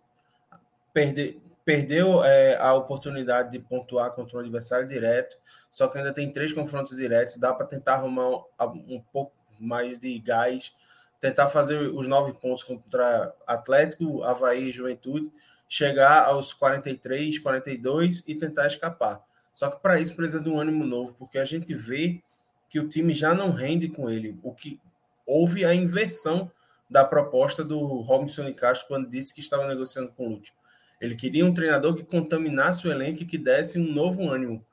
perder, 0.93 1.41
perdeu 1.69 2.25
é, 2.25 2.57
a 2.57 2.73
oportunidade 2.73 3.51
de 3.51 3.59
pontuar 3.59 4.11
contra 4.13 4.39
o 4.39 4.41
adversário 4.41 4.89
direto, 4.89 5.37
só 5.71 5.87
que 5.87 5.99
ainda 5.99 6.15
tem 6.15 6.33
três 6.33 6.51
confrontos 6.51 6.97
diretos. 6.97 7.37
Dá 7.37 7.53
para 7.53 7.67
tentar 7.67 7.97
arrumar 7.97 8.39
um, 8.39 8.47
um 8.89 9.05
pouco 9.13 9.35
mais 9.61 9.99
de 9.99 10.19
gás 10.19 10.73
tentar 11.21 11.47
fazer 11.49 11.77
os 11.95 12.09
nove 12.09 12.33
pontos 12.33 12.65
contra 12.65 13.35
Atlético, 13.47 14.23
Havaí 14.23 14.71
e 14.71 14.73
Juventude, 14.73 15.31
chegar 15.69 16.25
aos 16.25 16.55
43, 16.55 17.39
42 17.39 18.25
e 18.27 18.35
tentar 18.35 18.67
escapar. 18.67 19.23
Só 19.55 19.69
que 19.69 19.79
para 19.83 20.01
isso 20.01 20.17
precisa 20.17 20.41
de 20.41 20.49
um 20.49 20.59
ânimo 20.59 20.87
novo, 20.87 21.17
porque 21.19 21.37
a 21.37 21.45
gente 21.45 21.75
vê 21.75 22.23
que 22.71 22.81
o 22.81 22.89
time 22.89 23.13
já 23.13 23.35
não 23.35 23.51
rende 23.51 23.91
com 23.91 24.09
ele. 24.09 24.39
O 24.43 24.55
que 24.55 24.81
houve 25.27 25.67
a 25.67 25.75
inversão 25.75 26.51
da 26.89 27.05
proposta 27.05 27.63
do 27.63 27.79
Robinson 28.01 28.49
e 28.49 28.55
Castro 28.55 28.89
quando 28.89 29.07
disse 29.07 29.35
que 29.35 29.41
estava 29.41 29.69
negociando 29.69 30.13
com 30.13 30.29
o 30.29 30.31
Lúcio. 30.31 30.57
Ele 31.01 31.15
queria 31.15 31.45
um 31.45 31.55
treinador 31.55 31.95
que 31.95 32.05
contaminasse 32.05 32.87
o 32.87 32.91
elenco 32.91 33.23
e 33.23 33.27
que 33.27 33.39
desse 33.39 33.79
um 33.79 33.93
novo 33.93 34.29
ânimo. 34.29 34.65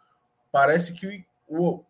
Parece 0.51 0.93
que 0.93 1.25
o, 1.47 1.83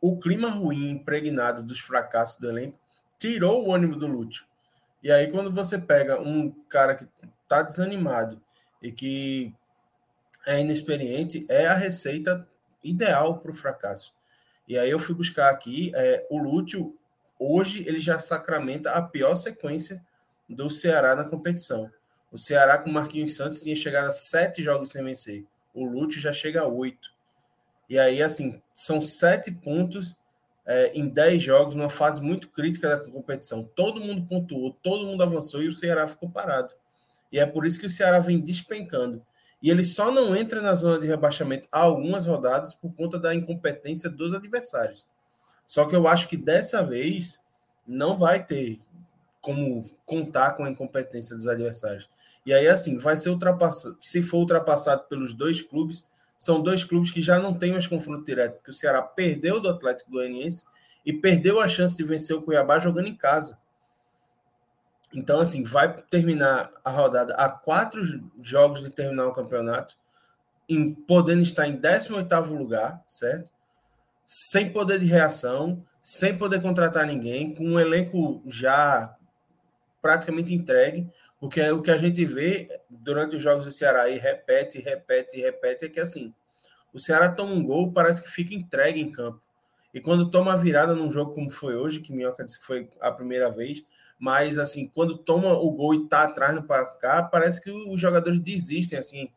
o 0.00 0.18
clima 0.18 0.48
ruim 0.48 0.90
impregnado 0.90 1.62
dos 1.62 1.80
fracassos 1.80 2.40
do 2.40 2.48
elenco 2.48 2.78
tirou 3.18 3.66
o 3.66 3.74
ânimo 3.74 3.96
do 3.96 4.06
Lúcio. 4.06 4.46
E 5.02 5.10
aí, 5.10 5.30
quando 5.30 5.52
você 5.52 5.78
pega 5.78 6.20
um 6.20 6.50
cara 6.68 6.94
que 6.94 7.06
está 7.42 7.62
desanimado 7.62 8.40
e 8.80 8.90
que 8.90 9.54
é 10.46 10.60
inexperiente, 10.60 11.44
é 11.48 11.66
a 11.66 11.74
receita 11.74 12.46
ideal 12.82 13.38
para 13.38 13.50
o 13.50 13.54
fracasso. 13.54 14.14
E 14.66 14.78
aí 14.78 14.90
eu 14.90 14.98
fui 14.98 15.14
buscar 15.14 15.50
aqui, 15.50 15.92
é, 15.94 16.26
o 16.30 16.38
Lúcio, 16.38 16.96
hoje, 17.38 17.86
ele 17.86 18.00
já 18.00 18.18
sacramenta 18.18 18.92
a 18.92 19.02
pior 19.02 19.34
sequência 19.34 20.02
do 20.48 20.70
Ceará 20.70 21.14
na 21.14 21.28
competição. 21.28 21.90
O 22.32 22.38
Ceará 22.38 22.78
com 22.78 22.90
Marquinhos 22.90 23.36
Santos 23.36 23.60
tinha 23.60 23.76
chegado 23.76 24.08
a 24.08 24.12
sete 24.12 24.62
jogos 24.62 24.90
sem 24.90 25.04
vencer. 25.04 25.44
O 25.74 25.84
Lúcio 25.84 26.20
já 26.20 26.32
chega 26.32 26.62
a 26.62 26.66
oito. 26.66 27.10
E 27.88 27.98
aí, 27.98 28.22
assim, 28.22 28.62
são 28.72 29.02
sete 29.02 29.50
pontos 29.50 30.16
é, 30.64 30.92
em 30.94 31.08
10 31.08 31.42
jogos, 31.42 31.74
numa 31.74 31.90
fase 31.90 32.22
muito 32.22 32.48
crítica 32.48 32.88
da 32.88 33.10
competição. 33.10 33.68
Todo 33.74 34.00
mundo 34.00 34.26
pontuou, 34.26 34.72
todo 34.82 35.06
mundo 35.06 35.22
avançou 35.22 35.62
e 35.62 35.68
o 35.68 35.72
Ceará 35.72 36.06
ficou 36.06 36.30
parado. 36.30 36.74
E 37.30 37.38
é 37.38 37.46
por 37.46 37.66
isso 37.66 37.78
que 37.78 37.86
o 37.86 37.90
Ceará 37.90 38.18
vem 38.18 38.40
despencando. 38.40 39.24
E 39.62 39.70
ele 39.70 39.84
só 39.84 40.10
não 40.10 40.34
entra 40.34 40.60
na 40.60 40.74
zona 40.74 40.98
de 40.98 41.06
rebaixamento 41.06 41.68
há 41.70 41.80
algumas 41.80 42.26
rodadas 42.26 42.74
por 42.74 42.94
conta 42.94 43.18
da 43.18 43.34
incompetência 43.34 44.10
dos 44.10 44.34
adversários. 44.34 45.06
Só 45.66 45.86
que 45.86 45.94
eu 45.94 46.08
acho 46.08 46.28
que 46.28 46.36
dessa 46.36 46.82
vez 46.82 47.38
não 47.86 48.18
vai 48.18 48.44
ter 48.44 48.80
como 49.40 49.88
contar 50.04 50.52
com 50.52 50.64
a 50.64 50.70
incompetência 50.70 51.36
dos 51.36 51.46
adversários. 51.46 52.08
E 52.44 52.52
aí, 52.52 52.66
assim, 52.66 52.98
vai 52.98 53.16
ser 53.16 53.30
ultrapassado. 53.30 53.96
Se 54.00 54.20
for 54.22 54.38
ultrapassado 54.38 55.04
pelos 55.04 55.32
dois 55.32 55.62
clubes, 55.62 56.04
são 56.36 56.60
dois 56.60 56.82
clubes 56.82 57.10
que 57.10 57.22
já 57.22 57.38
não 57.38 57.54
têm 57.54 57.72
mais 57.72 57.86
confronto 57.86 58.24
direto, 58.24 58.56
porque 58.56 58.70
o 58.70 58.74
Ceará 58.74 59.00
perdeu 59.00 59.60
do 59.60 59.68
Atlético 59.68 60.10
Goianiense 60.10 60.64
e 61.06 61.12
perdeu 61.12 61.60
a 61.60 61.68
chance 61.68 61.96
de 61.96 62.02
vencer 62.02 62.34
o 62.34 62.42
Cuiabá 62.42 62.78
jogando 62.80 63.06
em 63.06 63.14
casa. 63.14 63.58
Então, 65.14 65.40
assim, 65.40 65.62
vai 65.62 66.02
terminar 66.04 66.70
a 66.84 66.90
rodada 66.90 67.34
a 67.34 67.48
quatro 67.48 68.02
jogos 68.40 68.82
de 68.82 68.90
terminar 68.90 69.26
o 69.26 69.32
campeonato, 69.32 69.94
em, 70.68 70.94
podendo 70.94 71.42
estar 71.42 71.68
em 71.68 71.76
18º 71.76 72.56
lugar, 72.56 73.02
certo? 73.06 73.50
Sem 74.26 74.72
poder 74.72 74.98
de 74.98 75.06
reação, 75.06 75.84
sem 76.00 76.36
poder 76.36 76.62
contratar 76.62 77.06
ninguém, 77.06 77.54
com 77.54 77.64
um 77.64 77.78
elenco 77.78 78.42
já 78.46 79.14
praticamente 80.00 80.54
entregue, 80.54 81.08
porque 81.42 81.60
é 81.60 81.72
o 81.72 81.82
que 81.82 81.90
a 81.90 81.98
gente 81.98 82.24
vê 82.24 82.68
durante 82.88 83.34
os 83.34 83.42
jogos 83.42 83.64
do 83.64 83.72
Ceará 83.72 84.08
e 84.08 84.16
repete, 84.16 84.78
repete, 84.78 85.40
repete, 85.40 85.86
é 85.86 85.88
que 85.88 85.98
assim, 85.98 86.32
o 86.94 87.00
Ceará 87.00 87.28
toma 87.28 87.50
um 87.50 87.64
gol, 87.64 87.92
parece 87.92 88.22
que 88.22 88.30
fica 88.30 88.54
entregue 88.54 89.00
em 89.00 89.10
campo. 89.10 89.42
E 89.92 90.00
quando 90.00 90.30
toma 90.30 90.52
a 90.52 90.56
virada 90.56 90.94
num 90.94 91.10
jogo 91.10 91.34
como 91.34 91.50
foi 91.50 91.74
hoje, 91.74 91.98
que 91.98 92.12
Minhoca 92.12 92.44
disse 92.44 92.60
que 92.60 92.64
foi 92.64 92.88
a 93.00 93.10
primeira 93.10 93.50
vez, 93.50 93.84
mas 94.20 94.56
assim, 94.56 94.86
quando 94.86 95.18
toma 95.18 95.52
o 95.54 95.72
gol 95.72 95.96
e 95.96 96.06
tá 96.06 96.22
atrás 96.22 96.54
no 96.54 96.62
placar, 96.62 97.28
parece 97.28 97.60
que 97.60 97.72
os 97.72 98.00
jogadores 98.00 98.38
desistem, 98.38 98.96
assim, 98.96 99.28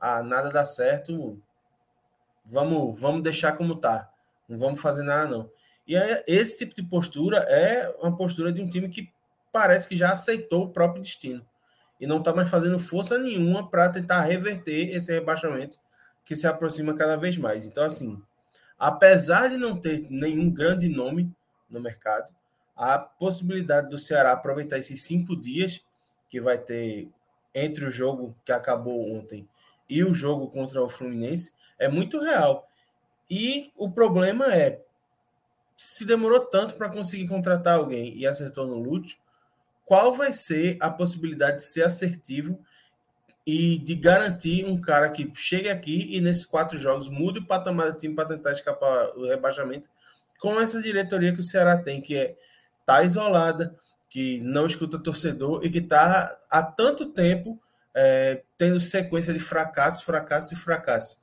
ah, 0.00 0.22
nada 0.22 0.50
dá 0.50 0.64
certo, 0.64 1.42
vamos, 2.46 3.00
vamos 3.00 3.20
deixar 3.20 3.54
como 3.54 3.74
tá, 3.74 4.08
não 4.48 4.60
vamos 4.60 4.80
fazer 4.80 5.02
nada 5.02 5.28
não. 5.28 5.50
E 5.84 5.96
aí, 5.96 6.22
esse 6.24 6.56
tipo 6.56 6.76
de 6.76 6.84
postura 6.84 7.38
é 7.48 7.92
uma 8.00 8.16
postura 8.16 8.52
de 8.52 8.62
um 8.62 8.68
time 8.68 8.88
que 8.88 9.12
parece 9.50 9.88
que 9.88 9.96
já 9.96 10.12
aceitou 10.12 10.66
o 10.66 10.70
próprio 10.70 11.02
destino 11.02 11.47
e 12.00 12.06
não 12.06 12.18
está 12.18 12.34
mais 12.34 12.48
fazendo 12.48 12.78
força 12.78 13.18
nenhuma 13.18 13.68
para 13.68 13.88
tentar 13.88 14.22
reverter 14.22 14.94
esse 14.94 15.12
rebaixamento 15.12 15.78
que 16.24 16.36
se 16.36 16.46
aproxima 16.46 16.94
cada 16.94 17.16
vez 17.16 17.36
mais. 17.36 17.66
Então, 17.66 17.84
assim, 17.84 18.20
apesar 18.78 19.48
de 19.48 19.56
não 19.56 19.76
ter 19.76 20.06
nenhum 20.10 20.50
grande 20.50 20.88
nome 20.88 21.32
no 21.68 21.80
mercado, 21.80 22.32
a 22.76 22.98
possibilidade 22.98 23.88
do 23.88 23.98
Ceará 23.98 24.32
aproveitar 24.32 24.78
esses 24.78 25.02
cinco 25.02 25.34
dias 25.34 25.82
que 26.28 26.40
vai 26.40 26.58
ter 26.58 27.08
entre 27.54 27.84
o 27.84 27.90
jogo 27.90 28.36
que 28.44 28.52
acabou 28.52 29.12
ontem 29.12 29.48
e 29.88 30.04
o 30.04 30.14
jogo 30.14 30.48
contra 30.48 30.82
o 30.82 30.88
Fluminense 30.88 31.52
é 31.78 31.88
muito 31.88 32.20
real. 32.20 32.68
E 33.30 33.72
o 33.76 33.90
problema 33.90 34.54
é, 34.54 34.82
se 35.76 36.04
demorou 36.04 36.40
tanto 36.40 36.76
para 36.76 36.90
conseguir 36.90 37.26
contratar 37.28 37.78
alguém 37.78 38.16
e 38.16 38.26
acertou 38.26 38.66
no 38.66 38.78
Lúcio, 38.78 39.18
qual 39.88 40.12
vai 40.12 40.34
ser 40.34 40.76
a 40.80 40.90
possibilidade 40.90 41.56
de 41.56 41.64
ser 41.64 41.82
assertivo 41.82 42.62
e 43.46 43.78
de 43.78 43.94
garantir 43.94 44.66
um 44.66 44.78
cara 44.78 45.08
que 45.08 45.32
chegue 45.34 45.70
aqui 45.70 46.14
e 46.14 46.20
nesses 46.20 46.44
quatro 46.44 46.78
jogos 46.78 47.08
mude 47.08 47.38
o 47.38 47.46
patamar 47.46 47.90
do 47.90 47.96
time 47.96 48.14
para 48.14 48.28
tentar 48.28 48.52
escapar 48.52 49.06
do 49.12 49.26
rebaixamento 49.26 49.88
com 50.38 50.60
essa 50.60 50.82
diretoria 50.82 51.32
que 51.32 51.40
o 51.40 51.42
Ceará 51.42 51.78
tem, 51.78 52.02
que 52.02 52.14
é 52.14 52.36
tá 52.84 53.02
isolada, 53.02 53.74
que 54.10 54.40
não 54.40 54.66
escuta 54.66 54.98
torcedor 54.98 55.64
e 55.64 55.70
que 55.70 55.78
está 55.78 56.38
há 56.50 56.62
tanto 56.62 57.06
tempo 57.06 57.58
é, 57.94 58.42
tendo 58.58 58.78
sequência 58.78 59.32
de 59.32 59.40
fracasso, 59.40 60.04
fracasso 60.04 60.52
e 60.52 60.56
fracasso. 60.56 61.18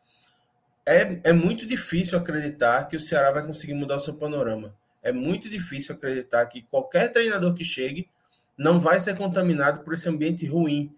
É, 0.87 1.19
é 1.23 1.33
muito 1.33 1.67
difícil 1.67 2.17
acreditar 2.17 2.87
que 2.87 2.97
o 2.97 2.99
Ceará 2.99 3.31
vai 3.31 3.45
conseguir 3.45 3.75
mudar 3.75 3.97
o 3.97 3.99
seu 3.99 4.15
panorama. 4.15 4.75
É 5.03 5.11
muito 5.11 5.47
difícil 5.47 5.93
acreditar 5.93 6.43
que 6.47 6.63
qualquer 6.63 7.11
treinador 7.11 7.53
que 7.53 7.63
chegue 7.63 8.09
não 8.57 8.79
vai 8.79 8.99
ser 8.99 9.17
contaminado 9.17 9.81
por 9.81 9.93
esse 9.93 10.07
ambiente 10.07 10.45
ruim, 10.45 10.95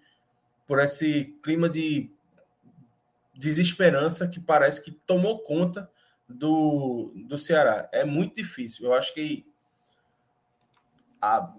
por 0.65 0.79
esse 0.79 1.35
clima 1.41 1.67
de 1.69 2.09
desesperança 3.35 4.27
que 4.27 4.39
parece 4.39 4.83
que 4.83 4.91
tomou 4.91 5.39
conta 5.39 5.89
do, 6.27 7.11
do 7.15 7.37
Ceará. 7.37 7.87
É 7.91 8.03
muito 8.03 8.35
difícil. 8.35 8.85
Eu 8.85 8.93
acho 8.93 9.13
que 9.13 9.45
a, 11.21 11.53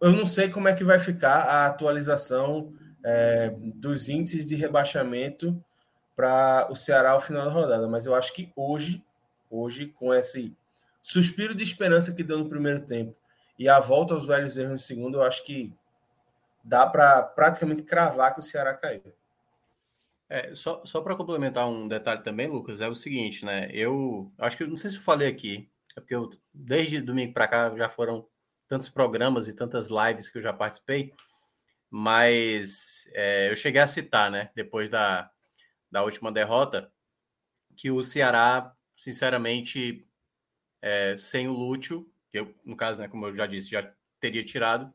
eu 0.00 0.12
não 0.12 0.26
sei 0.26 0.48
como 0.48 0.68
é 0.68 0.74
que 0.74 0.84
vai 0.84 0.98
ficar 0.98 1.38
a 1.38 1.66
atualização 1.66 2.72
é, 3.04 3.54
dos 3.74 4.08
índices 4.08 4.46
de 4.46 4.54
rebaixamento 4.54 5.62
para 6.14 6.68
o 6.70 6.76
Ceará 6.76 7.10
ao 7.10 7.20
final 7.20 7.44
da 7.44 7.50
rodada, 7.50 7.88
mas 7.88 8.06
eu 8.06 8.14
acho 8.14 8.32
que 8.32 8.52
hoje, 8.54 9.02
hoje 9.50 9.86
com 9.86 10.14
esse 10.14 10.56
suspiro 11.02 11.54
de 11.54 11.64
esperança 11.64 12.12
que 12.12 12.22
deu 12.22 12.38
no 12.38 12.48
primeiro 12.48 12.80
tempo 12.86 13.16
e 13.58 13.68
a 13.68 13.78
volta 13.80 14.14
aos 14.14 14.26
velhos 14.26 14.56
erros 14.56 14.72
no 14.72 14.78
segundo, 14.78 15.18
eu 15.18 15.22
acho 15.22 15.44
que 15.44 15.72
dá 16.62 16.86
para 16.86 17.22
praticamente 17.22 17.82
cravar 17.82 18.34
que 18.34 18.40
o 18.40 18.42
Ceará 18.42 18.74
caiu. 18.74 19.14
É, 20.28 20.54
só 20.54 20.84
só 20.84 21.00
para 21.00 21.14
complementar 21.14 21.68
um 21.68 21.86
detalhe 21.86 22.22
também, 22.22 22.48
Lucas, 22.48 22.80
é 22.80 22.88
o 22.88 22.94
seguinte, 22.94 23.44
né? 23.44 23.68
Eu 23.70 24.32
acho 24.38 24.56
que 24.56 24.66
não 24.66 24.76
sei 24.76 24.90
se 24.90 24.96
eu 24.96 25.02
falei 25.02 25.28
aqui, 25.28 25.68
é 25.96 26.00
porque 26.00 26.14
eu, 26.14 26.30
desde 26.52 27.00
domingo 27.00 27.32
para 27.34 27.46
cá 27.46 27.76
já 27.76 27.88
foram 27.88 28.26
tantos 28.66 28.88
programas 28.88 29.48
e 29.48 29.54
tantas 29.54 29.88
lives 29.88 30.30
que 30.30 30.38
eu 30.38 30.42
já 30.42 30.52
participei, 30.52 31.12
mas 31.90 33.08
é, 33.12 33.50
eu 33.50 33.56
cheguei 33.56 33.80
a 33.80 33.86
citar, 33.86 34.30
né, 34.30 34.50
depois 34.54 34.90
da, 34.90 35.30
da 35.90 36.02
última 36.02 36.32
derrota, 36.32 36.90
que 37.76 37.90
o 37.90 38.02
Ceará, 38.02 38.74
sinceramente, 38.96 40.06
é, 40.82 41.16
sem 41.18 41.48
o 41.48 41.52
Lúcio, 41.52 42.10
que 42.34 42.40
eu, 42.40 42.52
no 42.64 42.76
caso, 42.76 43.00
né, 43.00 43.06
como 43.06 43.28
eu 43.28 43.36
já 43.36 43.46
disse, 43.46 43.70
já 43.70 43.88
teria 44.18 44.44
tirado, 44.44 44.92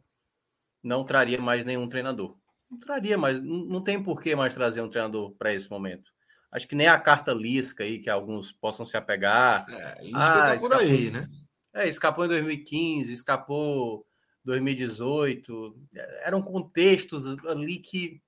não 0.84 1.06
traria 1.06 1.40
mais 1.40 1.64
nenhum 1.64 1.88
treinador. 1.88 2.38
Não 2.70 2.78
traria 2.78 3.18
mais, 3.18 3.42
não, 3.42 3.82
tem 3.82 4.04
por 4.04 4.22
que 4.22 4.36
mais 4.36 4.54
trazer 4.54 4.82
um 4.82 4.90
treinador 4.90 5.32
para 5.38 5.54
esse 5.54 5.70
momento. 5.70 6.12
Acho 6.52 6.68
que 6.68 6.76
nem 6.76 6.88
a 6.88 7.00
carta 7.00 7.32
Lisca 7.32 7.86
aí, 7.86 7.98
que 8.00 8.10
alguns 8.10 8.52
possam 8.52 8.86
se 8.86 8.98
apegar. 8.98 9.66
É, 9.70 10.12
ah, 10.14 10.54
tá 10.54 10.60
por 10.60 10.74
aí, 10.74 11.10
né? 11.10 11.30
É, 11.74 11.88
escapou 11.88 12.26
em 12.26 12.28
2015, 12.28 13.14
escapou 13.14 14.06
2018. 14.44 15.80
Eram 16.26 16.42
contextos 16.42 17.38
ali 17.46 17.80
que 17.80 18.22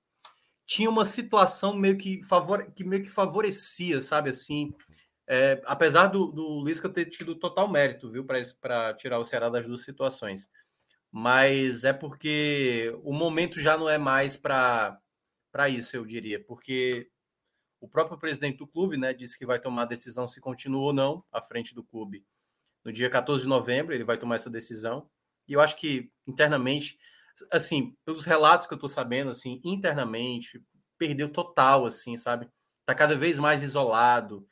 tinha 0.65 0.89
uma 0.89 1.03
situação 1.03 1.75
meio 1.75 1.97
que, 1.97 2.23
favore... 2.23 2.71
que 2.71 2.85
meio 2.85 3.03
que 3.03 3.09
favorecia, 3.09 3.99
sabe 3.99 4.29
assim, 4.29 4.73
é, 5.33 5.61
apesar 5.65 6.07
do, 6.07 6.29
do 6.29 6.61
Lisca 6.61 6.89
ter 6.89 7.05
tido 7.05 7.35
total 7.35 7.69
mérito, 7.69 8.11
viu, 8.11 8.25
para 8.25 8.93
tirar 8.95 9.17
o 9.17 9.23
Ceará 9.23 9.47
das 9.47 9.65
duas 9.65 9.81
situações. 9.81 10.49
Mas 11.09 11.85
é 11.85 11.93
porque 11.93 12.93
o 13.01 13.13
momento 13.13 13.61
já 13.61 13.77
não 13.77 13.89
é 13.89 13.97
mais 13.97 14.35
para 14.35 14.99
isso, 15.69 15.95
eu 15.95 16.05
diria, 16.05 16.43
porque 16.43 17.09
o 17.79 17.87
próprio 17.87 18.19
presidente 18.19 18.57
do 18.57 18.67
clube 18.67 18.97
né, 18.97 19.13
disse 19.13 19.39
que 19.39 19.45
vai 19.45 19.57
tomar 19.57 19.83
a 19.83 19.85
decisão 19.85 20.27
se 20.27 20.41
continua 20.41 20.81
ou 20.81 20.93
não 20.93 21.23
à 21.31 21.41
frente 21.41 21.73
do 21.73 21.81
clube. 21.81 22.25
No 22.83 22.91
dia 22.91 23.09
14 23.09 23.43
de 23.43 23.47
novembro, 23.47 23.95
ele 23.95 24.03
vai 24.03 24.17
tomar 24.17 24.35
essa 24.35 24.49
decisão. 24.49 25.09
E 25.47 25.53
eu 25.53 25.61
acho 25.61 25.77
que 25.77 26.11
internamente, 26.27 26.97
assim, 27.49 27.95
pelos 28.03 28.25
relatos 28.25 28.67
que 28.67 28.73
eu 28.73 28.77
estou 28.77 28.89
sabendo, 28.89 29.31
assim, 29.31 29.61
internamente, 29.63 30.61
perdeu 30.97 31.29
total, 31.29 31.85
assim, 31.85 32.17
sabe? 32.17 32.49
Está 32.81 32.93
cada 32.93 33.15
vez 33.15 33.39
mais 33.39 33.63
isolado 33.63 34.45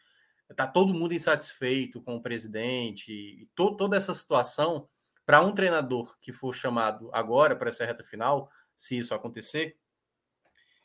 Está 0.49 0.65
todo 0.65 0.93
mundo 0.93 1.13
insatisfeito 1.13 2.01
com 2.01 2.15
o 2.15 2.21
presidente 2.21 3.11
e 3.11 3.47
to, 3.55 3.75
toda 3.77 3.95
essa 3.95 4.13
situação. 4.13 4.87
Para 5.25 5.41
um 5.41 5.53
treinador 5.53 6.17
que 6.19 6.31
for 6.31 6.55
chamado 6.55 7.09
agora 7.13 7.55
para 7.55 7.69
essa 7.69 7.85
reta 7.85 8.03
final, 8.03 8.49
se 8.75 8.97
isso 8.97 9.13
acontecer, 9.13 9.77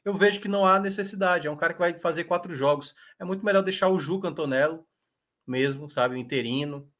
eu 0.04 0.12
vejo 0.12 0.38
que 0.38 0.48
não 0.48 0.66
há 0.66 0.78
necessidade. 0.78 1.46
É 1.46 1.50
um 1.50 1.56
cara 1.56 1.72
que 1.72 1.78
vai 1.78 1.96
fazer 1.96 2.24
quatro 2.24 2.54
jogos. 2.54 2.94
É 3.18 3.24
muito 3.24 3.44
melhor 3.44 3.62
deixar 3.62 3.88
o 3.88 3.98
Juca 3.98 4.28
Antonello 4.28 4.86
mesmo, 5.46 5.88
sabe, 5.88 6.14
o 6.14 6.18
interino. 6.18 6.90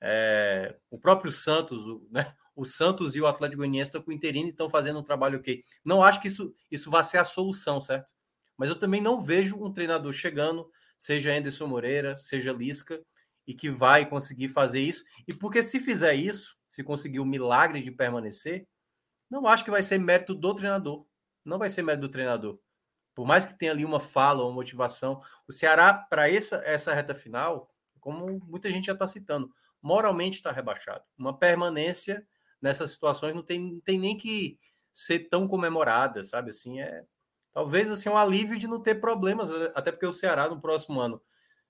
É, 0.00 0.76
o 0.90 0.98
próprio 0.98 1.30
Santos, 1.30 1.84
o, 1.86 2.08
né? 2.10 2.34
o 2.56 2.64
Santos 2.64 3.16
e 3.16 3.20
o 3.20 3.26
Atlético 3.26 3.58
Goianiense 3.58 3.88
estão 3.88 4.02
com 4.02 4.10
o 4.10 4.14
interino 4.14 4.48
e 4.48 4.50
estão 4.50 4.70
fazendo 4.70 4.98
um 4.98 5.02
trabalho 5.02 5.38
ok. 5.38 5.62
Não 5.84 6.02
acho 6.02 6.20
que 6.20 6.28
isso, 6.28 6.54
isso 6.70 6.90
vá 6.90 7.02
ser 7.02 7.18
a 7.18 7.24
solução, 7.24 7.80
certo? 7.80 8.06
Mas 8.56 8.68
eu 8.68 8.78
também 8.78 9.00
não 9.00 9.20
vejo 9.20 9.62
um 9.62 9.72
treinador 9.72 10.12
chegando 10.12 10.70
seja 10.96 11.32
Anderson 11.32 11.66
Moreira, 11.66 12.16
seja 12.16 12.52
Lisca, 12.52 13.00
e 13.46 13.54
que 13.54 13.70
vai 13.70 14.06
conseguir 14.06 14.48
fazer 14.48 14.80
isso. 14.80 15.04
E 15.28 15.34
porque 15.34 15.62
se 15.62 15.80
fizer 15.80 16.14
isso, 16.14 16.56
se 16.68 16.82
conseguir 16.82 17.20
o 17.20 17.26
milagre 17.26 17.82
de 17.82 17.90
permanecer, 17.90 18.66
não 19.30 19.46
acho 19.46 19.64
que 19.64 19.70
vai 19.70 19.82
ser 19.82 19.98
mérito 19.98 20.34
do 20.34 20.54
treinador. 20.54 21.06
Não 21.44 21.58
vai 21.58 21.68
ser 21.68 21.82
mérito 21.82 22.06
do 22.06 22.12
treinador. 22.12 22.58
Por 23.14 23.26
mais 23.26 23.44
que 23.44 23.56
tenha 23.56 23.70
ali 23.70 23.84
uma 23.84 24.00
fala, 24.00 24.44
uma 24.44 24.52
motivação, 24.52 25.22
o 25.46 25.52
Ceará, 25.52 25.94
para 25.94 26.30
essa, 26.30 26.56
essa 26.64 26.92
reta 26.92 27.14
final, 27.14 27.70
como 28.00 28.40
muita 28.40 28.70
gente 28.70 28.86
já 28.86 28.92
está 28.92 29.06
citando, 29.06 29.52
moralmente 29.80 30.36
está 30.36 30.50
rebaixado. 30.50 31.04
Uma 31.16 31.36
permanência 31.38 32.26
nessas 32.60 32.92
situações 32.92 33.34
não 33.34 33.42
tem, 33.42 33.60
não 33.60 33.80
tem 33.80 33.98
nem 33.98 34.16
que 34.16 34.58
ser 34.92 35.28
tão 35.28 35.46
comemorada, 35.46 36.24
sabe? 36.24 36.50
Assim, 36.50 36.80
é, 36.80 37.04
talvez 37.54 37.90
assim 37.90 38.08
um 38.08 38.16
alívio 38.16 38.58
de 38.58 38.66
não 38.66 38.80
ter 38.80 38.96
problemas, 38.96 39.50
até 39.74 39.92
porque 39.92 40.04
o 40.04 40.12
Ceará 40.12 40.48
no 40.48 40.60
próximo 40.60 41.00
ano, 41.00 41.22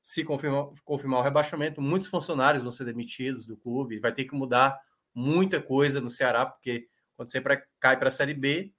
se 0.02 0.24
confirmar, 0.24 0.68
confirmar 0.84 1.20
o 1.20 1.22
rebaixamento, 1.22 1.80
muitos 1.80 2.08
funcionários 2.08 2.62
vão 2.62 2.72
ser 2.72 2.84
demitidos 2.84 3.46
do 3.46 3.56
clube, 3.56 4.00
vai 4.00 4.12
ter 4.12 4.24
que 4.24 4.34
mudar 4.34 4.80
muita 5.14 5.60
coisa 5.60 6.00
no 6.00 6.10
Ceará, 6.10 6.46
porque 6.46 6.88
quando 7.16 7.30
você 7.30 7.40
cai 7.78 7.96
para 7.96 8.08
a 8.08 8.10
Série 8.10 8.34
B, 8.34 8.72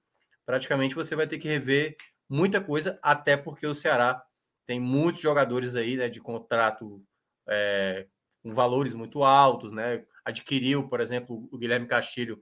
praticamente 0.45 0.95
você 0.95 1.15
vai 1.15 1.27
ter 1.27 1.37
que 1.37 1.47
rever 1.47 1.95
muita 2.27 2.59
coisa, 2.59 2.99
até 3.01 3.37
porque 3.37 3.65
o 3.65 3.73
Ceará 3.73 4.21
tem 4.65 4.79
muitos 4.79 5.21
jogadores 5.21 5.75
aí 5.75 5.95
né, 5.95 6.09
de 6.09 6.19
contrato 6.19 7.01
é, 7.47 8.07
com 8.41 8.53
valores 8.53 8.93
muito 8.93 9.23
altos, 9.23 9.71
né? 9.71 10.03
Adquiriu, 10.23 10.87
por 10.89 10.99
exemplo, 10.99 11.47
o 11.51 11.57
Guilherme 11.57 11.87
Castilho 11.87 12.41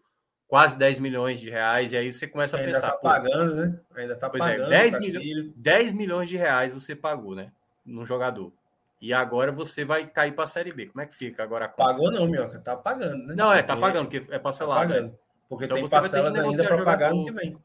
quase 0.53 0.77
10 0.77 0.99
milhões 0.99 1.39
de 1.39 1.49
reais, 1.49 1.91
e 1.91 1.97
aí 1.97 2.13
você 2.13 2.27
começa 2.27 2.55
a 2.55 2.59
Ainda 2.59 2.73
pensar. 2.73 2.85
Ainda 2.85 2.97
tá 2.97 3.01
pagando, 3.01 3.55
né? 3.55 3.79
Ainda 3.95 4.15
tá 4.15 4.29
pois 4.29 4.43
é, 4.43 4.51
pagando. 4.51 4.71
É, 4.71 4.91
10, 4.91 4.99
mil, 4.99 5.53
10 5.55 5.93
milhões 5.93 6.29
de 6.29 6.37
reais 6.37 6.71
você 6.71 6.95
pagou, 6.95 7.33
né? 7.33 7.51
Num 7.83 8.05
jogador. 8.05 8.53
E 9.01 9.11
agora 9.15 9.51
você 9.51 9.83
vai 9.83 10.05
cair 10.05 10.31
para 10.33 10.43
a 10.43 10.47
Série 10.47 10.71
B. 10.71 10.85
Como 10.85 11.01
é 11.01 11.07
que 11.07 11.15
fica 11.15 11.41
agora? 11.41 11.67
Pagou 11.67 12.11
não, 12.11 12.27
Minhoca. 12.27 12.59
Tá 12.59 12.77
pagando, 12.77 13.25
né? 13.25 13.33
Não, 13.35 13.51
é, 13.51 13.63
tá 13.63 13.75
pagando, 13.75 14.07
porque 14.07 14.31
é 14.31 14.37
parcelado. 14.37 14.79
Tá 14.79 14.95
pagando. 14.95 15.19
Porque 15.49 15.65
então 15.65 15.75
tem 15.75 15.89
parcelas 15.89 16.35
ainda 16.35 16.63
para 16.67 16.85
pagar 16.85 17.11
no 17.15 17.25
que 17.25 17.31
vem. 17.31 17.57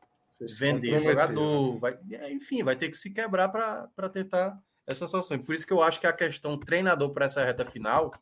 Vender 0.59 0.99
jogador, 0.99 1.79
vai, 1.79 1.99
enfim, 2.31 2.63
vai 2.63 2.75
ter 2.75 2.89
que 2.89 2.97
se 2.97 3.11
quebrar 3.11 3.51
para 3.51 4.09
tentar 4.11 4.59
essa 4.87 5.05
situação. 5.05 5.37
E 5.37 5.41
por 5.41 5.55
isso 5.55 5.67
que 5.67 5.75
eu 5.75 5.83
acho 5.83 6.01
que 6.01 6.07
a 6.07 6.13
questão 6.15 6.59
treinador 6.59 7.11
para 7.11 7.27
essa 7.27 7.45
reta 7.45 7.67
final 7.67 8.15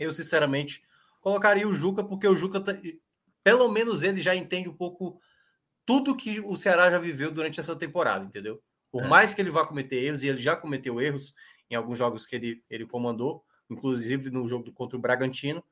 eu 0.00 0.12
sinceramente 0.12 0.82
colocaria 1.20 1.68
o 1.68 1.72
Juca, 1.72 2.02
porque 2.02 2.26
o 2.26 2.36
Juca, 2.36 2.58
tá, 2.60 2.76
pelo 3.44 3.68
menos 3.68 4.02
ele 4.02 4.20
já 4.20 4.34
entende 4.34 4.68
um 4.68 4.74
pouco 4.74 5.20
tudo 5.84 6.16
que 6.16 6.40
o 6.40 6.56
Ceará 6.56 6.90
já 6.90 6.98
viveu 6.98 7.30
durante 7.30 7.60
essa 7.60 7.76
temporada, 7.76 8.24
entendeu? 8.24 8.60
Por 8.90 9.04
é. 9.04 9.06
mais 9.06 9.34
que 9.34 9.42
ele 9.42 9.50
vá 9.50 9.66
cometer 9.66 9.96
erros, 10.02 10.22
e 10.22 10.28
ele 10.28 10.40
já 10.40 10.56
cometeu 10.56 11.00
erros 11.00 11.34
em 11.70 11.74
alguns 11.74 11.98
jogos 11.98 12.24
que 12.24 12.34
ele, 12.34 12.64
ele 12.70 12.86
comandou, 12.86 13.44
inclusive 13.68 14.30
no 14.30 14.48
jogo 14.48 14.72
contra 14.72 14.96
o 14.96 15.00
Bragantino, 15.00 15.62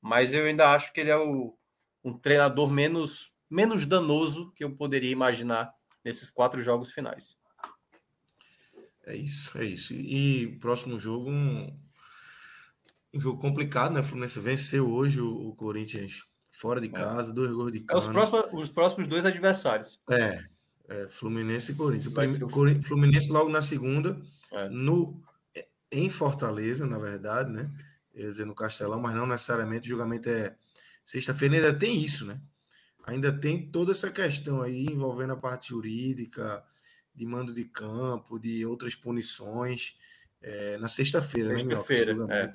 mas 0.00 0.32
eu 0.32 0.44
ainda 0.44 0.72
acho 0.72 0.92
que 0.92 1.00
ele 1.00 1.10
é 1.10 1.16
o, 1.16 1.56
um 2.02 2.16
treinador 2.16 2.70
menos, 2.70 3.32
menos 3.50 3.84
danoso 3.84 4.52
que 4.56 4.64
eu 4.64 4.74
poderia 4.74 5.10
imaginar 5.10 5.72
nesses 6.04 6.30
quatro 6.30 6.62
jogos 6.62 6.90
finais. 6.90 7.36
É 9.04 9.16
isso, 9.16 9.58
é 9.58 9.64
isso. 9.64 9.94
E 9.94 10.58
próximo 10.60 10.98
jogo, 10.98 11.30
um, 11.30 11.78
um 13.12 13.20
jogo 13.20 13.40
complicado, 13.40 13.92
né? 13.92 14.00
O 14.00 14.04
Fluminense 14.04 14.38
venceu 14.38 14.90
hoje 14.90 15.20
o, 15.20 15.48
o 15.48 15.56
Corinthians 15.56 16.24
fora 16.58 16.80
de 16.80 16.88
é. 16.88 16.90
casa, 16.90 17.30
é. 17.30 17.34
dois 17.34 17.52
gols 17.52 17.72
de 17.72 17.80
casa. 17.80 18.00
É 18.00 18.04
os 18.04 18.12
próximos, 18.12 18.62
os 18.62 18.68
próximos 18.68 19.08
dois 19.08 19.24
adversários. 19.24 20.00
É, 20.10 20.44
é 20.88 21.08
Fluminense 21.08 21.72
e 21.72 21.74
Corinthians. 21.76 22.42
O 22.42 22.82
Fluminense 22.82 23.30
logo 23.30 23.48
na 23.48 23.62
segunda, 23.62 24.20
é. 24.50 24.68
no, 24.68 25.22
em 25.90 26.10
Fortaleza, 26.10 26.84
na 26.84 26.98
verdade, 26.98 27.52
né? 27.52 27.70
Quer 28.12 28.22
dizer, 28.22 28.44
no 28.44 28.54
Castelão, 28.54 29.00
mas 29.00 29.14
não 29.14 29.26
necessariamente 29.26 29.86
o 29.86 29.90
julgamento 29.90 30.28
é 30.28 30.56
sexta-feira, 31.04 31.54
ainda 31.54 31.72
tem 31.72 31.96
isso, 32.02 32.26
né? 32.26 32.40
Ainda 33.06 33.32
tem 33.32 33.70
toda 33.70 33.92
essa 33.92 34.10
questão 34.10 34.60
aí 34.60 34.84
envolvendo 34.84 35.34
a 35.34 35.36
parte 35.36 35.68
jurídica, 35.68 36.62
de 37.14 37.24
mando 37.24 37.54
de 37.54 37.64
campo, 37.64 38.38
de 38.38 38.66
outras 38.66 38.96
punições. 38.96 39.96
É, 40.42 40.76
na 40.78 40.88
sexta-feira, 40.88 41.50
né, 41.50 41.60
Sexta-feira, 41.60 42.16
é. 42.30 42.52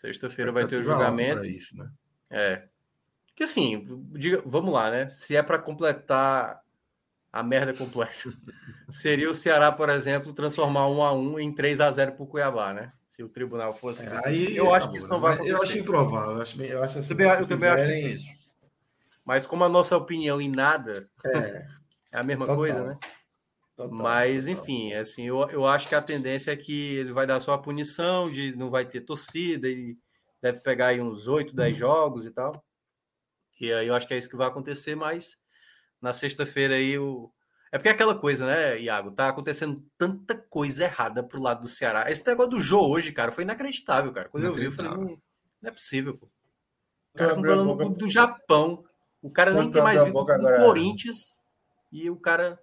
Sexta-feira 0.00 0.52
vai 0.52 0.66
ter 0.66 0.80
o 0.80 0.84
julgamento. 0.84 1.46
Isso, 1.46 1.76
né? 1.76 1.90
É. 2.28 2.68
Que 3.42 3.46
assim, 3.46 3.84
diga, 4.12 4.40
vamos 4.46 4.72
lá, 4.72 4.88
né? 4.88 5.10
Se 5.10 5.34
é 5.34 5.42
para 5.42 5.58
completar 5.58 6.62
a 7.32 7.42
merda 7.42 7.74
completa, 7.74 8.32
seria 8.88 9.28
o 9.28 9.34
Ceará, 9.34 9.72
por 9.72 9.88
exemplo, 9.88 10.32
transformar 10.32 10.86
um 10.86 11.02
a 11.02 11.12
um 11.12 11.40
em 11.40 11.52
3 11.52 11.80
a 11.80 11.90
0 11.90 12.12
para 12.12 12.22
o 12.22 12.26
Cuiabá, 12.28 12.72
né? 12.72 12.92
Se 13.08 13.20
o 13.20 13.28
tribunal 13.28 13.74
fosse. 13.74 14.06
É, 14.06 14.28
aí, 14.28 14.56
eu 14.56 14.72
acho 14.72 14.92
que 14.92 14.96
isso 14.96 15.08
não 15.08 15.20
vai 15.20 15.34
acontecer. 15.34 15.56
Eu 15.56 15.62
acho 15.64 15.76
improvável. 15.76 16.36
Eu 16.36 16.40
acho, 16.40 16.62
eu 16.62 16.82
acho 16.84 16.98
assim, 17.00 17.14
eu, 17.18 17.28
eu 17.30 17.48
também 17.48 17.68
acho 17.68 17.84
difícil. 17.84 18.32
Mas 19.24 19.44
como 19.44 19.64
a 19.64 19.68
nossa 19.68 19.96
opinião 19.96 20.40
em 20.40 20.48
nada 20.48 21.10
é, 21.26 21.66
é 22.12 22.18
a 22.20 22.22
mesma 22.22 22.46
total. 22.46 22.56
coisa, 22.56 22.84
né? 22.84 22.98
Total, 23.76 23.92
Mas, 23.92 24.46
total. 24.46 24.62
enfim, 24.62 24.92
assim, 24.92 25.24
eu, 25.24 25.40
eu 25.50 25.66
acho 25.66 25.88
que 25.88 25.96
a 25.96 26.00
tendência 26.00 26.52
é 26.52 26.56
que 26.56 26.94
ele 26.94 27.12
vai 27.12 27.26
dar 27.26 27.40
só 27.40 27.54
a 27.54 27.58
punição 27.58 28.30
de 28.30 28.54
não 28.54 28.70
vai 28.70 28.84
ter 28.84 29.00
torcida 29.00 29.68
e 29.68 29.98
deve 30.40 30.60
pegar 30.60 30.88
aí 30.88 31.00
uns 31.00 31.26
8, 31.26 31.56
10 31.56 31.72
uhum. 31.72 31.78
jogos 31.80 32.24
e 32.24 32.30
tal. 32.30 32.64
Aí 33.70 33.86
eu 33.86 33.94
acho 33.94 34.06
que 34.06 34.14
é 34.14 34.18
isso 34.18 34.30
que 34.30 34.36
vai 34.36 34.48
acontecer, 34.48 34.94
mas 34.94 35.38
na 36.00 36.12
sexta-feira 36.12 36.74
aí 36.74 36.98
o. 36.98 37.30
É 37.70 37.78
porque 37.78 37.88
é 37.88 37.92
aquela 37.92 38.14
coisa, 38.14 38.46
né, 38.46 38.78
Iago? 38.80 39.12
Tá 39.12 39.28
acontecendo 39.28 39.82
tanta 39.96 40.36
coisa 40.36 40.84
errada 40.84 41.22
pro 41.22 41.40
lado 41.40 41.62
do 41.62 41.68
Ceará. 41.68 42.10
Esse 42.10 42.26
negócio 42.26 42.50
do 42.50 42.60
Jô 42.60 42.80
hoje, 42.80 43.12
cara, 43.12 43.32
foi 43.32 43.44
inacreditável, 43.44 44.12
cara. 44.12 44.28
Quando 44.28 44.44
eu 44.44 44.54
vi, 44.54 44.64
eu 44.64 44.72
falei, 44.72 44.90
não, 44.90 45.04
não 45.04 45.18
é 45.64 45.70
possível, 45.70 46.16
pô. 46.16 46.26
O 47.14 47.18
cara 47.18 47.34
falando 47.34 47.76
boca... 47.76 47.88
do 47.90 48.10
Japão. 48.10 48.84
O 49.22 49.30
cara 49.30 49.52
nem 49.52 49.70
tem 49.70 49.82
mais 49.82 50.02
vindo 50.02 50.12
do. 50.12 50.64
Corinthians. 50.64 51.38
E 51.90 52.10
o 52.10 52.16
cara 52.16 52.58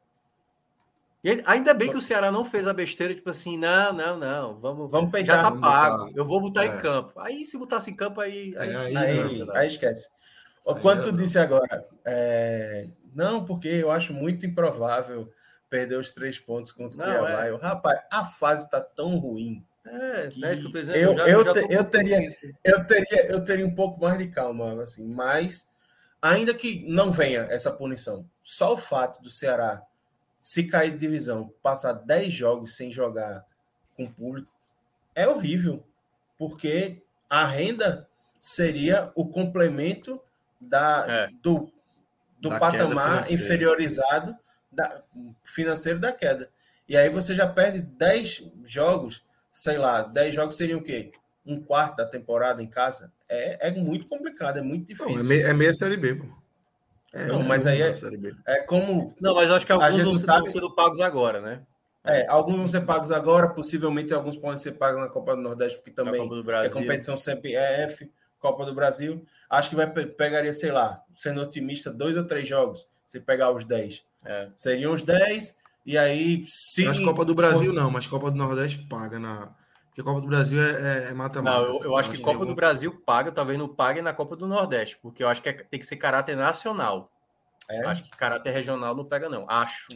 e 1.23 1.43
ainda 1.45 1.73
bem 1.73 1.89
que 1.89 1.97
o 1.97 2.01
Ceará 2.01 2.31
não 2.31 2.45
fez 2.45 2.65
a 2.65 2.73
besteira, 2.73 3.13
tipo 3.13 3.29
assim, 3.29 3.57
não, 3.57 3.91
não, 3.91 4.17
não, 4.17 4.59
vamos, 4.59 4.89
vamos 4.89 5.11
peitar, 5.11 5.43
já 5.43 5.51
tá 5.51 5.57
pago, 5.57 6.09
eu 6.15 6.25
vou 6.25 6.39
botar 6.39 6.63
é. 6.63 6.67
em 6.67 6.77
campo. 6.81 7.11
Aí 7.19 7.45
se 7.45 7.57
botasse 7.57 7.91
em 7.91 7.95
campo, 7.95 8.21
aí. 8.21 8.55
Aí, 8.57 8.75
aí, 8.75 8.97
aí, 8.97 9.47
aí 9.53 9.67
esquece. 9.67 10.09
Quanto 10.75 11.09
tu 11.09 11.15
disse 11.15 11.39
agora, 11.39 11.85
é... 12.05 12.87
não, 13.15 13.43
porque 13.45 13.67
eu 13.67 13.91
acho 13.91 14.13
muito 14.13 14.45
improvável 14.45 15.31
perder 15.69 15.97
os 15.97 16.11
três 16.11 16.39
pontos 16.39 16.71
contra 16.71 16.99
o 16.99 17.03
Cuiabá. 17.03 17.45
É. 17.45 17.49
Eu, 17.51 17.57
rapaz, 17.57 17.99
a 18.11 18.25
fase 18.25 18.65
está 18.65 18.81
tão 18.81 19.17
ruim. 19.17 19.63
É, 19.85 20.27
que 20.27 20.45
é 20.45 20.55
que 20.55 20.65
eu, 20.65 20.71
dizendo, 20.71 20.97
eu, 20.97 21.15
já, 21.15 21.27
eu, 21.27 21.43
já 21.43 21.53
te, 21.53 21.73
eu, 21.73 21.83
teria, 21.83 22.27
eu, 22.63 22.85
teria, 22.85 23.25
eu 23.27 23.43
teria 23.43 23.65
um 23.65 23.73
pouco 23.73 23.99
mais 23.99 24.17
de 24.19 24.27
calma, 24.27 24.83
assim, 24.83 25.07
mas 25.07 25.67
ainda 26.21 26.53
que 26.53 26.85
não 26.87 27.11
venha 27.11 27.47
essa 27.49 27.71
punição, 27.71 28.29
só 28.43 28.73
o 28.73 28.77
fato 28.77 29.21
do 29.21 29.31
Ceará 29.31 29.81
se 30.39 30.63
cair 30.63 30.91
de 30.91 30.97
divisão, 30.97 31.51
passar 31.61 31.93
10 31.93 32.33
jogos 32.33 32.75
sem 32.75 32.91
jogar 32.91 33.45
com 33.95 34.09
público, 34.09 34.51
é 35.15 35.27
horrível, 35.27 35.83
porque 36.37 37.01
a 37.29 37.45
renda 37.45 38.07
seria 38.39 39.11
o 39.15 39.27
complemento 39.27 40.21
da, 40.59 41.05
é. 41.07 41.29
do, 41.41 41.71
do 42.39 42.49
da 42.49 42.59
patamar 42.59 43.31
inferiorizado 43.31 44.35
da, 44.71 45.03
financeiro 45.43 45.99
da 45.99 46.11
queda. 46.11 46.49
E 46.87 46.97
aí 46.97 47.09
você 47.09 47.35
já 47.35 47.47
perde 47.47 47.81
10 47.81 48.51
jogos, 48.65 49.23
sei 49.53 49.77
lá, 49.77 50.01
10 50.01 50.35
jogos 50.35 50.57
seriam 50.57 50.79
o 50.79 50.83
quê? 50.83 51.11
Um 51.45 51.61
quarto 51.61 51.97
da 51.97 52.05
temporada 52.05 52.61
em 52.61 52.67
casa? 52.67 53.11
É, 53.27 53.69
é 53.69 53.71
muito 53.71 54.07
complicado, 54.07 54.57
é 54.57 54.61
muito 54.61 54.87
difícil. 54.87 55.15
Não, 55.15 55.21
é, 55.21 55.23
meia, 55.23 55.47
é 55.47 55.53
meia 55.53 55.73
série 55.73 55.97
B, 55.97 56.15
pô. 56.15 56.25
É, 57.11 57.25
não, 57.25 57.41
mas 57.41 57.65
aí 57.65 57.81
é, 57.81 57.91
é 58.47 58.61
como. 58.61 59.15
Não, 59.19 59.33
mas 59.33 59.49
acho 59.49 59.65
que 59.65 59.71
alguns 59.71 59.97
não 59.97 60.15
sabe... 60.15 60.51
sendo 60.51 60.73
pagos 60.75 60.99
agora, 60.99 61.41
né? 61.41 61.63
É, 62.05 62.27
alguns 62.27 62.55
vão 62.55 62.67
ser 62.67 62.81
pagos 62.81 63.11
agora, 63.11 63.49
possivelmente 63.49 64.13
alguns 64.13 64.37
podem 64.37 64.57
ser 64.57 64.73
pagos 64.73 65.01
na 65.01 65.09
Copa 65.09 65.35
do 65.35 65.41
Nordeste, 65.41 65.77
porque 65.77 65.91
também 65.91 66.21
é 66.63 66.69
competição 66.69 67.17
sempre 67.17 67.55
EF, 67.55 68.09
Copa 68.39 68.65
do 68.65 68.73
Brasil. 68.73 69.25
Acho 69.49 69.69
que 69.69 69.75
vai 69.75 69.87
pegaria, 69.87 70.53
sei 70.53 70.71
lá, 70.71 71.03
sendo 71.15 71.41
otimista, 71.41 71.91
dois 71.91 72.15
ou 72.17 72.25
três 72.25 72.47
jogos, 72.47 72.87
se 73.05 73.19
pegar 73.19 73.51
os 73.51 73.65
10. 73.65 74.03
É. 74.25 74.49
Seriam 74.55 74.93
os 74.93 75.03
10, 75.03 75.55
e 75.85 75.97
aí. 75.97 76.43
Se 76.47 76.85
mas 76.85 76.99
Copa 76.99 77.25
do 77.25 77.35
Brasil 77.35 77.73
for... 77.73 77.73
não, 77.73 77.89
mas 77.89 78.07
Copa 78.07 78.31
do 78.31 78.37
Nordeste 78.37 78.77
paga 78.87 79.19
na. 79.19 79.49
Porque 79.87 80.03
Copa 80.03 80.21
do 80.21 80.27
Brasil 80.27 80.61
é 80.61 81.13
mata-mata. 81.13 81.57
É, 81.57 81.61
é 81.61 81.67
não, 81.67 81.75
eu, 81.75 81.83
eu 81.83 81.97
acho 81.97 82.11
que 82.11 82.21
Copa 82.21 82.45
do 82.45 82.55
Brasil 82.55 83.01
paga, 83.05 83.31
talvez 83.31 83.57
não 83.57 83.67
pague 83.67 84.01
na 84.01 84.13
Copa 84.13 84.35
do 84.35 84.47
Nordeste, 84.47 84.97
porque 85.01 85.23
eu 85.23 85.27
acho 85.27 85.41
que 85.41 85.49
é, 85.49 85.53
tem 85.53 85.79
que 85.79 85.85
ser 85.85 85.97
caráter 85.97 86.37
nacional. 86.37 87.11
É? 87.69 87.85
Acho 87.85 88.03
que 88.03 88.09
caráter 88.11 88.51
regional 88.51 88.95
não 88.95 89.05
pega, 89.05 89.29
não. 89.29 89.45
Acho. 89.49 89.87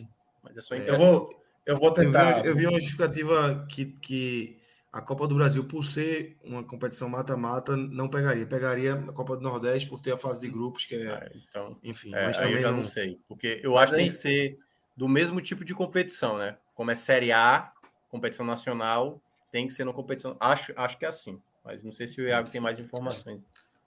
Mas 0.44 0.58
é 0.58 0.62
só 0.62 0.76
impressão. 0.76 1.06
Eu 1.06 1.12
vou, 1.12 1.44
eu 1.66 1.78
vou 1.78 1.92
tentar. 1.92 2.38
Eu 2.38 2.42
vi, 2.44 2.50
eu 2.50 2.56
vi 2.56 2.68
uma 2.68 2.80
justificativa 2.80 3.66
que, 3.70 3.86
que 3.86 4.60
a 4.94 5.02
Copa 5.02 5.28
do 5.28 5.34
Brasil, 5.34 5.64
por 5.66 5.84
ser 5.84 6.38
uma 6.44 6.64
competição 6.64 7.10
mata-mata, 7.10 7.76
não 7.76 8.08
pegaria. 8.08 8.46
Pegaria 8.46 8.94
a 8.94 9.12
Copa 9.12 9.36
do 9.36 9.42
Nordeste 9.42 9.90
por 9.90 10.00
ter 10.00 10.14
a 10.14 10.18
fase 10.18 10.40
de 10.40 10.48
grupos, 10.48 10.86
que 10.86 10.94
é. 10.94 11.12
Ah, 11.12 11.32
então, 11.34 11.78
enfim, 11.84 12.14
é, 12.14 12.26
mas 12.26 12.38
também 12.38 12.54
eu 12.54 12.62
já 12.62 12.70
não... 12.70 12.78
não 12.78 12.84
sei. 12.84 13.20
Porque 13.28 13.60
eu 13.64 13.74
mas 13.74 13.84
acho 13.86 13.94
que 13.94 13.96
aí... 13.96 14.04
tem 14.04 14.12
que 14.12 14.18
ser 14.18 14.60
do 14.96 15.10
mesmo 15.10 15.42
tipo 15.42 15.66
de 15.66 15.74
competição, 15.74 16.38
né? 16.38 16.58
Como 16.76 16.92
é 16.92 16.96
Série 16.96 17.32
A, 17.32 17.72
competição 18.08 18.46
nacional, 18.46 19.20
tem 19.52 19.66
que 19.66 19.74
ser 19.74 19.82
uma 19.82 19.94
competição. 19.94 20.38
Acho, 20.40 20.72
acho 20.76 20.96
que 21.00 21.06
é 21.06 21.08
assim, 21.08 21.42
mas 21.66 21.82
não 21.82 21.92
sei 21.92 22.06
se 22.06 22.22
o 22.22 22.28
Iago 22.28 22.52
tem 22.52 22.62
mais 22.62 22.80
informações. 22.80 23.42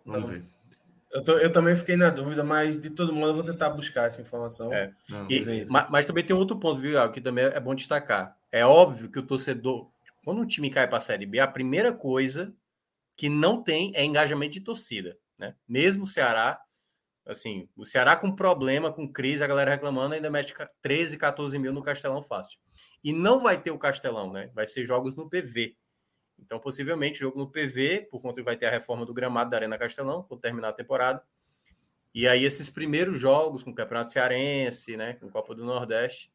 Vamos 0.04 0.24
então, 0.24 0.40
ver. 0.40 0.44
Eu, 1.12 1.22
tô, 1.22 1.32
eu, 1.38 1.52
também 1.52 1.76
fiquei 1.76 1.96
na 1.96 2.10
dúvida, 2.10 2.42
mas 2.42 2.80
de 2.80 2.90
todo 2.90 3.12
modo 3.12 3.30
eu 3.30 3.34
vou 3.36 3.44
tentar 3.44 3.70
buscar 3.70 4.06
essa 4.06 4.20
informação. 4.20 4.72
É. 4.72 4.92
E, 5.30 5.64
mas, 5.70 5.88
mas, 5.88 6.04
também 6.04 6.24
tem 6.24 6.34
outro 6.34 6.58
ponto, 6.58 6.80
viu, 6.80 6.92
Iago, 6.92 7.12
que 7.12 7.20
também 7.20 7.44
é 7.44 7.60
bom 7.60 7.76
destacar. 7.76 8.36
É 8.50 8.66
óbvio 8.66 9.08
que 9.08 9.20
o 9.20 9.22
torcedor, 9.22 9.88
quando 10.26 10.42
um 10.42 10.46
time 10.46 10.68
cai 10.70 10.88
para 10.88 10.96
a 10.96 11.00
Série 11.00 11.24
B, 11.24 11.38
a 11.38 11.46
primeira 11.46 11.92
coisa 11.92 12.52
que 13.16 13.28
não 13.28 13.62
tem 13.62 13.92
é 13.94 14.04
engajamento 14.04 14.54
de 14.54 14.60
torcida. 14.60 15.16
Né? 15.38 15.54
Mesmo 15.68 16.02
o 16.02 16.06
Ceará, 16.06 16.60
assim, 17.24 17.68
o 17.76 17.86
Ceará 17.86 18.16
com 18.16 18.34
problema, 18.34 18.92
com 18.92 19.06
crise, 19.06 19.44
a 19.44 19.46
galera 19.46 19.70
reclamando, 19.70 20.16
ainda 20.16 20.28
mete 20.28 20.52
13, 20.82 21.16
14 21.16 21.56
mil 21.60 21.72
no 21.72 21.80
Castelão 21.80 22.24
fácil. 22.24 22.58
E 23.04 23.12
não 23.12 23.40
vai 23.40 23.62
ter 23.62 23.70
o 23.70 23.78
Castelão, 23.78 24.32
né? 24.32 24.50
Vai 24.52 24.66
ser 24.66 24.84
jogos 24.84 25.14
no 25.14 25.30
PV. 25.30 25.76
Então, 26.40 26.58
possivelmente, 26.58 27.20
jogo 27.20 27.38
no 27.38 27.48
PV, 27.48 28.08
por 28.10 28.20
conta 28.20 28.40
que 28.40 28.44
vai 28.44 28.56
ter 28.56 28.66
a 28.66 28.70
reforma 28.70 29.06
do 29.06 29.14
gramado 29.14 29.50
da 29.50 29.58
Arena 29.58 29.78
Castelão, 29.78 30.24
quando 30.24 30.40
terminar 30.40 30.70
a 30.70 30.72
temporada. 30.72 31.22
E 32.12 32.26
aí, 32.26 32.44
esses 32.44 32.68
primeiros 32.68 33.16
jogos 33.16 33.62
com 33.62 33.70
o 33.70 33.74
Campeonato 33.76 34.10
Cearense, 34.10 34.96
né, 34.96 35.12
com 35.12 35.30
Copa 35.30 35.54
do 35.54 35.64
Nordeste, 35.64 36.32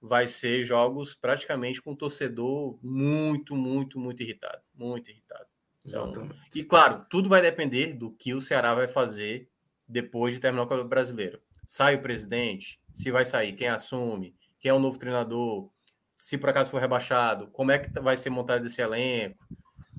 vai 0.00 0.26
ser 0.26 0.64
jogos 0.64 1.14
praticamente 1.14 1.82
com 1.82 1.92
o 1.92 1.96
torcedor 1.96 2.78
muito, 2.82 3.54
muito, 3.54 3.98
muito 3.98 4.22
irritado. 4.22 4.62
Muito 4.74 5.10
irritado. 5.10 5.46
Então, 5.84 6.28
e 6.54 6.62
claro, 6.62 7.06
tudo 7.08 7.28
vai 7.28 7.40
depender 7.40 7.94
do 7.94 8.10
que 8.10 8.34
o 8.34 8.40
Ceará 8.40 8.74
vai 8.74 8.88
fazer 8.88 9.48
depois 9.88 10.34
de 10.34 10.40
terminar 10.40 10.62
o 10.62 10.66
Campeonato 10.66 10.90
Brasileiro. 10.90 11.40
Sai 11.66 11.94
o 11.94 12.02
presidente, 12.02 12.80
se 12.92 13.10
vai 13.10 13.24
sair, 13.24 13.54
quem 13.54 13.68
assume, 13.68 14.34
quem 14.58 14.70
é 14.70 14.74
o 14.74 14.78
novo 14.78 14.98
treinador, 14.98 15.70
se 16.16 16.36
por 16.36 16.50
acaso 16.50 16.70
for 16.70 16.80
rebaixado, 16.80 17.48
como 17.48 17.70
é 17.70 17.78
que 17.78 17.88
vai 18.00 18.16
ser 18.16 18.30
montado 18.30 18.66
esse 18.66 18.82
elenco. 18.82 19.38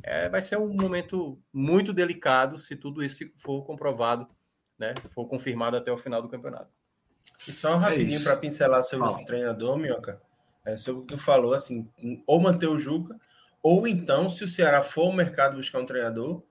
É, 0.03 0.29
vai 0.29 0.41
ser 0.41 0.57
um 0.57 0.73
momento 0.73 1.41
muito 1.51 1.93
delicado 1.93 2.57
se 2.57 2.75
tudo 2.75 3.03
isso 3.03 3.29
for 3.37 3.63
comprovado, 3.63 4.27
né? 4.77 4.93
For 5.13 5.27
confirmado 5.27 5.75
até 5.75 5.91
o 5.91 5.97
final 5.97 6.21
do 6.21 6.29
campeonato. 6.29 6.71
E 7.47 7.53
só 7.53 7.75
rapidinho 7.75 8.19
é 8.19 8.23
para 8.23 8.35
pincelar 8.35 8.83
sobre 8.83 9.07
ah. 9.07 9.11
o 9.11 9.25
treinador, 9.25 9.77
Minhoca. 9.77 10.21
É 10.65 10.77
sobre 10.77 11.01
o 11.01 11.05
que 11.05 11.15
tu 11.15 11.17
falou, 11.17 11.53
assim, 11.53 11.89
ou 12.27 12.39
manter 12.39 12.67
o 12.67 12.77
Juca, 12.77 13.15
ou 13.61 13.87
então, 13.87 14.29
se 14.29 14.43
o 14.43 14.47
Ceará 14.47 14.81
for 14.81 15.07
ao 15.07 15.11
mercado 15.11 15.57
buscar 15.57 15.79
um 15.79 15.85
treinador, 15.85 16.43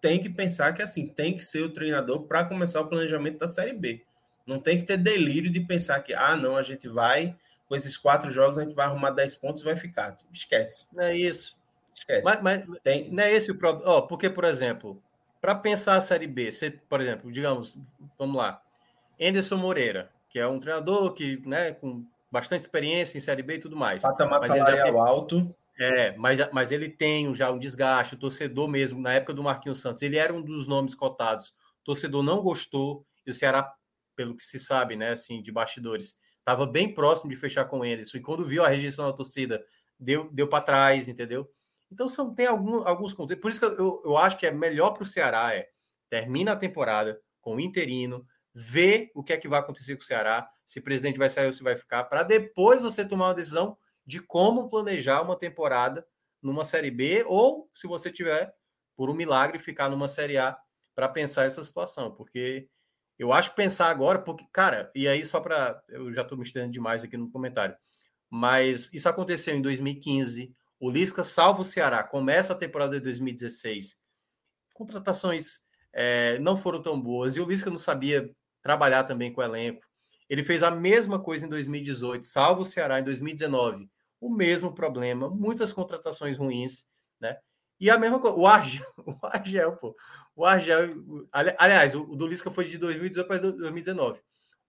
tem 0.00 0.20
que 0.20 0.30
pensar 0.30 0.72
que 0.72 0.82
assim 0.82 1.06
tem 1.08 1.36
que 1.36 1.44
ser 1.44 1.62
o 1.62 1.72
treinador 1.72 2.22
para 2.22 2.44
começar 2.44 2.80
o 2.80 2.86
planejamento 2.86 3.38
da 3.38 3.48
Série 3.48 3.72
B. 3.72 4.04
Não 4.46 4.58
tem 4.58 4.78
que 4.78 4.84
ter 4.84 4.96
delírio 4.96 5.50
de 5.50 5.60
pensar 5.60 6.00
que, 6.00 6.14
ah, 6.14 6.34
não, 6.34 6.56
a 6.56 6.62
gente 6.62 6.88
vai, 6.88 7.36
com 7.68 7.76
esses 7.76 7.96
quatro 7.96 8.30
jogos, 8.30 8.58
a 8.58 8.62
gente 8.62 8.74
vai 8.74 8.86
arrumar 8.86 9.10
10 9.10 9.36
pontos 9.36 9.62
e 9.62 9.66
vai 9.66 9.76
ficar. 9.76 10.16
Esquece. 10.32 10.86
Não 10.92 11.04
é 11.04 11.16
isso. 11.16 11.56
Esquece. 11.92 12.24
Mas, 12.24 12.40
mas 12.40 12.64
tem... 12.82 13.10
não 13.10 13.22
é 13.22 13.32
esse 13.32 13.50
o 13.50 13.58
problema. 13.58 13.92
Oh, 13.92 14.02
porque, 14.02 14.30
por 14.30 14.44
exemplo, 14.44 15.02
para 15.40 15.54
pensar 15.54 15.96
a 15.96 16.00
Série 16.00 16.26
B, 16.26 16.50
você, 16.50 16.70
por 16.70 17.00
exemplo, 17.00 17.30
digamos, 17.30 17.76
vamos 18.18 18.36
lá, 18.36 18.62
Anderson 19.20 19.56
Moreira, 19.56 20.10
que 20.28 20.38
é 20.38 20.46
um 20.46 20.60
treinador 20.60 21.12
que, 21.14 21.40
né, 21.46 21.72
com 21.72 22.04
bastante 22.30 22.60
experiência 22.60 23.16
em 23.16 23.20
Série 23.20 23.42
B 23.42 23.54
e 23.54 23.60
tudo 23.60 23.76
mais. 23.76 24.02
Patamar 24.02 24.40
salarial 24.40 24.92
tem... 24.92 25.00
alto. 25.00 25.54
É, 25.80 26.16
mas, 26.16 26.38
mas 26.52 26.72
ele 26.72 26.88
tem 26.88 27.32
já 27.34 27.52
um 27.52 27.58
desgaste, 27.58 28.14
o 28.14 28.18
torcedor 28.18 28.66
mesmo, 28.66 29.00
na 29.00 29.14
época 29.14 29.32
do 29.32 29.44
Marquinhos 29.44 29.80
Santos, 29.80 30.02
ele 30.02 30.16
era 30.16 30.34
um 30.34 30.42
dos 30.42 30.66
nomes 30.66 30.92
cotados, 30.92 31.50
o 31.82 31.84
torcedor 31.84 32.22
não 32.22 32.42
gostou, 32.42 33.06
e 33.24 33.30
o 33.30 33.34
Ceará, 33.34 33.72
pelo 34.16 34.36
que 34.36 34.42
se 34.42 34.58
sabe, 34.58 34.96
né, 34.96 35.10
assim, 35.10 35.40
de 35.40 35.52
bastidores, 35.52 36.18
estava 36.40 36.66
bem 36.66 36.92
próximo 36.92 37.30
de 37.30 37.36
fechar 37.36 37.64
com 37.66 37.84
eles, 37.84 38.12
e 38.12 38.20
quando 38.20 38.44
viu 38.44 38.64
a 38.64 38.68
rejeição 38.68 39.06
da 39.06 39.12
torcida, 39.12 39.64
deu, 40.00 40.28
deu 40.32 40.48
para 40.48 40.64
trás, 40.64 41.06
entendeu? 41.06 41.48
Então 41.92 42.08
são, 42.08 42.34
tem 42.34 42.46
algum, 42.46 42.82
alguns 42.84 43.12
contextos, 43.12 43.40
por 43.40 43.50
isso 43.52 43.60
que 43.60 43.80
eu, 43.80 44.02
eu 44.04 44.18
acho 44.18 44.36
que 44.36 44.46
é 44.46 44.50
melhor 44.50 44.90
para 44.90 45.04
o 45.04 45.06
Ceará, 45.06 45.54
é, 45.54 45.68
termina 46.10 46.52
a 46.52 46.56
temporada 46.56 47.20
com 47.40 47.54
o 47.54 47.60
interino, 47.60 48.26
vê 48.60 49.08
o 49.14 49.22
que 49.22 49.32
é 49.32 49.36
que 49.36 49.46
vai 49.46 49.60
acontecer 49.60 49.94
com 49.94 50.02
o 50.02 50.04
Ceará, 50.04 50.50
se 50.66 50.80
o 50.80 50.82
presidente 50.82 51.16
vai 51.16 51.30
sair 51.30 51.46
ou 51.46 51.52
se 51.52 51.62
vai 51.62 51.76
ficar, 51.76 52.02
para 52.04 52.24
depois 52.24 52.82
você 52.82 53.04
tomar 53.04 53.28
uma 53.28 53.34
decisão 53.34 53.78
de 54.04 54.20
como 54.20 54.68
planejar 54.68 55.22
uma 55.22 55.38
temporada 55.38 56.04
numa 56.42 56.64
Série 56.64 56.90
B 56.90 57.22
ou, 57.28 57.70
se 57.72 57.86
você 57.86 58.10
tiver, 58.10 58.52
por 58.96 59.08
um 59.08 59.14
milagre, 59.14 59.60
ficar 59.60 59.88
numa 59.88 60.08
Série 60.08 60.38
A 60.38 60.58
para 60.92 61.08
pensar 61.08 61.44
essa 61.44 61.62
situação. 61.62 62.10
Porque 62.12 62.68
eu 63.16 63.32
acho 63.32 63.50
que 63.50 63.56
pensar 63.56 63.90
agora, 63.90 64.18
porque, 64.18 64.44
cara, 64.52 64.90
e 64.92 65.06
aí 65.06 65.24
só 65.24 65.38
para. 65.38 65.80
Eu 65.88 66.12
já 66.12 66.22
estou 66.22 66.36
me 66.36 66.42
estendendo 66.42 66.72
demais 66.72 67.04
aqui 67.04 67.16
no 67.16 67.30
comentário, 67.30 67.76
mas 68.28 68.92
isso 68.92 69.08
aconteceu 69.08 69.54
em 69.54 69.62
2015. 69.62 70.52
O 70.80 70.90
Lisca 70.90 71.22
salva 71.22 71.60
o 71.60 71.64
Ceará, 71.64 72.02
começa 72.02 72.52
a 72.52 72.56
temporada 72.56 72.98
de 72.98 73.04
2016. 73.04 74.00
Contratações 74.74 75.60
é, 75.92 76.40
não 76.40 76.56
foram 76.56 76.82
tão 76.82 77.00
boas 77.00 77.36
e 77.36 77.40
o 77.40 77.46
Lisca 77.46 77.70
não 77.70 77.78
sabia 77.78 78.34
trabalhar 78.62 79.04
também 79.04 79.32
com 79.32 79.40
o 79.40 79.44
elenco. 79.44 79.82
Ele 80.28 80.44
fez 80.44 80.62
a 80.62 80.70
mesma 80.70 81.18
coisa 81.18 81.46
em 81.46 81.48
2018, 81.48 82.26
salva 82.26 82.62
o 82.62 82.64
Ceará 82.64 83.00
em 83.00 83.04
2019 83.04 83.88
o 84.20 84.30
mesmo 84.30 84.74
problema, 84.74 85.28
muitas 85.28 85.72
contratações 85.72 86.36
ruins, 86.36 86.86
né? 87.20 87.38
E 87.80 87.88
a 87.90 87.98
mesma 87.98 88.18
coisa, 88.18 88.36
o 88.36 88.46
Argel, 88.46 88.86
o 88.98 89.26
Argel, 89.26 89.76
pô. 89.76 89.96
O 90.34 90.44
Argel, 90.44 90.88
aliás, 91.32 91.94
o 91.94 92.16
do 92.16 92.26
Lisca 92.26 92.50
foi 92.50 92.68
de 92.68 92.78
2018 92.78 93.26
para 93.26 93.38
2019. 93.38 94.20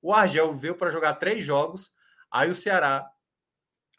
O 0.01 0.13
Argel 0.13 0.53
veio 0.55 0.75
para 0.75 0.91
jogar 0.91 1.15
três 1.15 1.43
jogos, 1.43 1.91
aí 2.31 2.49
o 2.49 2.55
Ceará 2.55 3.09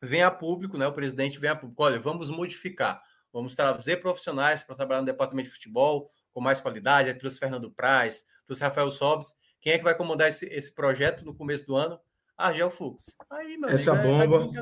vem 0.00 0.22
a 0.22 0.30
público, 0.30 0.78
né? 0.78 0.86
O 0.86 0.92
presidente 0.92 1.38
vem 1.38 1.50
a 1.50 1.56
público, 1.56 1.82
olha, 1.82 1.98
vamos 1.98 2.30
modificar, 2.30 3.02
vamos 3.32 3.54
trazer 3.54 3.98
profissionais 3.98 4.62
para 4.62 4.76
trabalhar 4.76 5.00
no 5.00 5.06
departamento 5.06 5.48
de 5.48 5.54
futebol 5.54 6.10
com 6.32 6.40
mais 6.40 6.60
qualidade. 6.60 7.08
Aí 7.08 7.14
trouxe 7.14 7.38
Fernando 7.38 7.70
Praz, 7.70 8.24
trouxe 8.46 8.62
Rafael 8.62 8.90
Sobes. 8.90 9.34
Quem 9.60 9.74
é 9.74 9.78
que 9.78 9.84
vai 9.84 9.94
comandar 9.94 10.28
esse, 10.28 10.46
esse 10.46 10.72
projeto 10.72 11.24
no 11.24 11.34
começo 11.34 11.66
do 11.66 11.76
ano? 11.76 12.00
Argel 12.36 12.70
Fux. 12.70 13.16
Aí, 13.30 13.56
meu 13.56 13.68
Essa 13.68 13.92
amigo, 13.92 14.38
bomba. 14.38 14.52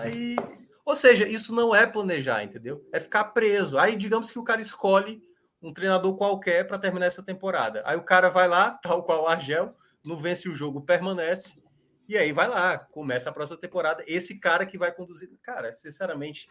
Aí, 0.00 0.36
ou 0.84 0.96
seja, 0.96 1.28
isso 1.28 1.54
não 1.54 1.74
é 1.74 1.86
planejar, 1.86 2.42
entendeu? 2.42 2.82
É 2.92 2.98
ficar 2.98 3.24
preso. 3.24 3.78
Aí, 3.78 3.96
digamos 3.96 4.30
que 4.30 4.38
o 4.38 4.44
cara 4.44 4.60
escolhe 4.60 5.22
um 5.60 5.72
treinador 5.72 6.16
qualquer 6.16 6.66
para 6.66 6.78
terminar 6.78 7.06
essa 7.06 7.22
temporada. 7.22 7.82
Aí 7.84 7.96
o 7.96 8.04
cara 8.04 8.30
vai 8.30 8.48
lá, 8.48 8.70
tal 8.82 9.02
qual 9.02 9.24
o 9.24 9.26
Argel, 9.26 9.76
não 10.04 10.16
vence 10.16 10.48
o 10.48 10.54
jogo, 10.54 10.80
permanece. 10.80 11.62
E 12.08 12.16
aí 12.16 12.32
vai 12.32 12.48
lá, 12.48 12.78
começa 12.78 13.28
a 13.28 13.32
próxima 13.32 13.60
temporada. 13.60 14.02
Esse 14.06 14.38
cara 14.38 14.64
que 14.64 14.78
vai 14.78 14.90
conduzir. 14.90 15.28
Cara, 15.42 15.76
sinceramente, 15.76 16.48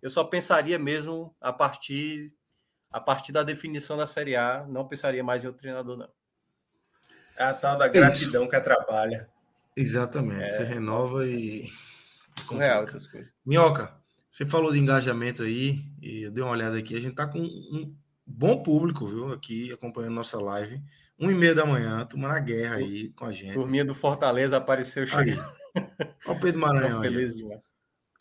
eu 0.00 0.08
só 0.08 0.22
pensaria 0.22 0.78
mesmo 0.78 1.34
a 1.40 1.52
partir 1.52 2.32
a 2.92 3.00
partir 3.00 3.30
da 3.30 3.44
definição 3.44 3.96
da 3.96 4.04
Série 4.04 4.34
A, 4.34 4.66
não 4.68 4.86
pensaria 4.86 5.22
mais 5.22 5.44
em 5.44 5.46
outro 5.46 5.60
treinador, 5.60 5.96
não. 5.96 6.08
É 7.40 7.44
a 7.44 7.54
tal 7.54 7.78
da 7.78 7.88
gratidão 7.88 8.42
Isso. 8.42 8.50
que 8.50 8.56
atrapalha. 8.56 9.26
Exatamente. 9.74 10.42
É, 10.42 10.46
você 10.46 10.62
renova 10.62 11.26
e 11.26 11.70
Real 12.50 12.82
essas 12.82 13.06
coisas. 13.06 13.30
Minhoca, 13.46 13.94
você 14.30 14.44
falou 14.44 14.70
de 14.70 14.78
engajamento 14.78 15.42
aí, 15.42 15.78
e 16.02 16.26
eu 16.26 16.30
dei 16.30 16.44
uma 16.44 16.52
olhada 16.52 16.76
aqui. 16.76 16.94
A 16.94 17.00
gente 17.00 17.14
tá 17.14 17.26
com 17.26 17.38
um 17.38 17.96
bom 18.26 18.62
público, 18.62 19.06
viu? 19.06 19.32
Aqui 19.32 19.72
acompanhando 19.72 20.16
nossa 20.16 20.38
live. 20.38 20.82
Um 21.18 21.30
e 21.30 21.34
meia 21.34 21.54
da 21.54 21.64
manhã, 21.64 22.04
tomando 22.04 22.34
a 22.34 22.38
guerra 22.38 22.76
aí 22.76 23.08
com 23.14 23.24
a 23.24 23.32
gente. 23.32 23.54
Turminha 23.54 23.86
do 23.86 23.94
Fortaleza 23.94 24.58
apareceu 24.58 25.06
chegando. 25.06 25.50
Olha 26.26 26.36
o 26.36 26.40
Pedro 26.40 26.60
Maranhão. 26.60 27.00
Feliz 27.02 27.36
demais. 27.36 27.60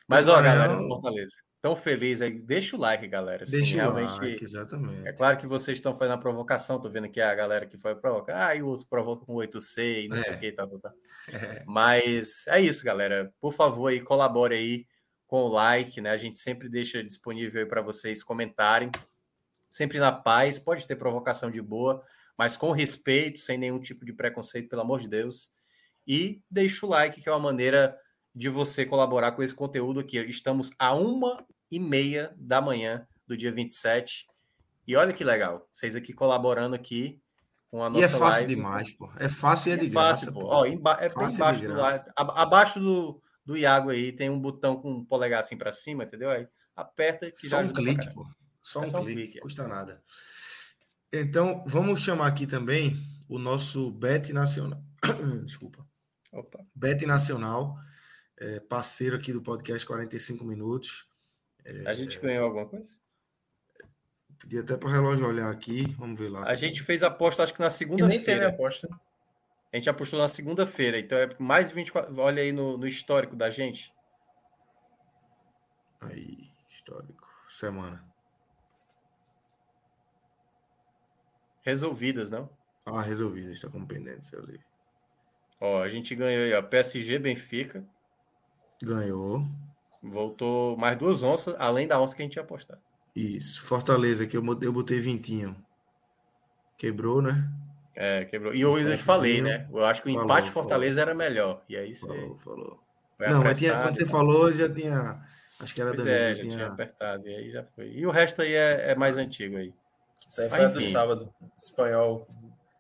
Mas, 0.07 0.29
ó, 0.29 0.41
galera 0.41 0.77
do 0.77 0.87
Fortaleza, 0.87 1.35
tão 1.61 1.75
feliz 1.75 2.21
aí. 2.21 2.31
Deixa 2.31 2.75
o 2.75 2.79
like, 2.79 3.07
galera. 3.07 3.43
Assim, 3.43 3.57
Deixa 3.57 3.89
o 3.89 3.93
like, 3.93 4.43
exatamente. 4.43 5.07
É 5.07 5.13
claro 5.13 5.37
que 5.37 5.47
vocês 5.47 5.77
estão 5.77 5.95
fazendo 5.95 6.13
a 6.13 6.17
provocação, 6.17 6.79
tô 6.79 6.89
vendo 6.89 7.05
aqui 7.05 7.21
a 7.21 7.33
galera 7.35 7.65
que 7.65 7.77
foi 7.77 7.95
provocar. 7.95 8.47
Ah, 8.47 8.55
e 8.55 8.61
o 8.61 8.67
outro 8.67 8.87
provoca 8.87 9.25
com 9.25 9.35
8C 9.35 10.05
e 10.05 10.07
não 10.07 10.17
é. 10.17 10.19
sei 10.21 10.33
o 10.33 10.39
que, 10.39 10.51
tá, 10.51 10.67
tá, 10.67 10.79
tá. 10.79 10.93
É. 11.31 11.63
Mas 11.67 12.47
é 12.47 12.59
isso, 12.59 12.83
galera. 12.83 13.31
Por 13.39 13.53
favor, 13.53 13.87
aí, 13.87 14.01
colabore 14.01 14.55
aí 14.55 14.85
com 15.27 15.43
o 15.43 15.47
like, 15.47 16.01
né? 16.01 16.09
A 16.09 16.17
gente 16.17 16.39
sempre 16.39 16.67
deixa 16.67 17.03
disponível 17.03 17.61
aí 17.61 17.67
para 17.67 17.81
vocês 17.81 18.23
comentarem. 18.23 18.89
Sempre 19.69 19.99
na 19.99 20.11
paz, 20.11 20.57
pode 20.57 20.87
ter 20.87 20.95
provocação 20.95 21.51
de 21.51 21.61
boa, 21.61 22.03
mas 22.35 22.57
com 22.57 22.71
respeito, 22.71 23.39
sem 23.39 23.55
nenhum 23.55 23.79
tipo 23.79 24.03
de 24.03 24.11
preconceito, 24.11 24.67
pelo 24.67 24.81
amor 24.81 24.99
de 24.99 25.07
Deus. 25.07 25.51
E 26.07 26.41
deixa 26.49 26.83
o 26.85 26.89
like, 26.89 27.21
que 27.21 27.29
é 27.29 27.31
uma 27.31 27.39
maneira 27.39 27.95
de 28.33 28.49
você 28.49 28.85
colaborar 28.85 29.31
com 29.33 29.43
esse 29.43 29.55
conteúdo 29.55 29.99
aqui. 29.99 30.17
Estamos 30.17 30.71
a 30.77 30.93
uma 30.93 31.45
e 31.71 31.79
meia 31.79 32.33
da 32.37 32.61
manhã 32.61 33.07
do 33.27 33.37
dia 33.37 33.51
27. 33.51 34.27
E 34.87 34.95
olha 34.95 35.13
que 35.13 35.23
legal, 35.23 35.67
vocês 35.71 35.95
aqui 35.95 36.13
colaborando 36.13 36.75
aqui 36.75 37.21
com 37.69 37.83
a 37.83 37.89
nossa 37.89 38.01
E 38.01 38.03
é 38.03 38.07
fácil 38.07 38.39
live. 38.41 38.55
demais, 38.55 38.93
pô. 38.93 39.11
É 39.17 39.29
fácil 39.29 39.69
e 39.69 39.73
é 39.73 39.77
de 39.77 39.85
é 39.85 39.89
graça. 39.89 40.25
Fácil, 40.25 40.33
pô. 40.33 40.47
Ó, 40.47 40.65
emba 40.65 40.93
é 40.93 41.09
bem 41.09 41.27
embaixo 41.27 41.67
do, 41.67 41.81
abaixo 42.15 42.79
do, 42.79 43.21
do 43.45 43.57
Iago 43.57 43.89
aí 43.91 44.11
tem 44.11 44.29
um 44.29 44.39
botão 44.39 44.81
com 44.81 44.91
um 44.91 45.05
polegar 45.05 45.39
assim 45.41 45.57
para 45.57 45.71
cima, 45.71 46.03
entendeu? 46.03 46.29
Aí 46.29 46.47
aperta 46.75 47.29
que 47.31 47.47
Só 47.47 47.59
um 47.59 47.71
clique, 47.71 48.11
pô. 48.13 48.25
Só, 48.63 48.81
é 48.81 48.83
um, 48.83 48.87
só 48.87 49.03
clique, 49.03 49.21
um 49.21 49.23
clique, 49.25 49.39
custa 49.39 49.67
nada. 49.67 50.01
Então, 51.11 51.63
vamos 51.67 52.01
chamar 52.01 52.27
aqui 52.27 52.45
também 52.45 52.95
o 53.27 53.39
nosso 53.39 53.91
Bet 53.91 54.31
Nacional. 54.31 54.81
Desculpa. 55.45 55.85
Opa. 56.31 56.63
Bet 56.75 57.05
Nacional 57.05 57.77
é, 58.39 58.59
parceiro 58.59 59.17
aqui 59.17 59.33
do 59.33 59.41
podcast 59.41 59.85
45 59.85 60.43
Minutos. 60.45 61.07
É, 61.65 61.83
a 61.85 61.93
gente 61.93 62.17
ganhou 62.19 62.45
alguma 62.45 62.65
coisa? 62.65 62.99
Pedi 64.39 64.57
até 64.57 64.77
para 64.77 64.87
o 64.87 64.91
relógio 64.91 65.27
olhar 65.27 65.51
aqui. 65.51 65.83
Vamos 65.97 66.17
ver 66.17 66.29
lá. 66.29 66.43
A 66.43 66.55
gente 66.55 66.81
fez 66.81 67.03
aposta, 67.03 67.43
acho 67.43 67.53
que 67.53 67.59
na 67.59 67.69
segunda-feira. 67.69 68.15
Nem 68.15 68.23
teve 68.23 68.45
aposta. 68.45 68.87
A 69.71 69.75
gente 69.75 69.89
apostou 69.89 70.17
na 70.17 70.27
segunda-feira, 70.27 70.97
então 70.97 71.17
é 71.17 71.29
mais 71.37 71.69
de 71.69 71.75
24. 71.75 72.17
Olha 72.17 72.41
aí 72.41 72.51
no, 72.51 72.77
no 72.77 72.87
histórico 72.87 73.35
da 73.35 73.49
gente. 73.49 73.93
Aí, 76.01 76.49
histórico. 76.73 77.27
Semana. 77.49 78.03
Resolvidas, 81.61 82.31
não? 82.31 82.49
Ah, 82.85 83.01
resolvidas, 83.01 83.51
está 83.51 83.69
com 83.69 83.85
pendentes 83.85 84.33
ali. 84.33 84.59
Ó, 85.59 85.83
a 85.83 85.89
gente 85.89 86.15
ganhou 86.15 86.45
aí, 86.45 86.53
ó. 86.53 86.61
PSG 86.63 87.19
Benfica. 87.19 87.85
Ganhou. 88.81 89.45
Voltou 90.01 90.77
mais 90.77 90.97
duas 90.97 91.23
onças, 91.23 91.55
além 91.59 91.87
da 91.87 91.99
onça 91.99 92.15
que 92.15 92.21
a 92.21 92.25
gente 92.25 92.33
tinha 92.33 92.43
apostado. 92.43 92.79
Isso. 93.15 93.61
Fortaleza, 93.63 94.25
que 94.25 94.37
eu, 94.37 94.43
eu 94.61 94.71
botei 94.71 94.99
vintinho. 94.99 95.55
Quebrou, 96.77 97.21
né? 97.21 97.51
É, 97.93 98.23
quebrou. 98.25 98.53
E 98.53 98.65
hoje 98.65 98.89
eu 98.89 98.97
te 98.97 99.03
falei, 99.03 99.41
né? 99.41 99.67
Eu 99.71 99.83
acho 99.83 100.01
que 100.01 100.09
o 100.09 100.13
falou, 100.13 100.25
empate 100.25 100.51
Fortaleza 100.51 101.01
falou. 101.01 101.09
era 101.09 101.29
melhor. 101.29 101.61
E 101.67 101.75
aí 101.75 101.93
você. 101.93 102.07
Falou, 102.07 102.37
falou. 102.37 102.83
Não, 103.19 103.43
mas 103.43 103.59
tinha, 103.59 103.75
quando 103.77 103.95
você 103.95 104.05
falou, 104.05 104.51
já 104.53 104.73
tinha. 104.73 105.21
Acho 105.59 105.75
que 105.75 105.81
era 105.81 105.93
pois 105.93 106.07
É, 106.07 106.35
já 106.35 106.41
tinha... 106.41 106.53
tinha 106.53 106.67
apertado. 106.67 107.27
E 107.27 107.35
aí 107.35 107.51
já 107.51 107.63
foi. 107.75 107.91
E 107.91 108.05
o 108.05 108.11
resto 108.11 108.41
aí 108.41 108.53
é, 108.53 108.91
é 108.91 108.95
mais 108.95 109.17
antigo 109.17 109.57
aí. 109.57 109.73
Isso 110.25 110.41
aí 110.41 110.49
foi 110.49 110.69
do 110.69 110.81
sábado, 110.81 111.33
espanhol, 111.57 112.25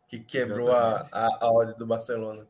que 0.07 0.19
quebrou 0.19 0.71
a, 0.71 1.05
a, 1.11 1.45
a 1.45 1.51
ordem 1.51 1.75
do 1.75 1.85
Barcelona. 1.85 2.47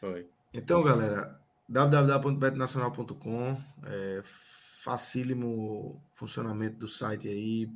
Foi. 0.00 0.26
Então, 0.52 0.82
galera, 0.82 1.38
www.betnacional.com, 1.68 3.56
é, 3.84 4.20
facílimo 4.22 6.00
funcionamento 6.14 6.78
do 6.78 6.88
site 6.88 7.28
aí, 7.28 7.70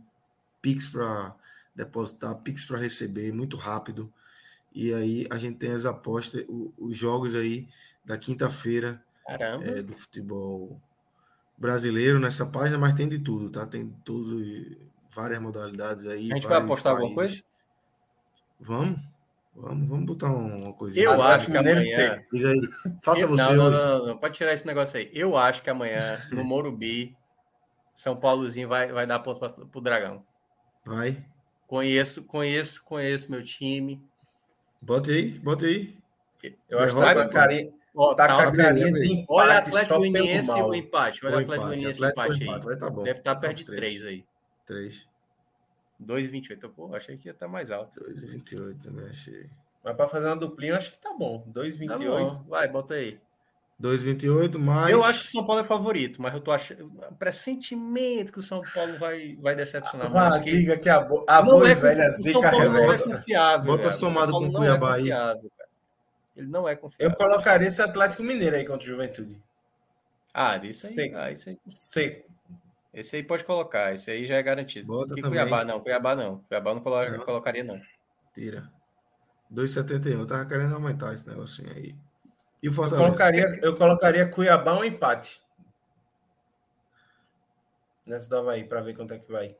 Pix 0.60 0.88
para 0.88 1.34
depositar, 1.74 2.34
Pix 2.36 2.64
para 2.64 2.78
receber, 2.78 3.32
muito 3.32 3.56
rápido. 3.56 4.12
E 4.74 4.92
aí 4.92 5.26
a 5.30 5.38
gente 5.38 5.58
tem 5.58 5.72
as 5.72 5.86
apostas, 5.86 6.44
os 6.76 6.96
jogos 6.96 7.34
aí 7.34 7.66
da 8.04 8.18
quinta-feira 8.18 9.02
é, 9.26 9.82
do 9.82 9.94
futebol 9.94 10.80
brasileiro 11.56 12.20
nessa 12.20 12.46
página, 12.46 12.78
mas 12.78 12.94
tem 12.94 13.08
de 13.08 13.18
tudo, 13.18 13.50
tá? 13.50 13.66
Tem 13.66 13.88
todos 14.04 14.32
várias 15.10 15.40
modalidades 15.40 16.06
aí. 16.06 16.30
A 16.32 16.36
gente 16.36 16.46
vai 16.46 16.58
apostar 16.58 16.94
alguma 16.94 17.14
países. 17.14 17.40
coisa? 17.40 17.48
Vamos, 18.60 19.00
vamos, 19.60 19.88
vamos 19.88 20.06
botar 20.06 20.30
uma 20.32 20.72
coisinha. 20.72 21.04
Eu 21.06 21.22
acho 21.22 21.50
que 21.50 21.56
amanhã. 21.56 21.82
seco. 21.82 22.24
Diga 22.36 22.50
aí. 22.52 22.60
Faça 23.02 23.20
Eu- 23.22 23.28
você 23.28 23.42
não, 23.42 23.54
não, 23.54 23.66
hoje. 23.66 23.76
não, 23.82 23.98
não, 23.98 24.06
não, 24.06 24.18
pode 24.18 24.34
tirar 24.34 24.52
esse 24.52 24.66
negócio 24.66 24.98
aí. 24.98 25.10
Eu 25.12 25.36
acho 25.36 25.62
que 25.62 25.70
amanhã, 25.70 26.20
no 26.32 26.42
Morumbi, 26.44 27.16
São 27.94 28.16
Paulozinho 28.16 28.68
vai, 28.68 28.90
vai 28.92 29.06
dar 29.06 29.18
ponto 29.18 29.38
pra- 29.40 29.50
pro 29.66 29.80
Dragão. 29.80 30.24
Vai. 30.84 31.24
Conheço, 31.66 32.22
conheço, 32.24 32.82
conheço 32.84 33.30
meu 33.30 33.44
time. 33.44 34.02
Bota 34.80 35.10
aí, 35.10 35.30
bota 35.38 35.66
aí. 35.66 35.96
Eu 36.68 36.78
acho 36.78 36.94
que 36.94 37.00
tá 37.02 37.14
com 37.14 37.20
a 37.20 37.28
carinha, 37.28 37.72
Ó, 37.94 38.14
tá 38.14 38.26
tá- 38.28 38.34
com 38.36 38.40
a 38.42 38.56
carinha 38.56 38.92
bem, 38.92 38.94
de 38.94 39.12
empate 39.12 39.26
olha 39.28 39.54
o 39.54 39.58
Atlético 39.58 39.96
Goianiense 39.98 40.50
e 40.50 40.62
o 40.62 40.74
empate. 40.74 41.26
Olha 41.26 41.34
o 41.36 41.38
Atlético 41.40 41.54
empate, 41.54 41.66
Goianiense 41.68 42.00
e 42.00 42.02
o 42.02 42.04
ou 42.06 42.10
empate 42.12 42.30
aí. 42.30 42.48
empate, 42.48 42.64
Vai 42.64 42.76
tá 42.76 42.90
bom. 42.90 43.02
Deve 43.02 43.18
estar 43.18 43.34
Vamos 43.34 43.46
perto 43.46 43.56
de 43.58 43.64
três. 43.64 43.80
3 44.00 44.04
aí. 44.06 44.24
3, 44.66 45.08
2,28. 46.04 46.68
Pô, 46.70 46.94
achei 46.94 47.16
que 47.16 47.28
ia 47.28 47.32
estar 47.32 47.48
mais 47.48 47.70
alto. 47.70 48.00
2 48.00 48.22
e 48.22 48.26
28, 48.26 48.90
né? 48.92 49.06
Achei. 49.10 49.46
Mas 49.84 49.96
pra 49.96 50.08
fazer 50.08 50.26
uma 50.26 50.36
duplinha, 50.36 50.72
eu 50.72 50.76
acho 50.76 50.92
que 50.92 50.98
tá 50.98 51.12
bom. 51.12 51.40
Tá 51.52 51.60
2,28. 51.62 51.98
bom, 52.06 52.32
vai, 52.48 52.68
bota 52.68 52.94
aí. 52.94 53.20
2 53.80 54.00
e 54.00 54.04
28, 54.04 54.58
mais. 54.58 54.90
Eu 54.90 55.04
acho 55.04 55.20
que 55.22 55.28
o 55.28 55.30
São 55.30 55.46
Paulo 55.46 55.62
é 55.62 55.64
favorito, 55.64 56.20
mas 56.20 56.34
eu 56.34 56.40
tô 56.40 56.50
achando. 56.50 56.90
Pressentimento 57.18 58.32
que 58.32 58.38
o 58.40 58.42
São 58.42 58.60
Paulo 58.74 58.98
vai, 58.98 59.36
vai 59.40 59.54
decepcionar 59.54 60.10
Vá, 60.10 60.30
porque 60.32 60.50
diga 60.50 60.76
que 60.76 60.88
a, 60.88 61.00
bo... 61.00 61.24
a 61.28 61.40
não 61.42 61.50
boa 61.52 61.70
é 61.70 61.74
velha 61.76 62.08
o 62.08 62.12
zica 62.12 62.40
Paulo 62.40 62.64
não 62.64 62.76
é 62.76 62.80
reversa. 62.80 63.16
confiável. 63.18 63.66
Bota 63.66 63.82
velho. 63.84 63.94
O 63.94 63.96
somado 63.96 64.32
com 64.32 64.52
Cuiabá 64.52 64.90
é 64.90 64.94
aí. 64.94 65.00
confiável, 65.02 65.50
cara. 65.56 65.68
Ele 66.36 66.46
não 66.48 66.68
é 66.68 66.72
Eu 66.72 66.78
confiável. 66.78 67.16
colocaria 67.16 67.68
esse 67.68 67.80
Atlético 67.80 68.22
Mineiro 68.24 68.56
aí 68.56 68.64
contra 68.66 68.82
o 68.82 68.86
Juventude. 68.86 69.40
Ah, 70.34 70.56
isso 70.64 70.86
aí, 70.86 70.92
Seco. 70.92 71.16
ah, 71.16 71.30
isso 71.32 71.48
aí. 71.48 71.58
Seco. 71.68 72.27
Esse 72.92 73.16
aí 73.16 73.22
pode 73.22 73.44
colocar, 73.44 73.92
esse 73.94 74.10
aí 74.10 74.26
já 74.26 74.36
é 74.36 74.42
garantido. 74.42 74.86
Bota 74.88 75.12
e 75.12 75.22
também. 75.22 75.30
Cuiabá 75.40 75.64
não, 75.64 75.80
Cuiabá 75.80 76.16
não. 76.16 76.38
Cuiabá 76.44 76.74
não, 76.74 76.80
colo- 76.80 77.10
Não. 77.10 77.24
colocaria, 77.24 77.62
não. 77.64 77.80
Tira. 78.34 78.70
2,71. 79.50 80.20
Eu 80.20 80.26
tava 80.26 80.46
querendo 80.46 80.74
aumentar 80.74 81.12
esse 81.14 81.26
negocinho 81.28 81.70
aí. 81.70 81.94
E 82.62 82.68
o 82.68 82.70
Eu 82.70 82.72
Fortaleza? 82.72 83.04
colocaria, 83.06 83.60
eu 83.62 83.74
colocaria 83.76 84.28
Cuiabá 84.28 84.74
um 84.78 84.84
empate. 84.84 85.42
Nessa 88.06 88.28
do 88.28 88.36
Havaí, 88.36 88.64
pra 88.64 88.80
ver 88.80 88.96
quanto 88.96 89.12
é 89.14 89.18
que 89.18 89.30
vai. 89.30 89.56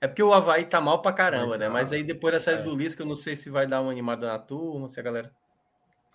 É 0.00 0.08
porque 0.08 0.22
o 0.22 0.32
Havaí 0.32 0.64
tá 0.64 0.80
mal 0.80 1.02
pra 1.02 1.12
caramba, 1.12 1.48
Vai 1.50 1.58
né? 1.58 1.66
tá. 1.66 1.72
Mas 1.72 1.92
aí 1.92 2.02
depois 2.02 2.32
da 2.32 2.40
saída 2.40 2.62
É. 2.62 2.64
do 2.64 2.74
Lisca, 2.74 3.02
eu 3.02 3.06
não 3.06 3.14
sei 3.16 3.36
se 3.36 3.50
vai 3.50 3.66
dar 3.66 3.82
uma 3.82 3.90
animada 3.90 4.26
na 4.26 4.38
turma, 4.38 4.88
se 4.88 4.98
a 4.98 5.02
galera. 5.02 5.30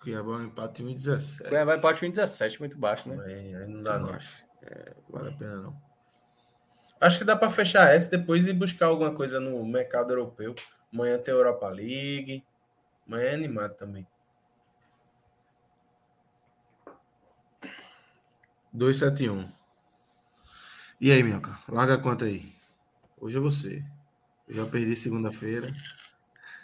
Cuiabá 0.02 0.32
um 0.32 0.44
empate 0.44 0.82
em 0.82 0.86
1,17. 0.86 1.48
Cuiabá 1.48 1.76
empate 1.76 2.04
em 2.04 2.10
17, 2.10 2.58
muito 2.58 2.76
baixo, 2.76 3.08
né? 3.08 3.22
Aí, 3.24 3.54
aí 3.54 3.66
não 3.68 3.82
dá, 3.82 3.98
Não 3.98 4.08
não. 4.08 4.14
acho. 4.14 4.44
É, 4.62 4.94
vale 5.08 5.28
a 5.28 5.32
pena 5.36 5.56
não. 5.62 5.85
Acho 7.00 7.18
que 7.18 7.24
dá 7.24 7.36
pra 7.36 7.50
fechar 7.50 7.94
essa 7.94 8.10
depois 8.10 8.46
e 8.46 8.52
buscar 8.52 8.86
alguma 8.86 9.14
coisa 9.14 9.38
no 9.38 9.64
mercado 9.64 10.12
europeu. 10.12 10.54
Amanhã 10.92 11.18
tem 11.18 11.34
Europa 11.34 11.68
League. 11.68 12.44
Amanhã 13.06 13.30
é 13.30 13.34
animado 13.34 13.74
também. 13.74 14.06
271. 18.72 19.50
E 21.00 21.12
aí, 21.12 21.22
Minhoca? 21.22 21.58
Larga 21.68 21.94
a 21.94 21.98
conta 21.98 22.24
aí. 22.24 22.54
Hoje 23.18 23.36
é 23.36 23.40
você. 23.40 23.84
Eu 24.48 24.54
já 24.54 24.66
perdi 24.66 24.96
segunda-feira. 24.96 25.70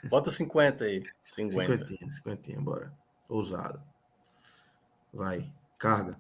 Bota 0.05 0.31
50 0.31 0.85
aí. 0.85 1.03
50. 1.25 1.87
Cinquentinha, 1.87 2.11
cinquentinha, 2.11 2.61
bora. 2.61 2.93
Ousado. 3.29 3.83
Vai. 5.13 5.51
Carga. 5.79 6.19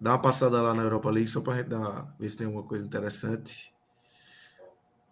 Dá 0.00 0.10
uma 0.12 0.20
passada 0.20 0.60
lá 0.60 0.74
na 0.74 0.82
Europa 0.82 1.10
League 1.10 1.28
só 1.28 1.40
gente 1.40 1.68
dar, 1.68 2.14
ver 2.18 2.28
se 2.28 2.36
tem 2.36 2.46
alguma 2.46 2.64
coisa 2.64 2.84
interessante. 2.84 3.74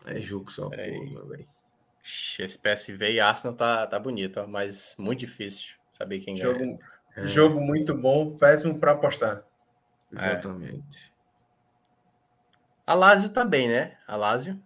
É 0.04 0.20
jogo 0.20 0.50
só, 0.52 0.68
pô, 0.68 0.76
meu 0.76 1.26
velho. 1.26 1.48
Ixi, 2.04 2.42
Esse 2.42 2.58
PSV 2.58 3.12
e 3.12 3.20
Arsenal 3.20 3.56
tá, 3.56 3.86
tá 3.86 3.98
bonito, 3.98 4.40
ó, 4.40 4.46
mas 4.46 4.94
muito 4.98 5.20
difícil 5.20 5.74
saber 5.90 6.20
quem 6.20 6.34
ganha. 6.34 6.52
Jogo, 6.52 6.78
É. 7.16 7.26
jogo 7.26 7.60
muito 7.60 7.96
bom, 7.96 8.36
péssimo 8.36 8.78
pra 8.78 8.92
apostar. 8.92 9.42
Exatamente. 10.12 11.14
A 12.86 12.92
Lazio 12.92 13.30
tá 13.30 13.44
bem, 13.44 13.68
né? 13.68 13.96
A 14.06 14.16
Lazio. 14.16 14.62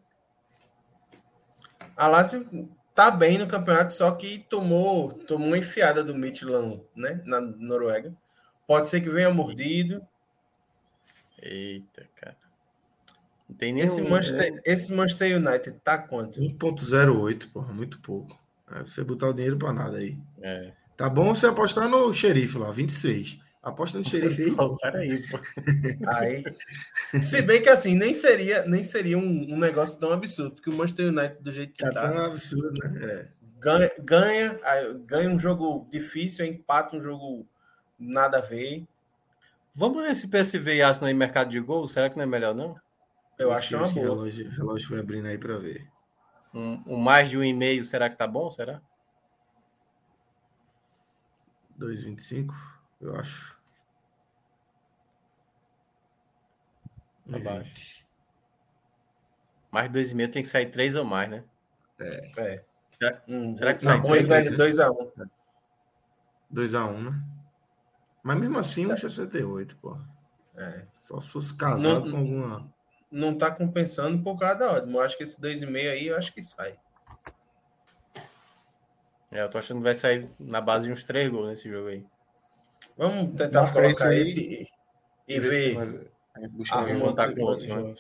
A 1.97 2.09
Lazio 2.09 2.69
tá 2.95 3.13
bem 3.13 3.39
no 3.39 3.47
campeonato, 3.47 3.95
só 3.95 4.11
que 4.11 4.41
tomou, 4.41 5.13
tomou 5.13 5.47
uma 5.47 5.59
enfiada 5.59 6.03
do 6.03 6.15
Midtjylland, 6.17 6.83
né? 6.97 7.23
Na 7.25 7.41
Noruega. 7.41 8.13
Pode 8.69 8.89
ser 8.89 9.01
que 9.01 9.09
venha 9.09 9.33
mordido. 9.33 10.07
Eita, 11.41 12.07
cara. 12.15 12.37
Não 13.49 13.57
tem 13.57 13.73
nenhum. 13.73 13.87
Esse 13.87 14.03
Manchester, 14.03 14.63
esse 14.63 14.93
Manchester 14.93 15.37
United 15.39 15.81
tá 15.83 15.97
quanto? 15.97 16.39
1.08, 16.39 17.51
porra, 17.51 17.73
muito 17.73 17.99
pouco. 18.03 18.39
Aí 18.67 18.83
você 18.83 19.03
botar 19.03 19.31
o 19.31 19.33
dinheiro 19.33 19.57
pra 19.57 19.73
nada 19.73 19.97
aí. 19.97 20.19
É. 20.43 20.73
Tá 20.99 21.09
bom 21.09 21.35
você 21.35 21.47
apostar 21.47 21.89
no 21.89 22.13
xerife 22.13 22.59
lá, 22.59 22.71
26. 22.71 23.41
Aposta 23.63 23.97
no 23.97 24.05
xerife 24.05 24.43
aí. 24.43 24.51
Pô, 24.55 24.77
peraí, 24.77 25.19
pô. 25.29 25.39
Aí, 26.13 26.45
se 27.23 27.41
bem 27.41 27.63
que 27.63 27.71
assim, 27.71 27.95
nem 27.95 28.13
seria, 28.13 28.67
nem 28.67 28.85
seria 28.85 29.17
um, 29.17 29.55
um 29.55 29.59
negócio 29.59 29.99
tão 29.99 30.13
absurdo, 30.13 30.57
porque 30.57 30.69
o 30.69 30.75
Manchester 30.75 31.09
United, 31.09 31.39
do 31.41 31.53
jeito 31.53 31.73
que 31.73 31.83
Tá 31.83 31.91
tá, 31.91 32.13
tão 32.13 32.27
absurdo, 32.27 32.79
né? 32.87 33.03
É. 33.03 33.29
ganha, 33.59 33.91
ganha, 33.99 34.61
ganha 35.07 35.31
um 35.31 35.39
jogo 35.39 35.87
difícil, 35.91 36.45
empata 36.45 36.95
um 36.95 37.01
jogo 37.01 37.49
nada 37.99 38.39
a 38.39 38.43
ver. 38.43 38.87
Vamos 39.75 40.03
nesse 40.03 40.29
PSV 40.29 40.77
e 40.77 40.83
Arsenal 40.83 41.11
em 41.11 41.15
mercado 41.15 41.51
de 41.51 41.61
gol? 41.61 41.87
Será 41.87 42.11
que 42.11 42.17
não 42.17 42.25
é 42.25 42.27
melhor, 42.27 42.55
não? 42.55 42.79
Eu 43.39 43.53
acho 43.53 43.69
que 43.69 43.75
é 43.75 43.79
uma 43.79 43.89
boa. 43.89 44.05
Relógio, 44.17 44.51
relógio 44.51 44.89
foi 44.89 44.99
abrindo 44.99 45.27
aí 45.27 45.39
pra 45.39 45.57
ver. 45.59 45.87
Um, 46.53 46.83
um 46.87 46.97
mais 46.97 47.29
de 47.31 47.37
um 47.39 47.45
e 47.45 47.53
meio, 47.53 47.85
será 47.85 48.09
que 48.11 48.17
tá 48.17 48.27
bom? 48.27 48.51
Será? 48.51 48.81
2,25, 51.79 52.53
eu 53.01 53.15
acho. 53.15 53.57
Abaixo. 57.33 58.05
Mais 59.71 59.87
de 59.89 59.93
dois 59.93 60.11
e 60.13 60.17
meio 60.17 60.31
tem 60.31 60.43
que 60.43 60.49
sair 60.49 60.71
três 60.71 60.97
ou 60.97 61.05
mais, 61.05 61.31
né? 61.31 61.45
É. 62.01 62.65
Será- 62.99 63.23
Hum, 63.29 63.55
será 63.57 63.75
que 63.75 63.85
não, 63.85 63.93
sai 63.93 64.01
bom, 64.01 64.17
ele 64.17 64.27
três, 64.27 64.45
ganha 64.45 64.51
né? 64.51 64.57
2x1. 64.57 65.31
2x1, 66.51 67.03
né? 67.03 67.23
Mas 68.29 68.39
mesmo 68.41 68.59
assim, 68.59 68.87
1,68, 68.87 69.75
pô. 69.81 69.99
É. 70.55 70.87
Só 70.93 71.19
se 71.19 71.31
fosse 71.31 71.57
casado 71.57 72.05
Não- 72.05 72.11
com 72.11 72.17
alguma. 72.19 72.73
Não 73.11 73.39
tá 73.39 73.51
compensando 73.51 74.23
por 74.23 74.39
causa 74.39 74.55
da 74.57 74.71
ordem. 74.73 74.93
Eu 74.95 75.01
acho 75.01 75.17
que 75.17 75.23
esse 75.23 75.41
2,5 75.41 75.91
aí, 75.91 76.09
eu 76.09 76.17
acho 76.19 76.31
que 76.35 76.43
sai. 76.43 76.79
É, 79.31 79.41
eu 79.43 79.49
tô 79.49 79.57
achando 79.57 79.79
que 79.79 79.85
vai 79.85 79.95
sair 79.95 80.31
na 80.39 80.61
base 80.61 80.87
de 80.87 80.93
uns 80.93 81.05
três 81.05 81.31
gols 81.31 81.49
nesse 81.49 81.71
jogo 81.71 81.89
aí. 81.89 82.05
Vamos 82.99 83.35
tentar 83.35 83.63
Marca 83.63 83.81
esse 83.81 83.95
colocar 83.99 84.09
aí 84.11 84.21
esse 84.21 84.41
e, 84.41 84.69
e 85.37 85.41
ver 85.41 85.79
Ah, 85.79 86.83
vamos 86.83 87.03
outro- 87.03 87.35
com 87.35 87.43
outro, 87.43 87.45
outros 87.45 87.67
né? 87.69 87.95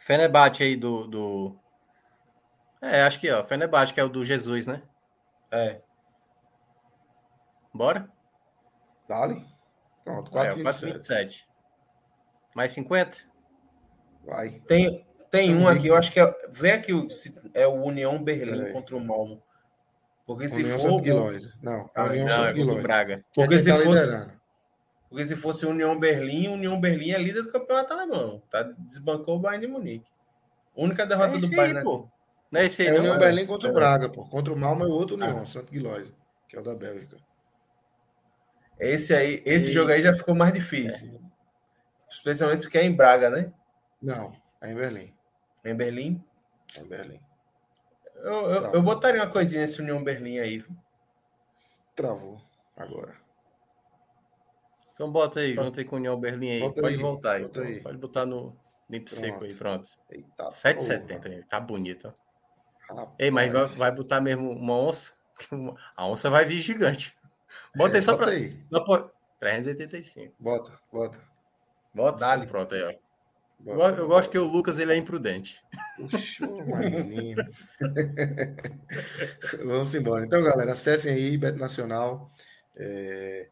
Fenerbahçe 0.00 0.62
aí 0.64 0.76
do, 0.76 1.06
do. 1.06 1.56
É, 2.82 3.02
acho 3.02 3.20
que 3.20 3.30
ó, 3.30 3.44
Fenerbahçe, 3.44 3.92
que 3.94 4.00
é 4.00 4.04
o 4.04 4.08
do 4.08 4.24
Jesus, 4.24 4.66
né? 4.66 4.82
É. 5.52 5.80
Bora? 7.72 8.10
Dali. 9.08 9.44
Pronto, 10.04 10.28
É, 10.38 10.50
4,27. 10.50 10.62
4,27. 10.62 11.44
Mais 12.54 12.72
50? 12.72 13.18
Vai. 14.24 14.60
Tem, 14.66 15.04
tem 15.30 15.54
um 15.54 15.68
aqui, 15.68 15.88
eu 15.88 15.96
acho 15.96 16.12
que 16.12 16.20
é, 16.20 16.34
vê 16.50 16.72
aqui 16.72 16.92
o- 16.92 17.08
se 17.10 17.34
é 17.54 17.66
o 17.66 17.74
União 17.82 18.22
Berlim 18.22 18.72
contra 18.72 18.96
o 18.96 19.00
Malmo. 19.04 19.42
Porque 20.26 20.48
se 20.48 20.62
União 20.62 20.78
for. 20.78 21.02
Não, 21.62 21.90
Ah, 21.94 22.04
União 22.06 22.26
Não, 22.26 22.46
é. 22.78 22.82
Braga. 22.82 23.24
Porque 23.34 23.42
É 23.42 23.48
quem 23.48 23.60
se 23.60 23.70
tá 23.70 23.76
fosse, 23.78 24.26
porque 25.08 25.26
se 25.26 25.36
fosse 25.36 25.66
União 25.66 25.96
Berlim, 25.98 26.48
União 26.48 26.80
Berlim 26.80 27.12
é 27.12 27.18
líder 27.18 27.42
do 27.42 27.52
campeonato 27.52 27.92
alemão. 27.92 28.42
Tá? 28.50 28.62
Desbancou 28.78 29.36
o 29.36 29.38
Bayern 29.38 29.66
de 29.66 29.72
Munique. 29.72 30.10
Única 30.74 31.06
derrota 31.06 31.36
É 31.36 31.38
do 31.38 31.46
aí, 31.46 31.54
Bayern. 31.54 31.82
pô. 31.84 32.08
Não 32.50 32.60
é 32.60 32.66
esse 32.66 32.82
aí, 32.82 32.88
É 32.88 32.92
não? 32.92 32.98
União 33.00 33.14
é. 33.14 33.18
Berlim 33.18 33.46
contra 33.46 33.68
o 33.68 33.70
É. 33.70 33.74
Braga, 33.74 34.08
pô. 34.08 34.24
Contra 34.24 34.52
o 34.52 34.58
Malmo 34.58 34.82
é 34.84 34.86
o 34.88 34.90
outro 34.90 35.14
União, 35.14 35.38
Ah. 35.42 35.46
Santo 35.46 35.70
Guilherme, 35.70 36.12
que 36.48 36.56
é 36.56 36.60
o 36.60 36.62
da 36.62 36.74
Bélgica. 36.74 37.16
Esse 38.78 39.14
aí, 39.14 39.42
esse 39.46 39.70
E- 39.70 39.72
jogo 39.72 39.90
aí 39.90 40.02
já 40.02 40.12
ficou 40.14 40.34
mais 40.34 40.52
difícil. 40.52 41.20
Especialmente 42.08 42.62
porque 42.62 42.78
é 42.78 42.84
em 42.84 42.94
Braga, 42.94 43.30
né? 43.30 43.52
Não, 44.00 44.32
é 44.60 44.70
em 44.70 44.74
Berlim. 44.74 45.14
Em 45.64 45.74
Berlim. 45.74 46.24
É 46.76 46.80
em 46.80 46.86
Berlim. 46.88 47.20
Eu, 48.16 48.46
eu, 48.50 48.72
eu 48.74 48.82
botaria 48.82 49.20
uma 49.22 49.30
coisinha 49.30 49.62
nesse 49.62 49.80
União 49.80 50.02
Berlim 50.02 50.38
aí. 50.38 50.64
Travou 51.94 52.40
agora. 52.76 53.16
Então 54.92 55.10
bota 55.10 55.40
aí, 55.40 55.54
junta 55.54 55.80
aí 55.80 55.84
com 55.84 55.96
o 55.96 55.98
União 55.98 56.18
Berlim 56.18 56.50
aí. 56.50 56.60
Bota 56.60 56.80
Pode 56.80 56.94
aí, 56.94 57.00
voltar 57.00 57.32
aí. 57.32 57.42
bota 57.42 57.60
aí. 57.60 57.80
Pode 57.82 57.98
botar 57.98 58.26
no 58.26 58.56
limpo 58.88 59.10
seco 59.10 59.44
aí, 59.44 59.54
pronto. 59.54 59.90
Eita, 60.10 60.48
7,70 60.50 61.26
aí. 61.28 61.44
Tá 61.44 61.60
bonito. 61.60 62.12
Ei, 63.18 63.30
mas 63.30 63.52
vai, 63.52 63.64
vai 63.64 63.92
botar 63.92 64.20
mesmo 64.20 64.50
uma 64.50 64.74
onça? 64.74 65.14
A 65.96 66.06
onça 66.06 66.30
vai 66.30 66.44
vir 66.46 66.60
gigante. 66.60 67.16
Bota 67.76 67.96
aí 67.96 68.02
só 68.02 68.12
bota 68.12 68.24
pra. 68.24 68.32
aí. 68.34 68.56
Só 68.70 68.80
pra- 68.80 69.10
385. 69.40 70.34
Bota, 70.38 70.72
bota. 70.92 71.18
Bota. 71.94 72.18
Dá-lhe. 72.18 72.46
Pronto 72.46 72.74
aí, 72.74 72.82
ó. 72.82 72.92
Eu, 73.64 73.80
eu 73.80 74.06
gosto 74.08 74.30
que 74.30 74.38
o 74.38 74.44
Lucas 74.44 74.78
ele 74.78 74.92
é 74.92 74.96
imprudente. 74.96 75.58
Puxa, 75.96 76.46
Vamos 79.64 79.94
embora. 79.94 80.24
Então, 80.24 80.42
galera, 80.42 80.72
acessem 80.72 81.12
aí, 81.14 81.36
Beto 81.38 81.58
Nacional. 81.58 82.28
É, 82.76 83.48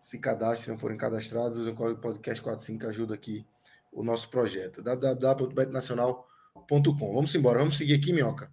se 0.00 0.18
cadastrem, 0.18 0.64
se 0.64 0.70
não 0.70 0.78
forem 0.78 0.96
cadastrados, 0.96 1.58
usem 1.58 1.72
o 1.72 1.76
código 1.76 2.00
podcast 2.00 2.42
45 2.42 2.80
que 2.80 2.86
ajuda 2.86 3.14
aqui 3.14 3.46
o 3.92 4.02
nosso 4.02 4.28
projeto. 4.30 4.82
www.betnacional.com. 4.82 7.14
Vamos 7.14 7.34
embora, 7.34 7.58
vamos 7.58 7.76
seguir 7.76 7.94
aqui, 7.94 8.12
Minhoca, 8.12 8.50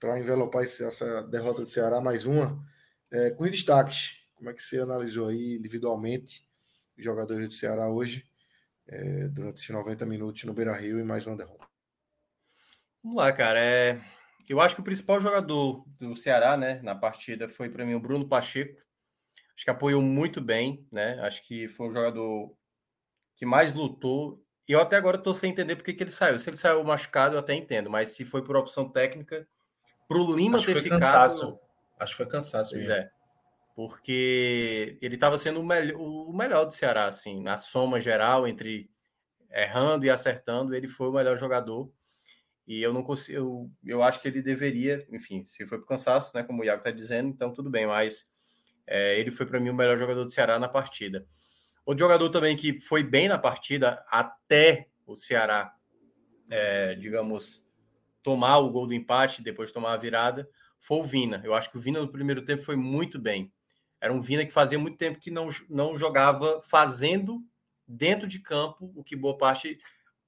para 0.00 0.18
envelopar 0.18 0.62
essa 0.64 1.22
derrota 1.22 1.62
do 1.62 1.68
Ceará, 1.68 2.00
mais 2.00 2.26
uma. 2.26 2.58
É, 3.10 3.30
com 3.30 3.44
destaques, 3.44 4.25
como 4.36 4.50
é 4.50 4.52
que 4.52 4.62
você 4.62 4.78
analisou 4.78 5.28
aí 5.28 5.56
individualmente 5.56 6.46
os 6.96 7.02
jogadores 7.02 7.48
do 7.48 7.54
Ceará 7.54 7.88
hoje, 7.90 8.24
é, 8.86 9.28
durante 9.28 9.56
esses 9.56 9.70
90 9.70 10.06
minutos 10.06 10.44
no 10.44 10.54
Beira 10.54 10.74
Rio 10.74 11.00
e 11.00 11.04
mais 11.04 11.26
uma 11.26 11.36
derrota? 11.36 11.66
Vamos 13.02 13.18
lá, 13.18 13.32
cara. 13.32 13.60
É... 13.60 14.00
Eu 14.48 14.60
acho 14.60 14.74
que 14.76 14.80
o 14.80 14.84
principal 14.84 15.20
jogador 15.20 15.84
do 15.98 16.14
Ceará, 16.14 16.56
né, 16.56 16.80
na 16.82 16.94
partida 16.94 17.48
foi 17.48 17.68
para 17.68 17.84
mim 17.84 17.94
o 17.94 18.00
Bruno 18.00 18.28
Pacheco. 18.28 18.80
Acho 19.54 19.64
que 19.64 19.70
apoiou 19.70 20.00
muito 20.00 20.40
bem, 20.40 20.86
né? 20.92 21.18
Acho 21.20 21.42
que 21.44 21.66
foi 21.66 21.88
o 21.88 21.92
jogador 21.92 22.54
que 23.34 23.46
mais 23.46 23.72
lutou. 23.72 24.44
E 24.68 24.72
eu 24.72 24.80
até 24.80 24.96
agora 24.96 25.16
estou 25.16 25.34
sem 25.34 25.50
entender 25.50 25.74
porque 25.74 25.92
que 25.92 26.02
ele 26.02 26.10
saiu. 26.10 26.38
Se 26.38 26.48
ele 26.48 26.56
saiu 26.56 26.84
machucado, 26.84 27.34
eu 27.34 27.40
até 27.40 27.54
entendo, 27.54 27.88
mas 27.88 28.10
se 28.10 28.24
foi 28.24 28.44
por 28.44 28.56
opção 28.56 28.88
técnica, 28.88 29.48
para 30.06 30.18
o 30.18 30.36
Lima 30.36 30.58
acho 30.58 30.66
ter 30.66 30.82
ficado. 30.82 31.00
Cansaço. 31.00 31.58
Acho 31.98 32.12
que 32.12 32.16
foi 32.16 32.26
cansaço. 32.26 32.70
Pois 32.72 32.86
mesmo. 32.86 33.02
é. 33.02 33.15
Porque 33.76 34.98
ele 35.02 35.16
estava 35.16 35.36
sendo 35.36 35.60
o, 35.60 35.64
melhor, 35.64 36.00
o 36.00 36.32
melhor 36.32 36.64
do 36.64 36.72
Ceará, 36.72 37.04
assim, 37.04 37.42
na 37.42 37.58
soma 37.58 38.00
geral, 38.00 38.48
entre 38.48 38.90
errando 39.52 40.06
e 40.06 40.10
acertando, 40.10 40.74
ele 40.74 40.88
foi 40.88 41.08
o 41.08 41.12
melhor 41.12 41.36
jogador. 41.36 41.92
E 42.66 42.82
eu 42.82 42.90
não 42.92 43.02
consigo, 43.02 43.38
eu, 43.38 43.70
eu 43.84 44.02
acho 44.02 44.20
que 44.20 44.28
ele 44.28 44.40
deveria, 44.40 45.06
enfim, 45.12 45.44
se 45.44 45.66
foi 45.66 45.78
por 45.78 45.86
cansaço, 45.86 46.34
né, 46.34 46.42
como 46.42 46.62
o 46.62 46.64
Iago 46.64 46.80
está 46.80 46.90
dizendo, 46.90 47.28
então 47.28 47.52
tudo 47.52 47.70
bem, 47.70 47.86
mas 47.86 48.28
é, 48.86 49.20
ele 49.20 49.30
foi 49.30 49.44
para 49.44 49.60
mim 49.60 49.68
o 49.68 49.74
melhor 49.74 49.98
jogador 49.98 50.24
do 50.24 50.30
Ceará 50.30 50.58
na 50.58 50.68
partida. 50.68 51.26
Outro 51.84 52.04
jogador 52.04 52.30
também 52.30 52.56
que 52.56 52.80
foi 52.80 53.02
bem 53.02 53.28
na 53.28 53.38
partida 53.38 54.02
até 54.08 54.88
o 55.06 55.14
Ceará, 55.14 55.72
é, 56.50 56.94
digamos, 56.94 57.64
tomar 58.22 58.58
o 58.58 58.70
gol 58.70 58.86
do 58.86 58.94
empate, 58.94 59.42
depois 59.42 59.70
tomar 59.70 59.92
a 59.92 59.96
virada, 59.98 60.48
foi 60.80 60.98
o 60.98 61.04
Vina. 61.04 61.40
Eu 61.44 61.54
acho 61.54 61.70
que 61.70 61.76
o 61.76 61.80
Vina 61.80 62.00
no 62.00 62.10
primeiro 62.10 62.42
tempo 62.42 62.62
foi 62.62 62.74
muito 62.74 63.20
bem. 63.20 63.52
Era 64.00 64.12
um 64.12 64.20
Vina 64.20 64.44
que 64.44 64.52
fazia 64.52 64.78
muito 64.78 64.96
tempo 64.96 65.18
que 65.18 65.30
não, 65.30 65.48
não 65.68 65.96
jogava 65.96 66.60
fazendo 66.62 67.42
dentro 67.86 68.26
de 68.26 68.38
campo 68.38 68.92
o 68.94 69.02
que 69.02 69.16
boa 69.16 69.36
parte 69.36 69.78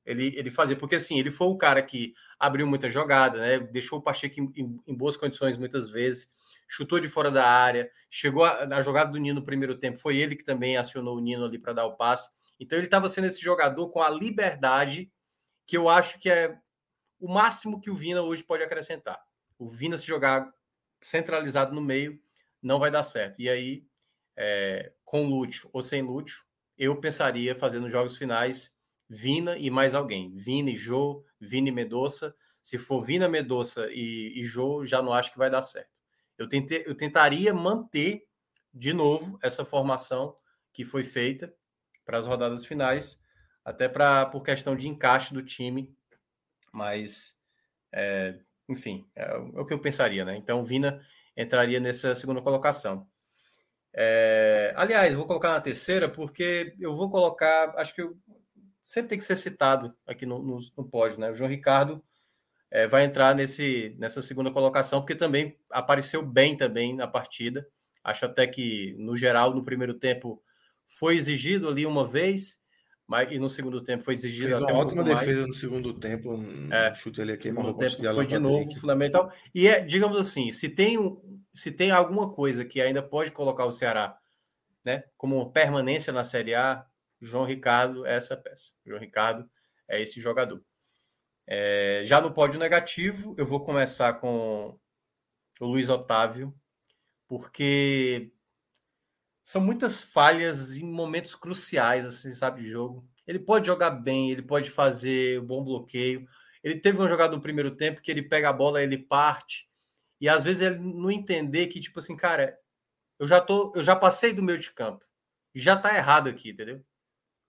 ele, 0.05 0.35
ele 0.37 0.51
fazia. 0.51 0.77
Porque 0.77 0.95
assim, 0.95 1.19
ele 1.19 1.31
foi 1.31 1.49
o 1.49 1.57
cara 1.57 1.83
que 1.83 2.15
abriu 2.39 2.67
muita 2.67 2.89
jogada, 2.89 3.39
né? 3.39 3.59
Deixou 3.59 3.99
o 3.99 4.03
Pacheco 4.03 4.41
em, 4.41 4.53
em, 4.57 4.81
em 4.87 4.95
boas 4.95 5.17
condições 5.17 5.59
muitas 5.59 5.89
vezes, 5.89 6.33
chutou 6.67 6.99
de 6.99 7.09
fora 7.09 7.31
da 7.31 7.47
área, 7.47 7.91
chegou 8.11 8.45
a, 8.45 8.67
na 8.67 8.81
jogada 8.81 9.11
do 9.11 9.19
Nino 9.19 9.41
no 9.41 9.47
primeiro 9.47 9.79
tempo, 9.79 9.99
foi 9.99 10.17
ele 10.17 10.35
que 10.35 10.45
também 10.45 10.77
acionou 10.77 11.17
o 11.17 11.21
Nino 11.21 11.45
ali 11.45 11.59
para 11.59 11.75
dar 11.75 11.87
o 11.87 11.97
passe. 11.97 12.31
Então 12.59 12.79
ele 12.79 12.87
estava 12.87 13.09
sendo 13.09 13.27
esse 13.27 13.41
jogador 13.41 13.89
com 13.91 14.03
a 14.03 14.09
liberdade 14.09 15.11
que 15.67 15.77
eu 15.77 15.89
acho 15.89 16.19
que 16.19 16.31
é 16.31 16.57
o 17.21 17.29
máximo 17.29 17.81
que 17.81 17.91
o 17.91 17.95
Vina 17.95 18.23
hoje 18.23 18.43
pode 18.43 18.63
acrescentar. 18.63 19.21
O 19.59 19.69
Vina 19.69 19.99
se 19.99 20.07
jogar 20.07 20.51
centralizado 21.01 21.75
no 21.75 21.81
meio 21.81 22.19
não 22.63 22.79
vai 22.79 22.91
dar 22.91 23.03
certo. 23.03 23.41
E 23.41 23.49
aí, 23.49 23.85
é, 24.37 24.93
com 25.05 25.27
Lúcio 25.27 25.69
ou 25.73 25.83
sem 25.83 26.03
Lúcio, 26.03 26.45
eu 26.77 27.01
pensaria 27.01 27.55
fazendo 27.55 27.91
jogos 27.91 28.17
finais 28.17 28.77
Vina 29.09 29.57
e 29.57 29.71
mais 29.71 29.95
alguém. 29.95 30.37
Vina 30.37 30.71
e 30.71 30.77
Jô, 30.77 31.25
Vina 31.41 31.69
e 31.69 31.73
Medoça. 31.73 32.35
Se 32.63 32.79
for 32.79 33.03
Vina, 33.03 33.29
Medoça 33.29 33.89
e, 33.91 34.41
e 34.41 34.45
Jô, 34.45 34.85
já 34.85 35.01
não 35.01 35.13
acho 35.13 35.33
que 35.33 35.39
vai 35.39 35.51
dar 35.51 35.63
certo. 35.63 35.91
Eu, 36.37 36.49
tentei, 36.49 36.85
eu 36.87 36.95
tentaria 36.95 37.55
manter 37.55 38.27
de 38.73 38.93
novo 38.93 39.39
essa 39.43 39.65
formação 39.65 40.37
que 40.73 40.85
foi 40.85 41.05
feita 41.05 41.53
para 42.05 42.19
as 42.19 42.27
rodadas 42.27 42.65
finais, 42.65 43.21
até 43.65 43.89
para 43.89 44.27
por 44.27 44.43
questão 44.43 44.77
de 44.77 44.87
encaixe 44.87 45.33
do 45.33 45.43
time, 45.43 45.95
mas 46.73 47.37
é, 47.93 48.39
enfim, 48.69 49.09
é, 49.17 49.23
é, 49.23 49.37
o 49.37 49.65
que 49.65 49.73
eu 49.73 49.81
pensaria, 49.81 50.25
né? 50.25 50.37
Então, 50.37 50.65
Vina 50.65 51.01
entraria 51.39 51.79
nessa 51.79 52.15
segunda 52.15 52.43
colocação. 52.43 53.07
É, 53.95 54.75
aliás, 54.77 55.15
vou 55.15 55.27
colocar 55.27 55.51
na 55.51 55.61
terceira, 55.61 56.09
porque 56.09 56.75
eu 56.79 56.95
vou 56.95 57.11
colocar, 57.11 57.75
acho 57.77 57.95
que 57.95 58.03
eu, 58.03 58.19
sempre 58.83 59.11
tem 59.11 59.19
que 59.19 59.25
ser 59.25 59.37
citado 59.37 59.95
aqui 60.07 60.27
no, 60.27 60.43
no, 60.43 60.59
no 60.77 60.89
pódio, 60.89 61.21
né? 61.21 61.31
O 61.31 61.35
João 61.35 61.49
Ricardo 61.49 62.03
é, 62.71 62.87
vai 62.87 63.05
entrar 63.05 63.35
nesse, 63.35 63.95
nessa 63.99 64.21
segunda 64.21 64.51
colocação, 64.51 65.01
porque 65.01 65.15
também 65.15 65.59
apareceu 65.71 66.23
bem 66.25 66.57
também 66.57 66.95
na 66.95 67.07
partida. 67.07 67.67
Acho 68.03 68.27
até 68.27 68.47
que, 68.47 68.95
no 68.99 69.17
geral, 69.17 69.55
no 69.55 69.65
primeiro 69.65 69.95
tempo 69.95 70.43
foi 70.89 71.17
exigido 71.17 71.69
ali 71.69 71.87
uma 71.87 72.07
vez, 72.07 72.58
mas 73.09 73.33
e 73.33 73.39
no 73.39 73.49
segundo 73.49 73.83
tempo 73.83 74.05
foi 74.05 74.13
exigido 74.13 74.49
Fez 74.49 74.59
uma 74.61 74.71
um 74.71 74.77
ótima 74.77 75.03
defesa 75.03 75.41
mais. 75.41 75.47
no 75.47 75.55
segundo 75.55 75.95
tempo. 75.95 76.35
Um 76.35 76.73
é, 76.73 76.93
chute 76.95 77.23
ali 77.23 77.33
aqui, 77.33 77.51
no 77.51 77.75
tempo 77.75 78.15
foi 78.15 78.27
de 78.27 78.39
novo 78.39 78.71
fundamental. 78.79 79.33
E 79.55 79.67
é, 79.67 79.81
digamos 79.81 80.19
assim, 80.19 80.53
se 80.53 80.69
tem, 80.69 80.99
se 81.55 81.73
tem 81.73 81.91
alguma 81.91 82.31
coisa 82.31 82.67
que 82.67 82.83
ainda 82.83 83.03
pode 83.03 83.31
colocar 83.31 83.65
o 83.65 83.73
Ceará 83.73 84.19
né, 84.85 85.05
como 85.17 85.51
permanência 85.51 86.13
na 86.13 86.23
Série 86.23 86.55
A, 86.55 86.85
João 87.21 87.47
Ricardo 87.47 88.05
é 88.05 88.15
essa 88.15 88.37
peça. 88.37 88.75
João 88.87 89.01
Ricardo 89.01 89.49
é 89.89 90.03
esse 90.03 90.21
jogador. 90.21 90.63
É, 91.47 92.03
já 92.05 92.21
no 92.21 92.33
pódio 92.33 92.61
negativo, 92.61 93.35
eu 93.39 93.47
vou 93.47 93.65
começar 93.65 94.13
com 94.15 94.79
o 95.59 95.67
Luiz 95.67 95.89
Otávio, 95.89 96.55
porque 97.27 98.33
são 99.49 99.63
muitas 99.63 100.03
falhas 100.03 100.77
em 100.77 100.85
momentos 100.85 101.35
cruciais, 101.35 102.05
assim, 102.05 102.31
sabe, 102.33 102.61
de 102.61 102.69
jogo. 102.69 103.09
Ele 103.27 103.39
pode 103.39 103.67
jogar 103.67 103.89
bem, 103.89 104.31
ele 104.31 104.43
pode 104.43 104.71
fazer 104.71 105.41
um 105.41 105.47
bom 105.47 105.65
bloqueio. 105.65 106.29
Ele 106.63 106.79
teve 106.79 106.99
uma 106.99 107.09
jogada 107.09 107.35
no 107.35 107.41
primeiro 107.41 107.75
tempo 107.75 108.03
que 108.03 108.11
ele 108.11 108.21
pega 108.21 108.51
a 108.51 108.53
bola, 108.53 108.83
ele 108.83 108.99
parte, 108.99 109.67
e 110.21 110.29
às 110.29 110.45
vezes 110.45 110.61
ele 110.61 110.79
não 110.79 111.11
entender 111.11 111.69
que, 111.69 111.81
tipo 111.81 111.99
assim, 111.99 112.15
cara, 112.15 112.59
eu 113.19 113.27
já 113.27 113.41
tô, 113.41 113.73
eu 113.75 113.83
já 113.83 113.97
passei 113.97 114.35
do 114.35 114.43
meio 114.43 114.59
de 114.59 114.71
campo. 114.71 115.07
Já 115.55 115.79
tá 115.79 115.97
errado 115.97 116.29
aqui, 116.29 116.51
entendeu? 116.51 116.85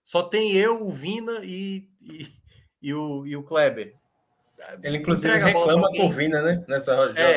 Só 0.02 0.22
tem 0.22 0.56
eu, 0.56 0.82
o 0.82 0.90
Vina 0.90 1.40
e, 1.42 1.86
e, 2.00 2.28
e 2.80 2.94
o, 2.94 3.26
e 3.26 3.36
o 3.36 3.42
Kleber. 3.42 3.94
Ele, 4.82 4.96
inclusive, 4.96 5.34
reclama 5.36 5.90
com 5.90 6.06
o 6.06 6.10
Vina, 6.10 6.40
né? 6.40 6.64
Nessa 6.66 6.94
é, 7.14 7.36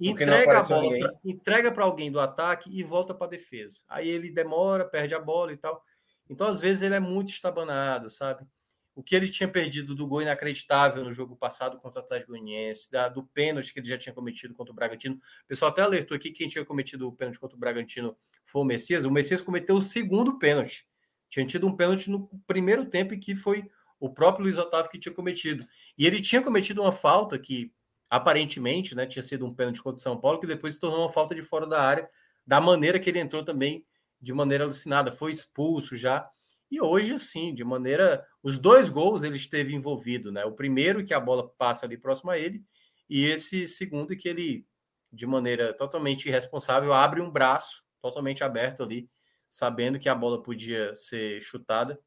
Entrega 0.00 0.58
a 0.58 0.62
bola, 0.62 0.98
pra, 0.98 1.12
entrega 1.24 1.72
para 1.72 1.84
alguém 1.84 2.10
do 2.10 2.18
ataque 2.18 2.70
e 2.72 2.82
volta 2.82 3.14
para 3.14 3.26
a 3.26 3.30
defesa. 3.30 3.80
Aí 3.88 4.08
ele 4.08 4.30
demora, 4.30 4.84
perde 4.84 5.14
a 5.14 5.20
bola 5.20 5.52
e 5.52 5.56
tal. 5.56 5.84
Então, 6.28 6.46
às 6.46 6.60
vezes, 6.60 6.82
ele 6.82 6.94
é 6.94 7.00
muito 7.00 7.30
estabanado, 7.30 8.08
sabe? 8.08 8.46
O 8.94 9.02
que 9.02 9.14
ele 9.14 9.28
tinha 9.28 9.48
perdido 9.48 9.94
do 9.94 10.06
gol 10.06 10.22
inacreditável 10.22 11.04
no 11.04 11.12
jogo 11.12 11.36
passado 11.36 11.78
contra 11.78 12.00
o 12.00 12.04
Atlético 12.04 12.32
Goianiense, 12.32 12.90
da, 12.90 13.08
do 13.08 13.24
pênalti 13.24 13.72
que 13.72 13.80
ele 13.80 13.88
já 13.88 13.98
tinha 13.98 14.14
cometido 14.14 14.54
contra 14.54 14.72
o 14.72 14.74
Bragantino. 14.74 15.16
O 15.16 15.46
pessoal 15.46 15.70
até 15.70 15.82
alertou 15.82 16.16
aqui 16.16 16.30
que 16.30 16.38
quem 16.38 16.48
tinha 16.48 16.64
cometido 16.64 17.08
o 17.08 17.12
pênalti 17.12 17.38
contra 17.38 17.56
o 17.56 17.60
Bragantino 17.60 18.16
foi 18.46 18.62
o 18.62 18.64
Messias. 18.64 19.04
O 19.04 19.10
Messias 19.10 19.40
cometeu 19.40 19.76
o 19.76 19.82
segundo 19.82 20.38
pênalti. 20.38 20.86
Tinha 21.28 21.46
tido 21.46 21.66
um 21.66 21.76
pênalti 21.76 22.10
no 22.10 22.28
primeiro 22.46 22.84
tempo 22.86 23.14
e 23.14 23.18
que 23.18 23.34
foi 23.34 23.70
o 23.98 24.08
próprio 24.08 24.44
Luiz 24.44 24.58
Otávio 24.58 24.90
que 24.90 24.98
tinha 24.98 25.14
cometido. 25.14 25.66
E 25.96 26.06
ele 26.06 26.20
tinha 26.20 26.42
cometido 26.42 26.82
uma 26.82 26.92
falta 26.92 27.38
que 27.38 27.72
aparentemente 28.10 28.94
né, 28.94 29.06
tinha 29.06 29.22
sido 29.22 29.46
um 29.46 29.54
pênalti 29.54 29.80
contra 29.80 29.98
o 29.98 30.02
São 30.02 30.20
Paulo, 30.20 30.40
que 30.40 30.46
depois 30.46 30.74
se 30.74 30.80
tornou 30.80 31.00
uma 31.00 31.12
falta 31.12 31.34
de 31.34 31.42
fora 31.42 31.66
da 31.66 31.80
área, 31.80 32.10
da 32.46 32.60
maneira 32.60 32.98
que 32.98 33.08
ele 33.08 33.20
entrou 33.20 33.44
também, 33.44 33.86
de 34.20 34.32
maneira 34.32 34.64
alucinada. 34.64 35.12
Foi 35.12 35.30
expulso 35.30 35.96
já. 35.96 36.28
E 36.70 36.80
hoje, 36.80 37.14
assim, 37.14 37.54
de 37.54 37.64
maneira. 37.64 38.26
Os 38.42 38.58
dois 38.58 38.90
gols 38.90 39.22
ele 39.22 39.36
esteve 39.36 39.74
envolvido, 39.74 40.32
né? 40.32 40.44
O 40.44 40.52
primeiro, 40.52 41.04
que 41.04 41.14
a 41.14 41.20
bola 41.20 41.48
passa 41.56 41.86
ali 41.86 41.96
próximo 41.96 42.30
a 42.30 42.38
ele, 42.38 42.62
e 43.08 43.24
esse 43.24 43.66
segundo, 43.68 44.16
que 44.16 44.28
ele, 44.28 44.66
de 45.12 45.26
maneira 45.26 45.72
totalmente 45.72 46.28
irresponsável, 46.28 46.92
abre 46.92 47.20
um 47.20 47.30
braço 47.30 47.84
totalmente 48.00 48.42
aberto 48.42 48.82
ali 48.82 49.08
sabendo 49.50 49.98
que 49.98 50.08
a 50.08 50.14
bola 50.14 50.40
podia 50.40 50.94
ser 50.94 51.42
chutada 51.42 51.98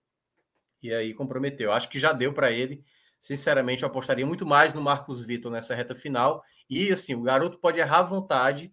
e 0.82 0.94
aí 0.94 1.14
comprometeu. 1.14 1.74
Acho 1.74 1.90
que 1.90 2.00
já 2.00 2.14
deu 2.14 2.34
para 2.34 2.52
ele. 2.52 2.84
Sinceramente, 3.24 3.84
eu 3.84 3.88
apostaria 3.88 4.26
muito 4.26 4.46
mais 4.46 4.74
no 4.74 4.82
Marcos 4.82 5.24
Vitor 5.24 5.50
nessa 5.50 5.74
reta 5.74 5.96
final. 5.96 6.44
E 6.70 6.92
assim, 6.92 7.16
o 7.16 7.22
garoto 7.22 7.58
pode 7.58 7.80
errar 7.80 8.00
à 8.00 8.04
vontade, 8.04 8.70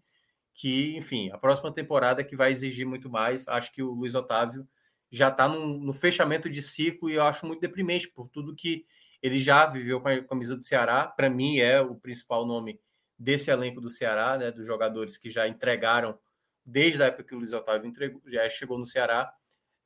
que, 0.53 0.97
enfim, 0.97 1.31
a 1.31 1.39
próxima 1.39 1.73
temporada 1.73 2.21
é 2.21 2.25
que 2.25 2.35
vai 2.35 2.51
exigir 2.51 2.85
muito 2.85 3.09
mais. 3.09 3.47
Acho 3.47 3.71
que 3.71 3.81
o 3.81 3.93
Luiz 3.93 4.17
Otávio 4.17 4.67
já 5.09 5.29
está 5.29 5.47
no 5.47 5.93
fechamento 5.93 6.51
de 6.51 6.61
ciclo 6.61 7.09
e 7.09 7.15
eu 7.15 7.23
acho 7.23 7.47
muito 7.47 7.61
deprimente 7.61 8.11
por 8.11 8.29
tudo 8.29 8.57
que 8.57 8.85
ele 9.23 9.39
já 9.41 9.67
viveu 9.67 10.01
com 10.01 10.09
a 10.09 10.25
camisa 10.25 10.57
do 10.57 10.65
Ceará. 10.65 11.07
Para 11.07 11.31
mim, 11.31 11.61
é 11.61 11.81
o 11.81 11.95
principal 11.95 12.45
nome 12.45 12.81
desse 13.17 13.53
elenco 13.53 13.81
do 13.81 13.89
Ceará, 13.89 14.37
né, 14.37 14.51
dos 14.51 14.67
jogadores 14.67 15.17
que 15.17 15.31
já 15.31 15.47
entregaram 15.47 16.19
desde 16.67 17.01
a 17.05 17.07
época 17.07 17.23
que 17.23 17.37
o 17.37 17.39
Luiz 17.39 17.53
Otávio 17.53 17.89
entregou, 17.89 18.21
já 18.27 18.51
chegou 18.51 18.77
no 18.77 18.85
Ceará, 18.85 19.33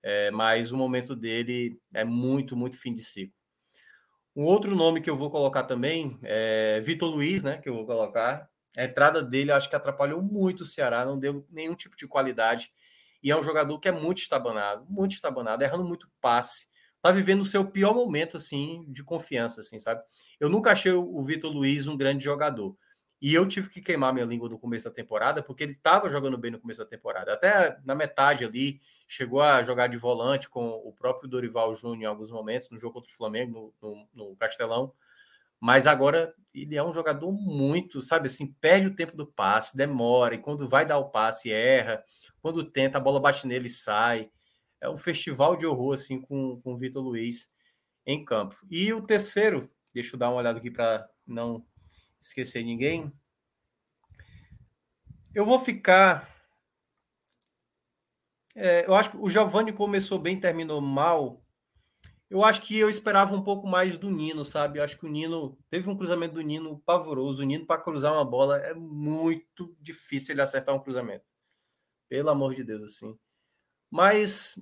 é, 0.03 0.31
mas 0.31 0.73
o 0.73 0.77
momento 0.79 1.15
dele 1.15 1.79
é 1.93 2.03
muito, 2.03 2.57
muito 2.57 2.79
fim 2.79 2.95
de 2.95 3.03
ciclo. 3.03 3.44
Um 4.37 4.45
outro 4.45 4.75
nome 4.75 5.01
que 5.01 5.09
eu 5.09 5.17
vou 5.17 5.31
colocar 5.31 5.63
também 5.63 6.19
é 6.23 6.81
Vitor 6.81 7.09
Luiz, 7.09 7.43
né? 7.43 7.59
Que 7.59 7.69
eu 7.69 7.75
vou 7.75 7.87
colocar. 7.87 8.49
A 8.77 8.85
entrada 8.85 9.23
dele 9.23 9.53
acho 9.53 9.71
que 9.71 9.77
atrapalhou 9.77 10.21
muito 10.21 10.63
o 10.63 10.67
Ceará, 10.67 11.05
não 11.05 11.19
deu 11.19 11.47
nenhum 11.51 11.75
tipo 11.75 11.97
de 11.97 12.09
qualidade. 12.09 12.73
E 13.23 13.31
é 13.31 13.37
um 13.37 13.43
jogador 13.43 13.79
que 13.79 13.89
é 13.89 13.93
muito 13.93 14.19
estabanado, 14.19 14.85
muito 14.89 15.13
estabanado, 15.13 15.63
errando 15.63 15.85
muito 15.85 16.11
passe. 16.21 16.67
Tá 17.01 17.13
vivendo 17.13 17.43
o 17.43 17.45
seu 17.45 17.65
pior 17.65 17.95
momento, 17.95 18.37
assim, 18.37 18.85
de 18.89 19.05
confiança, 19.05 19.61
assim, 19.61 19.79
sabe? 19.79 20.03
Eu 20.41 20.49
nunca 20.49 20.73
achei 20.73 20.91
o 20.91 21.23
Vitor 21.23 21.53
Luiz 21.53 21.87
um 21.87 21.97
grande 21.97 22.25
jogador. 22.25 22.77
E 23.25 23.33
eu 23.33 23.49
tive 23.49 23.71
que 23.71 23.81
queimar 23.81 24.13
minha 24.13 24.27
língua 24.27 24.51
no 24.51 24.59
começo 24.59 24.85
da 24.85 24.91
temporada, 24.91 25.43
porque 25.43 25.65
ele 25.65 25.73
estava 25.73 26.11
jogando 26.11 26.37
bem 26.37 26.51
no 26.51 26.61
começo 26.61 26.81
da 26.81 26.87
temporada. 26.87 27.33
Até 27.33 27.79
na 27.83 27.95
metade 27.95 28.45
ali, 28.45 28.83
chegou 29.09 29.41
a 29.41 29.63
jogar 29.63 29.87
de 29.87 29.97
volante 29.97 30.47
com 30.47 30.69
o 30.69 30.93
próprio 30.93 31.27
Dorival 31.27 31.75
Júnior 31.75 32.03
em 32.03 32.05
alguns 32.05 32.31
momentos, 32.31 32.69
no 32.69 32.77
jogo 32.77 32.93
contra 32.93 33.11
o 33.11 33.17
Flamengo, 33.17 33.75
no, 33.81 33.97
no, 34.13 34.29
no 34.29 34.37
Castelão. 34.37 34.93
Mas 35.59 35.87
agora 35.87 36.35
ele 36.53 36.77
é 36.77 36.85
um 36.85 36.93
jogador 36.93 37.33
muito, 37.33 38.03
sabe 38.03 38.27
assim, 38.27 38.53
perde 38.61 38.89
o 38.89 38.95
tempo 38.95 39.17
do 39.17 39.27
passe, 39.27 39.75
demora, 39.75 40.35
e 40.35 40.39
quando 40.39 40.69
vai 40.69 40.85
dar 40.85 40.99
o 40.99 41.09
passe, 41.09 41.51
erra. 41.51 42.05
Quando 42.43 42.63
tenta, 42.63 42.99
a 42.99 43.01
bola 43.01 43.19
bate 43.19 43.47
nele 43.47 43.69
e 43.69 43.71
sai. 43.71 44.31
É 44.83 44.91
um 44.91 44.99
festival 44.99 45.57
de 45.57 45.65
horror, 45.65 45.95
assim, 45.95 46.21
com, 46.21 46.61
com 46.61 46.75
o 46.75 46.77
Vitor 46.77 47.03
Luiz 47.03 47.51
em 48.05 48.23
campo. 48.23 48.55
E 48.71 48.93
o 48.93 49.01
terceiro, 49.01 49.71
deixa 49.95 50.15
eu 50.15 50.19
dar 50.19 50.29
uma 50.29 50.37
olhada 50.41 50.59
aqui 50.59 50.71
para 50.71 51.09
não 51.27 51.65
esquecer 52.27 52.65
ninguém. 52.65 53.13
Eu 55.35 55.45
vou 55.45 55.61
ficar. 55.61 56.33
É, 58.55 58.87
eu 58.87 58.95
acho 58.95 59.11
que 59.11 59.17
o 59.17 59.29
Giovanni 59.29 59.73
começou 59.73 60.19
bem, 60.19 60.39
terminou 60.39 60.81
mal. 60.81 61.43
Eu 62.31 62.43
acho 62.45 62.63
que 62.63 62.79
eu 62.79 62.89
esperava 62.89 63.35
um 63.35 63.43
pouco 63.43 63.67
mais 63.67 63.99
do 63.99 64.09
Nino, 64.09 64.45
sabe? 64.45 64.79
Eu 64.79 64.85
acho 64.85 64.99
que 64.99 65.07
o 65.07 65.09
Nino 65.09 65.59
teve 65.69 65.89
um 65.89 65.97
cruzamento 65.97 66.35
do 66.35 66.41
Nino 66.41 66.81
pavoroso. 66.81 67.43
O 67.43 67.45
Nino, 67.45 67.67
para 67.67 67.81
cruzar 67.81 68.13
uma 68.13 68.25
bola, 68.25 68.59
é 68.59 68.75
muito 68.75 69.77
difícil 69.81 70.35
ele 70.35 70.43
acertar 70.43 70.75
um 70.75 70.81
cruzamento. 70.81 71.25
Pelo 72.09 72.31
amor 72.31 72.55
de 72.55 72.65
Deus, 72.65 72.83
assim. 72.83 73.17
Mas 73.91 74.59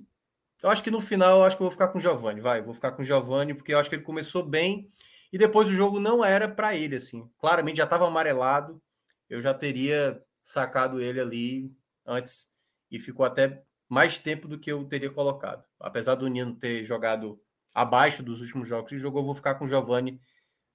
eu 0.61 0.69
acho 0.69 0.83
que 0.83 0.91
no 0.91 1.01
final, 1.01 1.39
eu 1.39 1.45
acho 1.45 1.55
que 1.55 1.63
eu 1.63 1.65
vou 1.65 1.71
ficar 1.71 1.87
com 1.87 1.97
o 1.97 2.01
Giovanni. 2.01 2.41
Vai, 2.41 2.61
vou 2.61 2.73
ficar 2.73 2.91
com 2.91 3.01
o 3.01 3.05
Giovanni, 3.05 3.53
porque 3.53 3.73
eu 3.73 3.79
acho 3.79 3.89
que 3.89 3.95
ele 3.95 4.03
começou 4.03 4.43
bem 4.43 4.91
e 5.33 5.37
depois 5.37 5.67
o 5.67 5.73
jogo 5.73 5.99
não 5.99 6.23
era 6.23 6.47
para 6.47 6.75
ele, 6.75 6.95
assim. 6.95 7.27
Claramente 7.39 7.77
já 7.77 7.85
estava 7.85 8.05
amarelado. 8.05 8.79
Eu 9.27 9.41
já 9.41 9.51
teria 9.51 10.23
sacado 10.43 11.01
ele 11.01 11.19
ali 11.19 11.75
antes 12.05 12.51
e 12.91 12.99
ficou 12.99 13.25
até 13.25 13.63
mais 13.89 14.19
tempo 14.19 14.47
do 14.47 14.59
que 14.59 14.71
eu 14.71 14.85
teria 14.85 15.09
colocado. 15.09 15.65
Apesar 15.79 16.13
do 16.13 16.27
Nino 16.27 16.53
ter 16.55 16.85
jogado 16.85 17.41
abaixo 17.73 18.21
dos 18.21 18.41
últimos 18.41 18.67
jogos 18.67 18.89
que 18.89 18.97
jogou, 18.99 19.25
vou 19.25 19.33
ficar 19.33 19.55
com 19.55 19.65
o 19.65 19.67
Giovani 19.67 20.21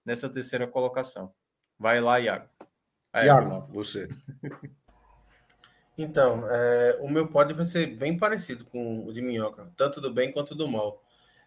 nessa 0.05 0.29
terceira 0.29 0.67
colocação. 0.67 1.33
Vai 1.79 2.01
lá, 2.01 2.19
Iago. 2.19 2.49
Aí, 3.13 3.27
Iago, 3.27 3.73
você. 3.73 4.09
Então, 6.01 6.45
é, 6.49 6.97
o 7.01 7.09
meu 7.09 7.27
pódio 7.27 7.57
vai 7.57 7.67
ser 7.67 7.87
bem 7.87 8.17
parecido 8.17 8.65
com 8.67 9.05
o 9.05 9.13
de 9.13 9.21
Minhoca, 9.21 9.69
tanto 9.77 10.01
do 10.01 10.15
bem 10.15 10.31
quanto 10.31 10.55
do 10.55 10.69
mal. 10.69 11.03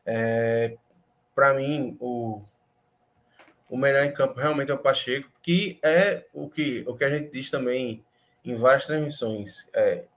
É, 0.05 0.77
Para 1.33 1.53
mim, 1.53 1.95
o 2.01 2.43
o 3.71 3.77
melhor 3.77 4.03
em 4.03 4.11
campo 4.11 4.37
realmente 4.37 4.69
é 4.69 4.73
o 4.73 4.77
Pacheco, 4.77 5.31
que 5.41 5.79
é 5.81 6.25
o 6.33 6.49
que, 6.49 6.83
o 6.85 6.93
que 6.93 7.05
a 7.05 7.09
gente 7.09 7.31
diz 7.31 7.49
também 7.49 8.03
em 8.43 8.53
várias 8.53 8.85
transmissões. 8.85 9.65
É, 9.73 10.07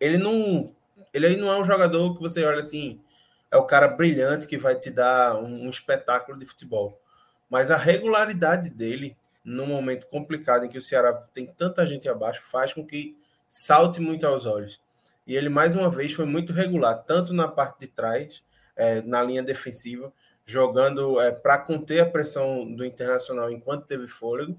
ele 0.00 0.18
não 0.18 0.74
ele 1.14 1.36
não 1.36 1.48
é 1.48 1.56
um 1.56 1.64
jogador 1.64 2.14
que 2.14 2.20
você 2.20 2.44
olha 2.44 2.64
assim, 2.64 3.00
é 3.48 3.56
o 3.56 3.62
cara 3.62 3.86
brilhante 3.86 4.48
que 4.48 4.58
vai 4.58 4.74
te 4.74 4.90
dar 4.90 5.36
um, 5.36 5.66
um 5.66 5.70
espetáculo 5.70 6.36
de 6.36 6.46
futebol. 6.46 7.00
Mas 7.48 7.70
a 7.70 7.76
regularidade 7.76 8.70
dele, 8.70 9.16
num 9.44 9.66
momento 9.66 10.08
complicado 10.08 10.64
em 10.64 10.68
que 10.68 10.76
o 10.76 10.82
Ceará 10.82 11.12
tem 11.32 11.46
tanta 11.46 11.86
gente 11.86 12.08
abaixo, 12.08 12.42
faz 12.42 12.72
com 12.72 12.84
que 12.84 13.16
salte 13.46 14.00
muito 14.00 14.26
aos 14.26 14.46
olhos. 14.46 14.80
E 15.24 15.36
ele, 15.36 15.48
mais 15.48 15.76
uma 15.76 15.88
vez, 15.88 16.12
foi 16.12 16.26
muito 16.26 16.52
regular, 16.52 17.04
tanto 17.04 17.32
na 17.32 17.46
parte 17.46 17.78
de 17.80 17.86
trás, 17.86 18.42
é, 18.74 19.00
na 19.02 19.22
linha 19.22 19.44
defensiva, 19.44 20.12
jogando 20.46 21.20
é, 21.20 21.32
para 21.32 21.58
conter 21.58 22.00
a 22.00 22.06
pressão 22.06 22.72
do 22.72 22.86
Internacional 22.86 23.50
enquanto 23.50 23.84
teve 23.84 24.06
fôlego, 24.06 24.58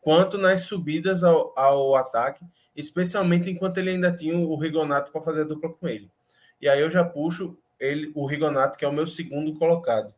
quanto 0.00 0.38
nas 0.38 0.62
subidas 0.62 1.22
ao, 1.22 1.52
ao 1.56 1.94
ataque, 1.94 2.42
especialmente 2.74 3.50
enquanto 3.50 3.78
ele 3.78 3.90
ainda 3.90 4.10
tinha 4.10 4.36
o 4.36 4.56
Rigonato 4.56 5.12
para 5.12 5.20
fazer 5.20 5.42
a 5.42 5.44
dupla 5.44 5.70
com 5.70 5.86
ele. 5.86 6.10
E 6.60 6.68
aí 6.68 6.80
eu 6.80 6.88
já 6.88 7.04
puxo 7.04 7.56
ele, 7.78 8.10
o 8.14 8.26
Rigonato, 8.26 8.78
que 8.78 8.84
é 8.84 8.88
o 8.88 8.92
meu 8.92 9.06
segundo 9.06 9.54
colocado. 9.58 10.12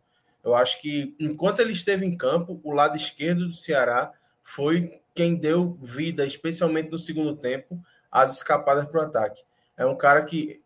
Eu 0.45 0.55
acho 0.55 0.81
que 0.81 1.16
enquanto 1.19 1.61
ele 1.61 1.73
esteve 1.73 2.07
em 2.07 2.16
campo, 2.16 2.61
o 2.62 2.73
lado 2.73 2.97
esquerdo 2.97 3.49
do 3.49 3.53
Ceará 3.53 4.12
foi 4.43 5.01
quem 5.14 5.35
deu 5.35 5.77
vida, 5.83 6.25
especialmente 6.25 6.91
no 6.91 6.99
segundo 6.99 7.35
tempo, 7.35 7.79
às 8.11 8.37
escapadas 8.37 8.87
para 8.87 9.01
o 9.01 9.05
ataque. 9.05 9.43
É 9.77 9.85
um 9.85 9.97
cara 9.97 10.25
que 10.25 10.62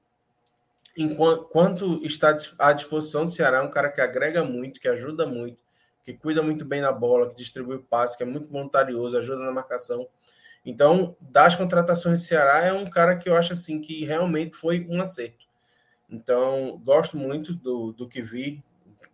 enquanto 0.97 1.97
está 2.05 2.37
à 2.59 2.73
disposição 2.73 3.25
do 3.25 3.33
Ceará, 3.33 3.59
é 3.59 3.63
um 3.63 3.71
cara 3.71 3.91
que 3.91 4.01
agrega 4.01 4.45
muito, 4.45 4.81
que 4.81 4.89
ajuda 4.89 5.27
muito, 5.27 5.59
que 6.05 6.13
cuida 6.13 6.43
muito 6.43 6.65
bem 6.65 6.81
na 6.81 6.93
bola, 6.93 7.31
que 7.31 7.37
distribui 7.37 7.77
o 7.77 7.83
passe, 7.83 8.17
que 8.17 8.23
é 8.23 8.27
muito 8.27 8.49
voluntarioso, 8.49 9.17
ajuda 9.17 9.45
na 9.45 9.53
marcação. 9.53 10.07
Então, 10.65 11.17
das 11.21 11.57
contratações 11.57 12.21
do 12.21 12.27
Ceará, 12.27 12.65
é 12.65 12.73
um 12.73 12.89
cara 12.89 13.17
que 13.17 13.29
eu 13.29 13.37
acho 13.37 13.53
assim 13.53 13.81
que 13.81 14.05
realmente 14.05 14.57
foi 14.57 14.87
um 14.89 15.01
acerto. 15.01 15.47
Então, 16.09 16.81
gosto 16.85 17.17
muito 17.17 17.55
do, 17.55 17.93
do 17.93 18.09
que 18.09 18.23
vi 18.23 18.63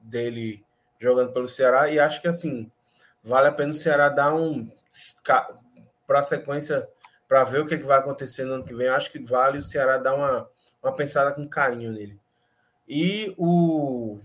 dele 0.00 0.64
jogando 1.00 1.32
pelo 1.32 1.48
Ceará 1.48 1.88
e 1.88 1.98
acho 1.98 2.20
que 2.20 2.26
assim 2.28 2.70
vale 3.22 3.48
a 3.48 3.52
pena 3.52 3.70
o 3.70 3.74
Ceará 3.74 4.08
dar 4.08 4.34
um 4.34 4.68
para 6.06 6.18
a 6.20 6.24
sequência 6.24 6.88
para 7.28 7.44
ver 7.44 7.60
o 7.60 7.66
que, 7.66 7.74
é 7.74 7.78
que 7.78 7.84
vai 7.84 7.98
acontecer 7.98 8.44
no 8.44 8.54
ano 8.54 8.64
que 8.64 8.74
vem. 8.74 8.88
Acho 8.88 9.12
que 9.12 9.18
vale 9.18 9.58
o 9.58 9.62
Ceará 9.62 9.98
dar 9.98 10.14
uma 10.14 10.48
uma 10.82 10.92
pensada 10.92 11.32
com 11.32 11.48
carinho 11.48 11.92
nele. 11.92 12.18
E 12.88 13.34
o, 13.36 14.18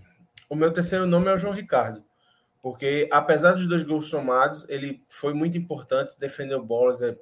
o 0.48 0.56
meu 0.56 0.72
terceiro 0.72 1.06
nome 1.06 1.28
é 1.28 1.34
o 1.34 1.38
João 1.38 1.52
Ricardo, 1.52 2.02
porque 2.62 3.08
apesar 3.12 3.52
dos 3.52 3.66
dois 3.66 3.82
gols 3.82 4.06
somados, 4.06 4.66
ele 4.68 5.02
foi 5.08 5.34
muito 5.34 5.58
importante, 5.58 6.18
defendeu 6.18 6.64
bolas, 6.64 7.02
é, 7.02 7.14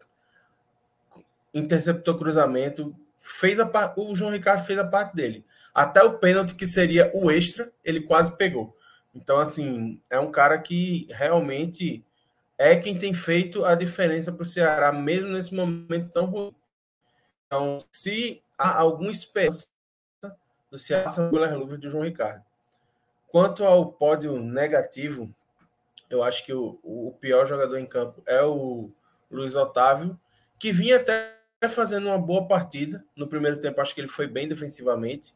interceptou 1.53 2.17
cruzamento, 2.17 2.95
fez 3.19 3.59
a 3.59 3.95
o 3.97 4.15
João 4.15 4.31
Ricardo 4.31 4.65
fez 4.65 4.79
a 4.79 4.87
parte 4.87 5.15
dele. 5.15 5.45
Até 5.75 6.03
o 6.03 6.19
pênalti 6.19 6.55
que 6.55 6.67
seria 6.67 7.11
o 7.15 7.31
extra, 7.31 7.73
ele 7.85 8.03
quase 8.03 8.37
pegou. 8.37 8.77
Então, 9.15 9.39
assim, 9.39 10.01
é 10.11 10.19
um 10.19 10.31
cara 10.31 10.59
que 10.59 11.07
realmente 11.11 12.05
é 12.59 12.77
quem 12.77 12.97
tem 12.97 13.13
feito 13.13 13.65
a 13.65 13.75
diferença 13.75 14.33
para 14.33 14.43
o 14.43 14.47
Ceará, 14.47 14.93
mesmo 14.93 15.31
nesse 15.31 15.55
momento 15.55 16.11
tão 16.11 16.27
ruim. 16.27 16.55
Então, 17.47 17.79
se 17.91 18.42
há 18.59 18.79
alguma 18.79 19.11
esperança 19.11 19.69
do 20.71 20.79
Ceará 20.79 21.11
pelas 21.31 21.55
luvas 21.55 21.79
do 21.79 21.89
João 21.89 22.05
Ricardo. 22.05 22.45
Quanto 23.29 23.65
ao 23.65 23.93
pódio 23.93 24.39
negativo, 24.39 25.35
eu 26.11 26.23
acho 26.23 26.45
que 26.45 26.53
o, 26.53 26.79
o 26.83 27.17
pior 27.21 27.47
jogador 27.47 27.79
em 27.79 27.87
campo 27.87 28.23
é 28.27 28.43
o 28.43 28.91
Luiz 29.31 29.57
Otávio, 29.57 30.19
que 30.59 30.73
vinha 30.73 30.97
até 30.97 31.35
fazendo 31.69 32.07
uma 32.07 32.19
boa 32.19 32.47
partida. 32.47 33.05
No 33.17 33.27
primeiro 33.27 33.61
tempo, 33.61 33.81
acho 33.81 33.95
que 33.95 34.01
ele 34.01 34.09
foi 34.09 34.27
bem 34.27 34.49
defensivamente, 34.49 35.35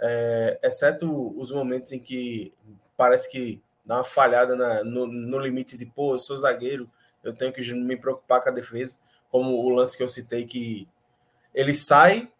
é, 0.00 0.58
exceto 0.62 1.38
os 1.38 1.50
momentos 1.50 1.92
em 1.92 1.98
que 1.98 2.52
parece 2.96 3.30
que 3.30 3.62
dá 3.84 3.96
uma 3.96 4.04
falhada 4.04 4.56
na, 4.56 4.82
no, 4.82 5.06
no, 5.06 5.38
limite 5.38 5.76
de, 5.76 5.86
pô, 5.86 6.14
eu 6.14 6.18
sou 6.18 6.38
zagueiro, 6.38 6.90
eu 7.22 7.32
tenho 7.32 7.52
que 7.52 7.72
me 7.74 7.96
preocupar 7.96 8.42
com 8.42 8.48
a 8.48 8.52
defesa, 8.52 8.98
como 9.30 9.52
o 9.52 9.68
lance 9.68 9.96
que 9.96 10.02
eu 10.02 10.08
citei, 10.08 10.44
que 10.44 10.88
ele 11.54 11.74
sai 11.74 12.30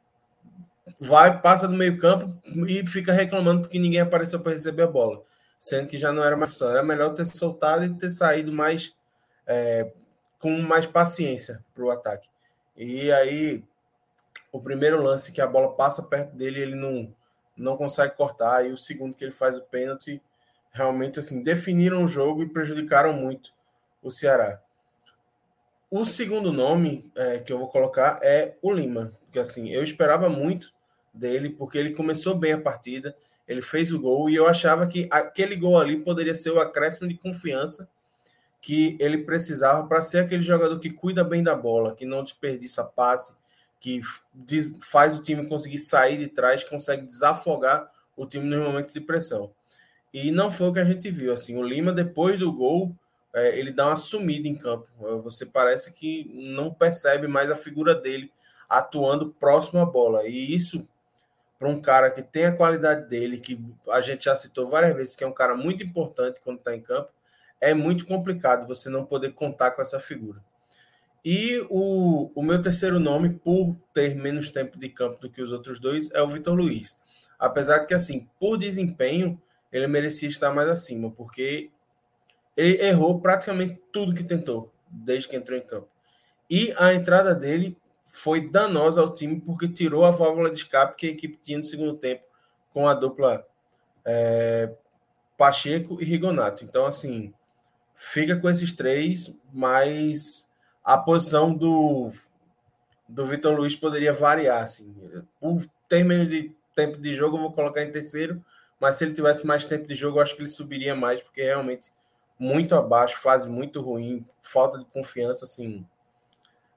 vai, 1.00 1.40
passa 1.40 1.66
do 1.66 1.74
meio-campo 1.74 2.36
e 2.66 2.86
fica 2.86 3.12
reclamando 3.12 3.62
porque 3.62 3.78
ninguém 3.78 4.00
apareceu 4.00 4.40
para 4.40 4.52
receber 4.52 4.82
a 4.82 4.86
bola, 4.86 5.22
sendo 5.58 5.88
que 5.88 5.96
já 5.96 6.12
não 6.12 6.22
era 6.22 6.36
mais 6.36 6.50
função. 6.50 6.70
Era 6.70 6.82
melhor 6.82 7.14
ter 7.14 7.26
soltado 7.26 7.84
e 7.84 7.94
ter 7.94 8.10
saído 8.10 8.52
mais 8.52 8.94
é, 9.46 9.90
com 10.38 10.50
mais 10.60 10.86
paciência 10.86 11.64
para 11.74 11.84
o 11.84 11.90
ataque. 11.90 12.28
E 12.76 13.10
aí, 13.12 13.64
o 14.52 14.60
primeiro 14.60 15.02
lance 15.02 15.32
que 15.32 15.40
a 15.40 15.46
bola 15.46 15.74
passa 15.74 16.02
perto 16.02 16.34
dele, 16.36 16.60
ele 16.60 16.74
não, 16.74 17.14
não 17.56 17.76
consegue 17.76 18.16
cortar, 18.16 18.66
e 18.66 18.72
o 18.72 18.76
segundo 18.76 19.14
que 19.14 19.24
ele 19.24 19.32
faz 19.32 19.56
o 19.56 19.62
pênalti, 19.62 20.20
realmente 20.72 21.20
assim, 21.20 21.42
definiram 21.42 22.04
o 22.04 22.08
jogo 22.08 22.42
e 22.42 22.48
prejudicaram 22.48 23.12
muito 23.12 23.52
o 24.02 24.10
Ceará. 24.10 24.60
O 25.90 26.04
segundo 26.04 26.52
nome 26.52 27.10
é, 27.14 27.38
que 27.38 27.52
eu 27.52 27.58
vou 27.58 27.68
colocar 27.68 28.18
é 28.20 28.56
o 28.60 28.72
Lima, 28.72 29.12
porque 29.34 29.40
assim, 29.40 29.68
eu 29.68 29.82
esperava 29.82 30.28
muito 30.28 30.72
dele, 31.12 31.50
porque 31.50 31.76
ele 31.76 31.90
começou 31.90 32.36
bem 32.36 32.52
a 32.52 32.60
partida, 32.60 33.16
ele 33.48 33.60
fez 33.60 33.92
o 33.92 33.98
gol 33.98 34.30
e 34.30 34.36
eu 34.36 34.46
achava 34.46 34.86
que 34.86 35.08
aquele 35.10 35.56
gol 35.56 35.76
ali 35.76 35.96
poderia 36.00 36.34
ser 36.36 36.50
o 36.50 36.60
acréscimo 36.60 37.08
de 37.08 37.16
confiança 37.16 37.88
que 38.60 38.96
ele 39.00 39.18
precisava 39.18 39.88
para 39.88 40.00
ser 40.02 40.20
aquele 40.20 40.44
jogador 40.44 40.78
que 40.78 40.88
cuida 40.88 41.24
bem 41.24 41.42
da 41.42 41.54
bola, 41.54 41.96
que 41.96 42.06
não 42.06 42.22
desperdiça 42.22 42.84
passe, 42.84 43.34
que 43.80 44.00
faz 44.80 45.18
o 45.18 45.22
time 45.22 45.48
conseguir 45.48 45.78
sair 45.78 46.16
de 46.16 46.28
trás, 46.28 46.62
consegue 46.62 47.04
desafogar 47.04 47.90
o 48.16 48.24
time 48.26 48.44
nos 48.44 48.64
momentos 48.64 48.94
de 48.94 49.00
pressão. 49.00 49.50
E 50.12 50.30
não 50.30 50.48
foi 50.48 50.68
o 50.68 50.72
que 50.72 50.78
a 50.78 50.84
gente 50.84 51.10
viu. 51.10 51.32
Assim, 51.32 51.56
o 51.56 51.62
Lima, 51.62 51.92
depois 51.92 52.38
do 52.38 52.52
gol, 52.52 52.94
é, 53.34 53.58
ele 53.58 53.72
dá 53.72 53.88
uma 53.88 53.96
sumida 53.96 54.46
em 54.46 54.54
campo. 54.54 54.88
Você 55.24 55.44
parece 55.44 55.92
que 55.92 56.30
não 56.32 56.72
percebe 56.72 57.26
mais 57.26 57.50
a 57.50 57.56
figura 57.56 57.96
dele 57.96 58.30
atuando 58.68 59.30
próximo 59.30 59.80
à 59.80 59.84
bola. 59.84 60.26
E 60.26 60.54
isso, 60.54 60.86
para 61.58 61.68
um 61.68 61.80
cara 61.80 62.10
que 62.10 62.22
tem 62.22 62.46
a 62.46 62.56
qualidade 62.56 63.08
dele, 63.08 63.38
que 63.38 63.62
a 63.90 64.00
gente 64.00 64.24
já 64.24 64.36
citou 64.36 64.68
várias 64.68 64.94
vezes, 64.94 65.16
que 65.16 65.24
é 65.24 65.26
um 65.26 65.32
cara 65.32 65.56
muito 65.56 65.84
importante 65.84 66.40
quando 66.42 66.58
está 66.58 66.74
em 66.74 66.80
campo, 66.80 67.10
é 67.60 67.72
muito 67.72 68.06
complicado 68.06 68.66
você 68.66 68.88
não 68.90 69.04
poder 69.04 69.32
contar 69.32 69.70
com 69.70 69.82
essa 69.82 69.98
figura. 69.98 70.40
E 71.24 71.66
o, 71.70 72.30
o 72.34 72.42
meu 72.42 72.60
terceiro 72.60 73.00
nome, 73.00 73.30
por 73.30 73.74
ter 73.94 74.14
menos 74.14 74.50
tempo 74.50 74.78
de 74.78 74.90
campo 74.90 75.18
do 75.18 75.30
que 75.30 75.40
os 75.40 75.52
outros 75.52 75.80
dois, 75.80 76.10
é 76.12 76.20
o 76.20 76.28
Vitor 76.28 76.54
Luiz. 76.54 76.98
Apesar 77.38 77.78
de 77.78 77.86
que, 77.86 77.94
assim, 77.94 78.28
por 78.38 78.58
desempenho, 78.58 79.40
ele 79.72 79.86
merecia 79.86 80.28
estar 80.28 80.52
mais 80.52 80.68
acima, 80.68 81.10
porque 81.10 81.70
ele 82.54 82.80
errou 82.82 83.20
praticamente 83.20 83.80
tudo 83.90 84.14
que 84.14 84.22
tentou, 84.22 84.70
desde 84.88 85.28
que 85.28 85.36
entrou 85.36 85.58
em 85.58 85.62
campo. 85.62 85.88
E 86.48 86.74
a 86.76 86.92
entrada 86.92 87.34
dele 87.34 87.76
foi 88.14 88.48
danosa 88.48 89.00
ao 89.00 89.12
time, 89.12 89.40
porque 89.40 89.66
tirou 89.66 90.04
a 90.04 90.12
válvula 90.12 90.48
de 90.48 90.58
escape 90.58 90.94
que 90.94 91.08
a 91.08 91.10
equipe 91.10 91.36
tinha 91.36 91.58
no 91.58 91.64
segundo 91.64 91.96
tempo, 91.96 92.24
com 92.72 92.86
a 92.86 92.94
dupla 92.94 93.44
é, 94.04 94.72
Pacheco 95.36 96.00
e 96.00 96.04
Rigonato. 96.04 96.64
Então, 96.64 96.86
assim, 96.86 97.34
fica 97.92 98.36
com 98.36 98.48
esses 98.48 98.72
três, 98.72 99.36
mas 99.52 100.48
a 100.84 100.96
posição 100.96 101.52
do, 101.52 102.12
do 103.08 103.26
Vitor 103.26 103.52
Luiz 103.52 103.74
poderia 103.74 104.12
variar. 104.12 104.62
Assim. 104.62 104.94
Por 105.40 105.66
ter 105.88 106.04
menos 106.04 106.28
de 106.28 106.54
tempo 106.72 106.96
de 106.98 107.12
jogo, 107.14 107.36
eu 107.36 107.42
vou 107.42 107.52
colocar 107.52 107.82
em 107.82 107.90
terceiro, 107.90 108.40
mas 108.78 108.94
se 108.94 109.04
ele 109.04 109.12
tivesse 109.12 109.44
mais 109.44 109.64
tempo 109.64 109.88
de 109.88 109.94
jogo, 109.96 110.18
eu 110.18 110.22
acho 110.22 110.36
que 110.36 110.42
ele 110.42 110.48
subiria 110.48 110.94
mais, 110.94 111.20
porque 111.20 111.42
realmente 111.42 111.90
muito 112.38 112.76
abaixo, 112.76 113.18
fase 113.18 113.48
muito 113.48 113.80
ruim, 113.80 114.24
falta 114.40 114.78
de 114.78 114.84
confiança, 114.84 115.46
assim. 115.46 115.84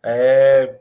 É, 0.01 0.79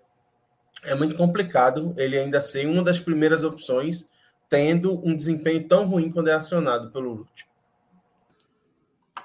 é 0.83 0.95
muito 0.95 1.15
complicado 1.17 1.95
ele 1.97 2.19
ainda 2.19 2.41
ser 2.41 2.67
uma 2.67 2.83
das 2.83 2.99
primeiras 2.99 3.45
opções, 3.45 4.09
tendo 4.49 5.01
um 5.07 5.15
desempenho 5.15 5.67
tão 5.67 5.87
ruim 5.87 6.11
quando 6.11 6.29
é 6.29 6.35
acionado 6.35 6.91
pelo 6.91 7.15
Lute. 7.15 7.47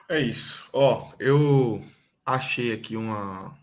É 0.09 0.19
isso. 0.19 0.67
Ó, 0.73 1.11
eu 1.19 1.83
achei 2.25 2.73
aqui 2.73 2.97
uma 2.97 3.57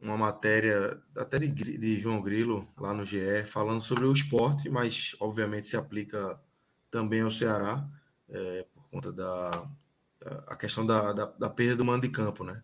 uma 0.00 0.16
matéria 0.16 0.98
até 1.14 1.38
de, 1.38 1.48
de 1.48 1.98
João 1.98 2.22
Grilo 2.22 2.66
lá 2.78 2.94
no 2.94 3.04
GE 3.04 3.44
falando 3.44 3.82
sobre 3.82 4.06
o 4.06 4.12
esporte, 4.12 4.70
mas 4.70 5.14
obviamente 5.20 5.66
se 5.66 5.76
aplica 5.76 6.40
também 6.90 7.20
ao 7.20 7.30
Ceará 7.30 7.86
é, 8.30 8.64
por 8.72 8.88
conta 8.90 9.12
da, 9.12 9.68
a 10.46 10.56
questão 10.56 10.86
da, 10.86 11.12
da, 11.12 11.24
da, 11.26 11.50
perda 11.50 11.76
do 11.76 11.84
mando 11.84 12.06
de 12.06 12.08
campo, 12.08 12.44
né? 12.44 12.62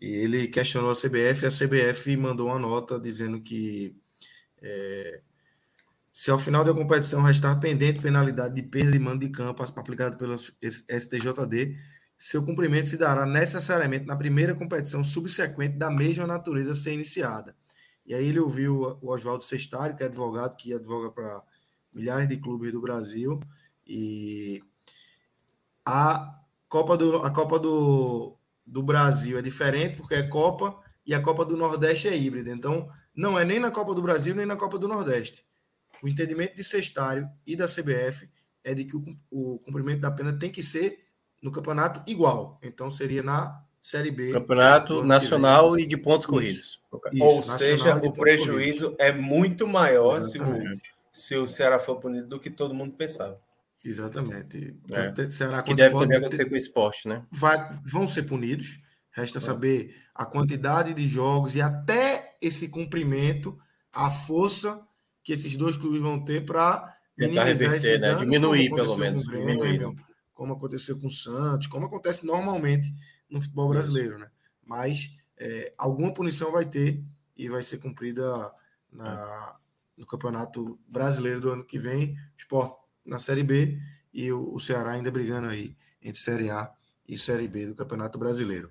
E 0.00 0.06
ele 0.06 0.48
questionou 0.48 0.90
a 0.90 0.94
CBF, 0.94 1.44
e 1.44 1.46
a 1.46 1.50
CBF 1.50 2.16
mandou 2.16 2.48
uma 2.48 2.58
nota 2.58 2.98
dizendo 2.98 3.40
que 3.40 3.96
é, 4.60 5.20
se 6.10 6.30
ao 6.30 6.38
final 6.38 6.64
da 6.64 6.72
competição 6.72 7.22
restar 7.22 7.58
pendente 7.58 8.00
penalidade 8.00 8.54
de 8.54 8.62
perda 8.62 8.92
de 8.92 8.98
mando 8.98 9.24
de 9.26 9.30
campo 9.30 9.62
aplicado 9.62 10.16
pelo 10.16 10.36
STJD, 10.38 11.76
seu 12.16 12.44
cumprimento 12.44 12.88
se 12.88 12.96
dará 12.96 13.26
necessariamente 13.26 14.06
na 14.06 14.16
primeira 14.16 14.54
competição 14.54 15.02
subsequente 15.02 15.76
da 15.76 15.90
mesma 15.90 16.26
natureza 16.26 16.72
a 16.72 16.74
ser 16.74 16.92
iniciada. 16.92 17.56
E 18.06 18.14
aí 18.14 18.26
ele 18.26 18.38
ouviu 18.38 18.98
o 19.02 19.10
Oswaldo 19.10 19.42
Sestari, 19.42 19.96
que 19.96 20.02
é 20.02 20.06
advogado, 20.06 20.56
que 20.56 20.72
advoga 20.72 21.10
para 21.10 21.42
milhares 21.92 22.28
de 22.28 22.36
clubes 22.36 22.70
do 22.70 22.80
Brasil, 22.80 23.40
e 23.86 24.62
a 25.84 26.40
Copa 26.68 26.96
do, 26.96 27.16
a 27.16 27.30
Copa 27.30 27.58
do, 27.58 28.36
do 28.66 28.82
Brasil 28.82 29.38
é 29.38 29.42
diferente, 29.42 29.96
porque 29.96 30.14
é 30.14 30.22
Copa, 30.22 30.80
e 31.06 31.14
a 31.14 31.20
Copa 31.20 31.44
do 31.44 31.56
Nordeste 31.56 32.08
é 32.08 32.16
híbrida. 32.16 32.50
Então, 32.50 32.88
não 33.14 33.38
é 33.38 33.44
nem 33.44 33.58
na 33.58 33.70
Copa 33.70 33.94
do 33.94 34.02
Brasil, 34.02 34.34
nem 34.34 34.46
na 34.46 34.56
Copa 34.56 34.78
do 34.78 34.88
Nordeste. 34.88 35.44
O 36.02 36.08
entendimento 36.08 36.56
de 36.56 36.64
Sestário 36.64 37.28
e 37.46 37.56
da 37.56 37.66
CBF 37.66 38.28
é 38.62 38.74
de 38.74 38.84
que 38.84 38.96
o, 38.96 39.04
o 39.30 39.58
cumprimento 39.58 40.00
da 40.00 40.10
pena 40.10 40.32
tem 40.32 40.50
que 40.50 40.62
ser 40.62 41.04
no 41.42 41.52
campeonato 41.52 42.02
igual. 42.10 42.58
Então 42.62 42.90
seria 42.90 43.22
na 43.22 43.62
Série 43.82 44.10
B. 44.10 44.32
Campeonato 44.32 45.04
nacional 45.04 45.78
e 45.78 45.86
de 45.86 45.96
pontos 45.96 46.26
corridos. 46.26 46.80
Isso, 47.12 47.24
Ou 47.24 47.42
seja, 47.42 47.96
o 47.96 48.12
prejuízo 48.12 48.92
corridos. 48.92 49.06
é 49.06 49.12
muito 49.12 49.68
maior 49.68 50.22
se 50.22 50.38
o, 50.38 50.44
se 51.12 51.36
o 51.36 51.46
Ceará 51.46 51.78
for 51.78 51.96
punido 51.96 52.26
do 52.26 52.40
que 52.40 52.50
todo 52.50 52.74
mundo 52.74 52.96
pensava. 52.96 53.38
Exatamente. 53.84 54.76
É. 54.90 55.30
Ceará, 55.30 55.62
que 55.62 55.74
deve 55.74 55.92
poder 55.92 56.16
acontecer 56.16 56.46
com 56.46 56.54
o 56.54 56.58
esporte, 56.58 57.06
né? 57.06 57.24
Vai, 57.30 57.78
vão 57.84 58.06
ser 58.06 58.22
punidos. 58.22 58.80
Resta 59.12 59.38
saber 59.38 59.94
a 60.12 60.24
quantidade 60.24 60.92
de 60.92 61.06
jogos 61.06 61.54
e 61.54 61.62
até 61.62 62.36
esse 62.42 62.68
cumprimento, 62.68 63.56
a 63.92 64.10
força 64.10 64.80
que 65.22 65.32
esses 65.32 65.54
dois 65.56 65.76
clubes 65.76 66.02
vão 66.02 66.24
ter 66.24 66.44
para 66.44 66.96
minimizar 67.16 67.46
reverter, 67.46 67.76
esses 67.76 68.00
né? 68.00 68.08
danos, 68.08 68.22
diminuir 68.22 68.70
pelo 68.74 68.96
menos. 68.96 69.24
Grêmio, 69.24 69.46
diminuir 69.46 69.96
como 70.34 70.52
aconteceu 70.54 70.98
com 70.98 71.06
o 71.06 71.10
Santos, 71.10 71.68
como 71.68 71.86
acontece 71.86 72.26
normalmente 72.26 72.92
no 73.30 73.40
futebol 73.40 73.68
brasileiro, 73.68 74.18
né? 74.18 74.28
Mas 74.66 75.10
é, 75.36 75.72
alguma 75.78 76.12
punição 76.12 76.50
vai 76.50 76.64
ter 76.64 77.02
e 77.36 77.48
vai 77.48 77.62
ser 77.62 77.78
cumprida 77.78 78.52
na, 78.92 79.56
no 79.96 80.04
Campeonato 80.06 80.78
Brasileiro 80.88 81.40
do 81.40 81.50
ano 81.50 81.64
que 81.64 81.78
vem, 81.78 82.16
Sport 82.36 82.83
na 83.04 83.18
Série 83.18 83.42
B 83.42 83.78
e 84.12 84.32
o, 84.32 84.54
o 84.54 84.60
Ceará 84.60 84.92
ainda 84.92 85.10
brigando 85.10 85.48
aí 85.48 85.76
entre 86.02 86.20
Série 86.20 86.50
A 86.50 86.72
e 87.08 87.18
Série 87.18 87.48
B 87.48 87.66
do 87.66 87.74
Campeonato 87.74 88.18
Brasileiro. 88.18 88.70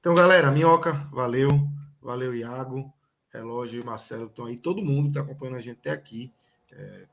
Então, 0.00 0.14
galera, 0.14 0.50
Minhoca, 0.50 0.92
valeu, 1.12 1.68
valeu, 2.00 2.34
Iago, 2.34 2.92
Relógio 3.32 3.82
e 3.82 3.84
Marcelo 3.84 4.26
estão 4.26 4.46
aí, 4.46 4.56
todo 4.56 4.84
mundo 4.84 5.04
que 5.04 5.18
está 5.18 5.20
acompanhando 5.20 5.56
a 5.56 5.60
gente 5.60 5.78
até 5.78 5.90
aqui, 5.90 6.32
é, 6.72 7.06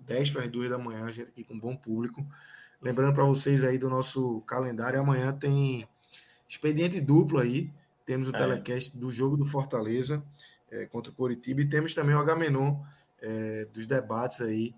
10 0.00 0.30
para 0.30 0.42
as 0.42 0.48
2 0.48 0.70
da 0.70 0.78
manhã, 0.78 1.04
a 1.04 1.10
gente 1.10 1.28
aqui 1.28 1.44
com 1.44 1.54
um 1.54 1.58
bom 1.60 1.76
público. 1.76 2.26
Lembrando 2.80 3.14
para 3.14 3.24
vocês 3.24 3.62
aí 3.62 3.76
do 3.76 3.90
nosso 3.90 4.40
calendário, 4.42 5.00
amanhã 5.00 5.32
tem 5.32 5.86
expediente 6.48 7.00
duplo 7.00 7.38
aí. 7.38 7.70
Temos 8.06 8.28
o 8.28 8.34
é. 8.34 8.38
telecast 8.38 8.96
do 8.96 9.10
jogo 9.10 9.36
do 9.36 9.44
Fortaleza 9.44 10.22
é, 10.70 10.86
contra 10.86 11.12
o 11.12 11.14
Coritiba 11.14 11.60
e 11.60 11.68
temos 11.68 11.92
também 11.92 12.14
o 12.14 12.18
Agamenon 12.18 12.80
é, 13.20 13.66
dos 13.66 13.86
debates 13.86 14.40
aí 14.40 14.74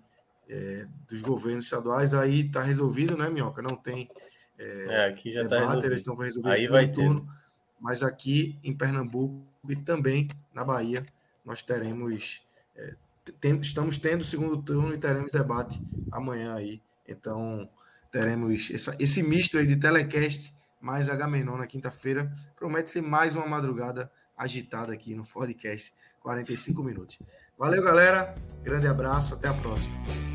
é, 0.49 0.85
dos 1.07 1.21
governos 1.21 1.65
estaduais. 1.65 2.13
Aí 2.13 2.41
está 2.41 2.61
resolvido, 2.61 3.17
né, 3.17 3.29
Minhoca? 3.29 3.61
Não 3.61 3.75
tem 3.75 4.09
é, 4.57 4.85
é 4.89 5.05
aqui 5.05 5.33
já 5.33 5.47
tá 5.47 5.59
debate, 5.59 5.79
tá 5.79 5.83
a 5.83 5.87
eleição 5.87 6.15
foi 6.15 6.25
resolvida 6.25 6.55
aí 6.55 6.67
vai 6.67 6.91
turno. 6.91 7.21
Ter. 7.21 7.43
Mas 7.79 8.03
aqui 8.03 8.57
em 8.63 8.73
Pernambuco 8.73 9.45
e 9.67 9.75
também 9.75 10.29
na 10.53 10.63
Bahia 10.63 11.05
nós 11.45 11.61
teremos 11.61 12.41
é, 12.75 12.95
tem, 13.39 13.59
estamos 13.59 13.97
tendo 13.97 14.21
o 14.21 14.25
segundo 14.25 14.61
turno 14.61 14.93
e 14.93 14.97
teremos 14.97 15.31
debate 15.31 15.81
amanhã 16.11 16.55
aí. 16.55 16.81
Então, 17.07 17.69
teremos 18.11 18.69
essa, 18.71 18.95
esse 18.99 19.23
misto 19.23 19.57
aí 19.57 19.65
de 19.65 19.75
telecast 19.75 20.53
mais 20.81 21.09
Agamenon 21.09 21.57
na 21.57 21.67
quinta-feira. 21.67 22.31
Promete 22.57 22.89
ser 22.89 23.01
mais 23.01 23.35
uma 23.35 23.47
madrugada 23.47 24.11
agitada 24.37 24.93
aqui 24.93 25.15
no 25.15 25.25
podcast 25.25 25.93
45 26.21 26.83
minutos. 26.83 27.19
Valeu, 27.57 27.83
galera. 27.83 28.35
Grande 28.63 28.87
abraço. 28.87 29.33
Até 29.33 29.47
a 29.47 29.53
próxima. 29.53 30.32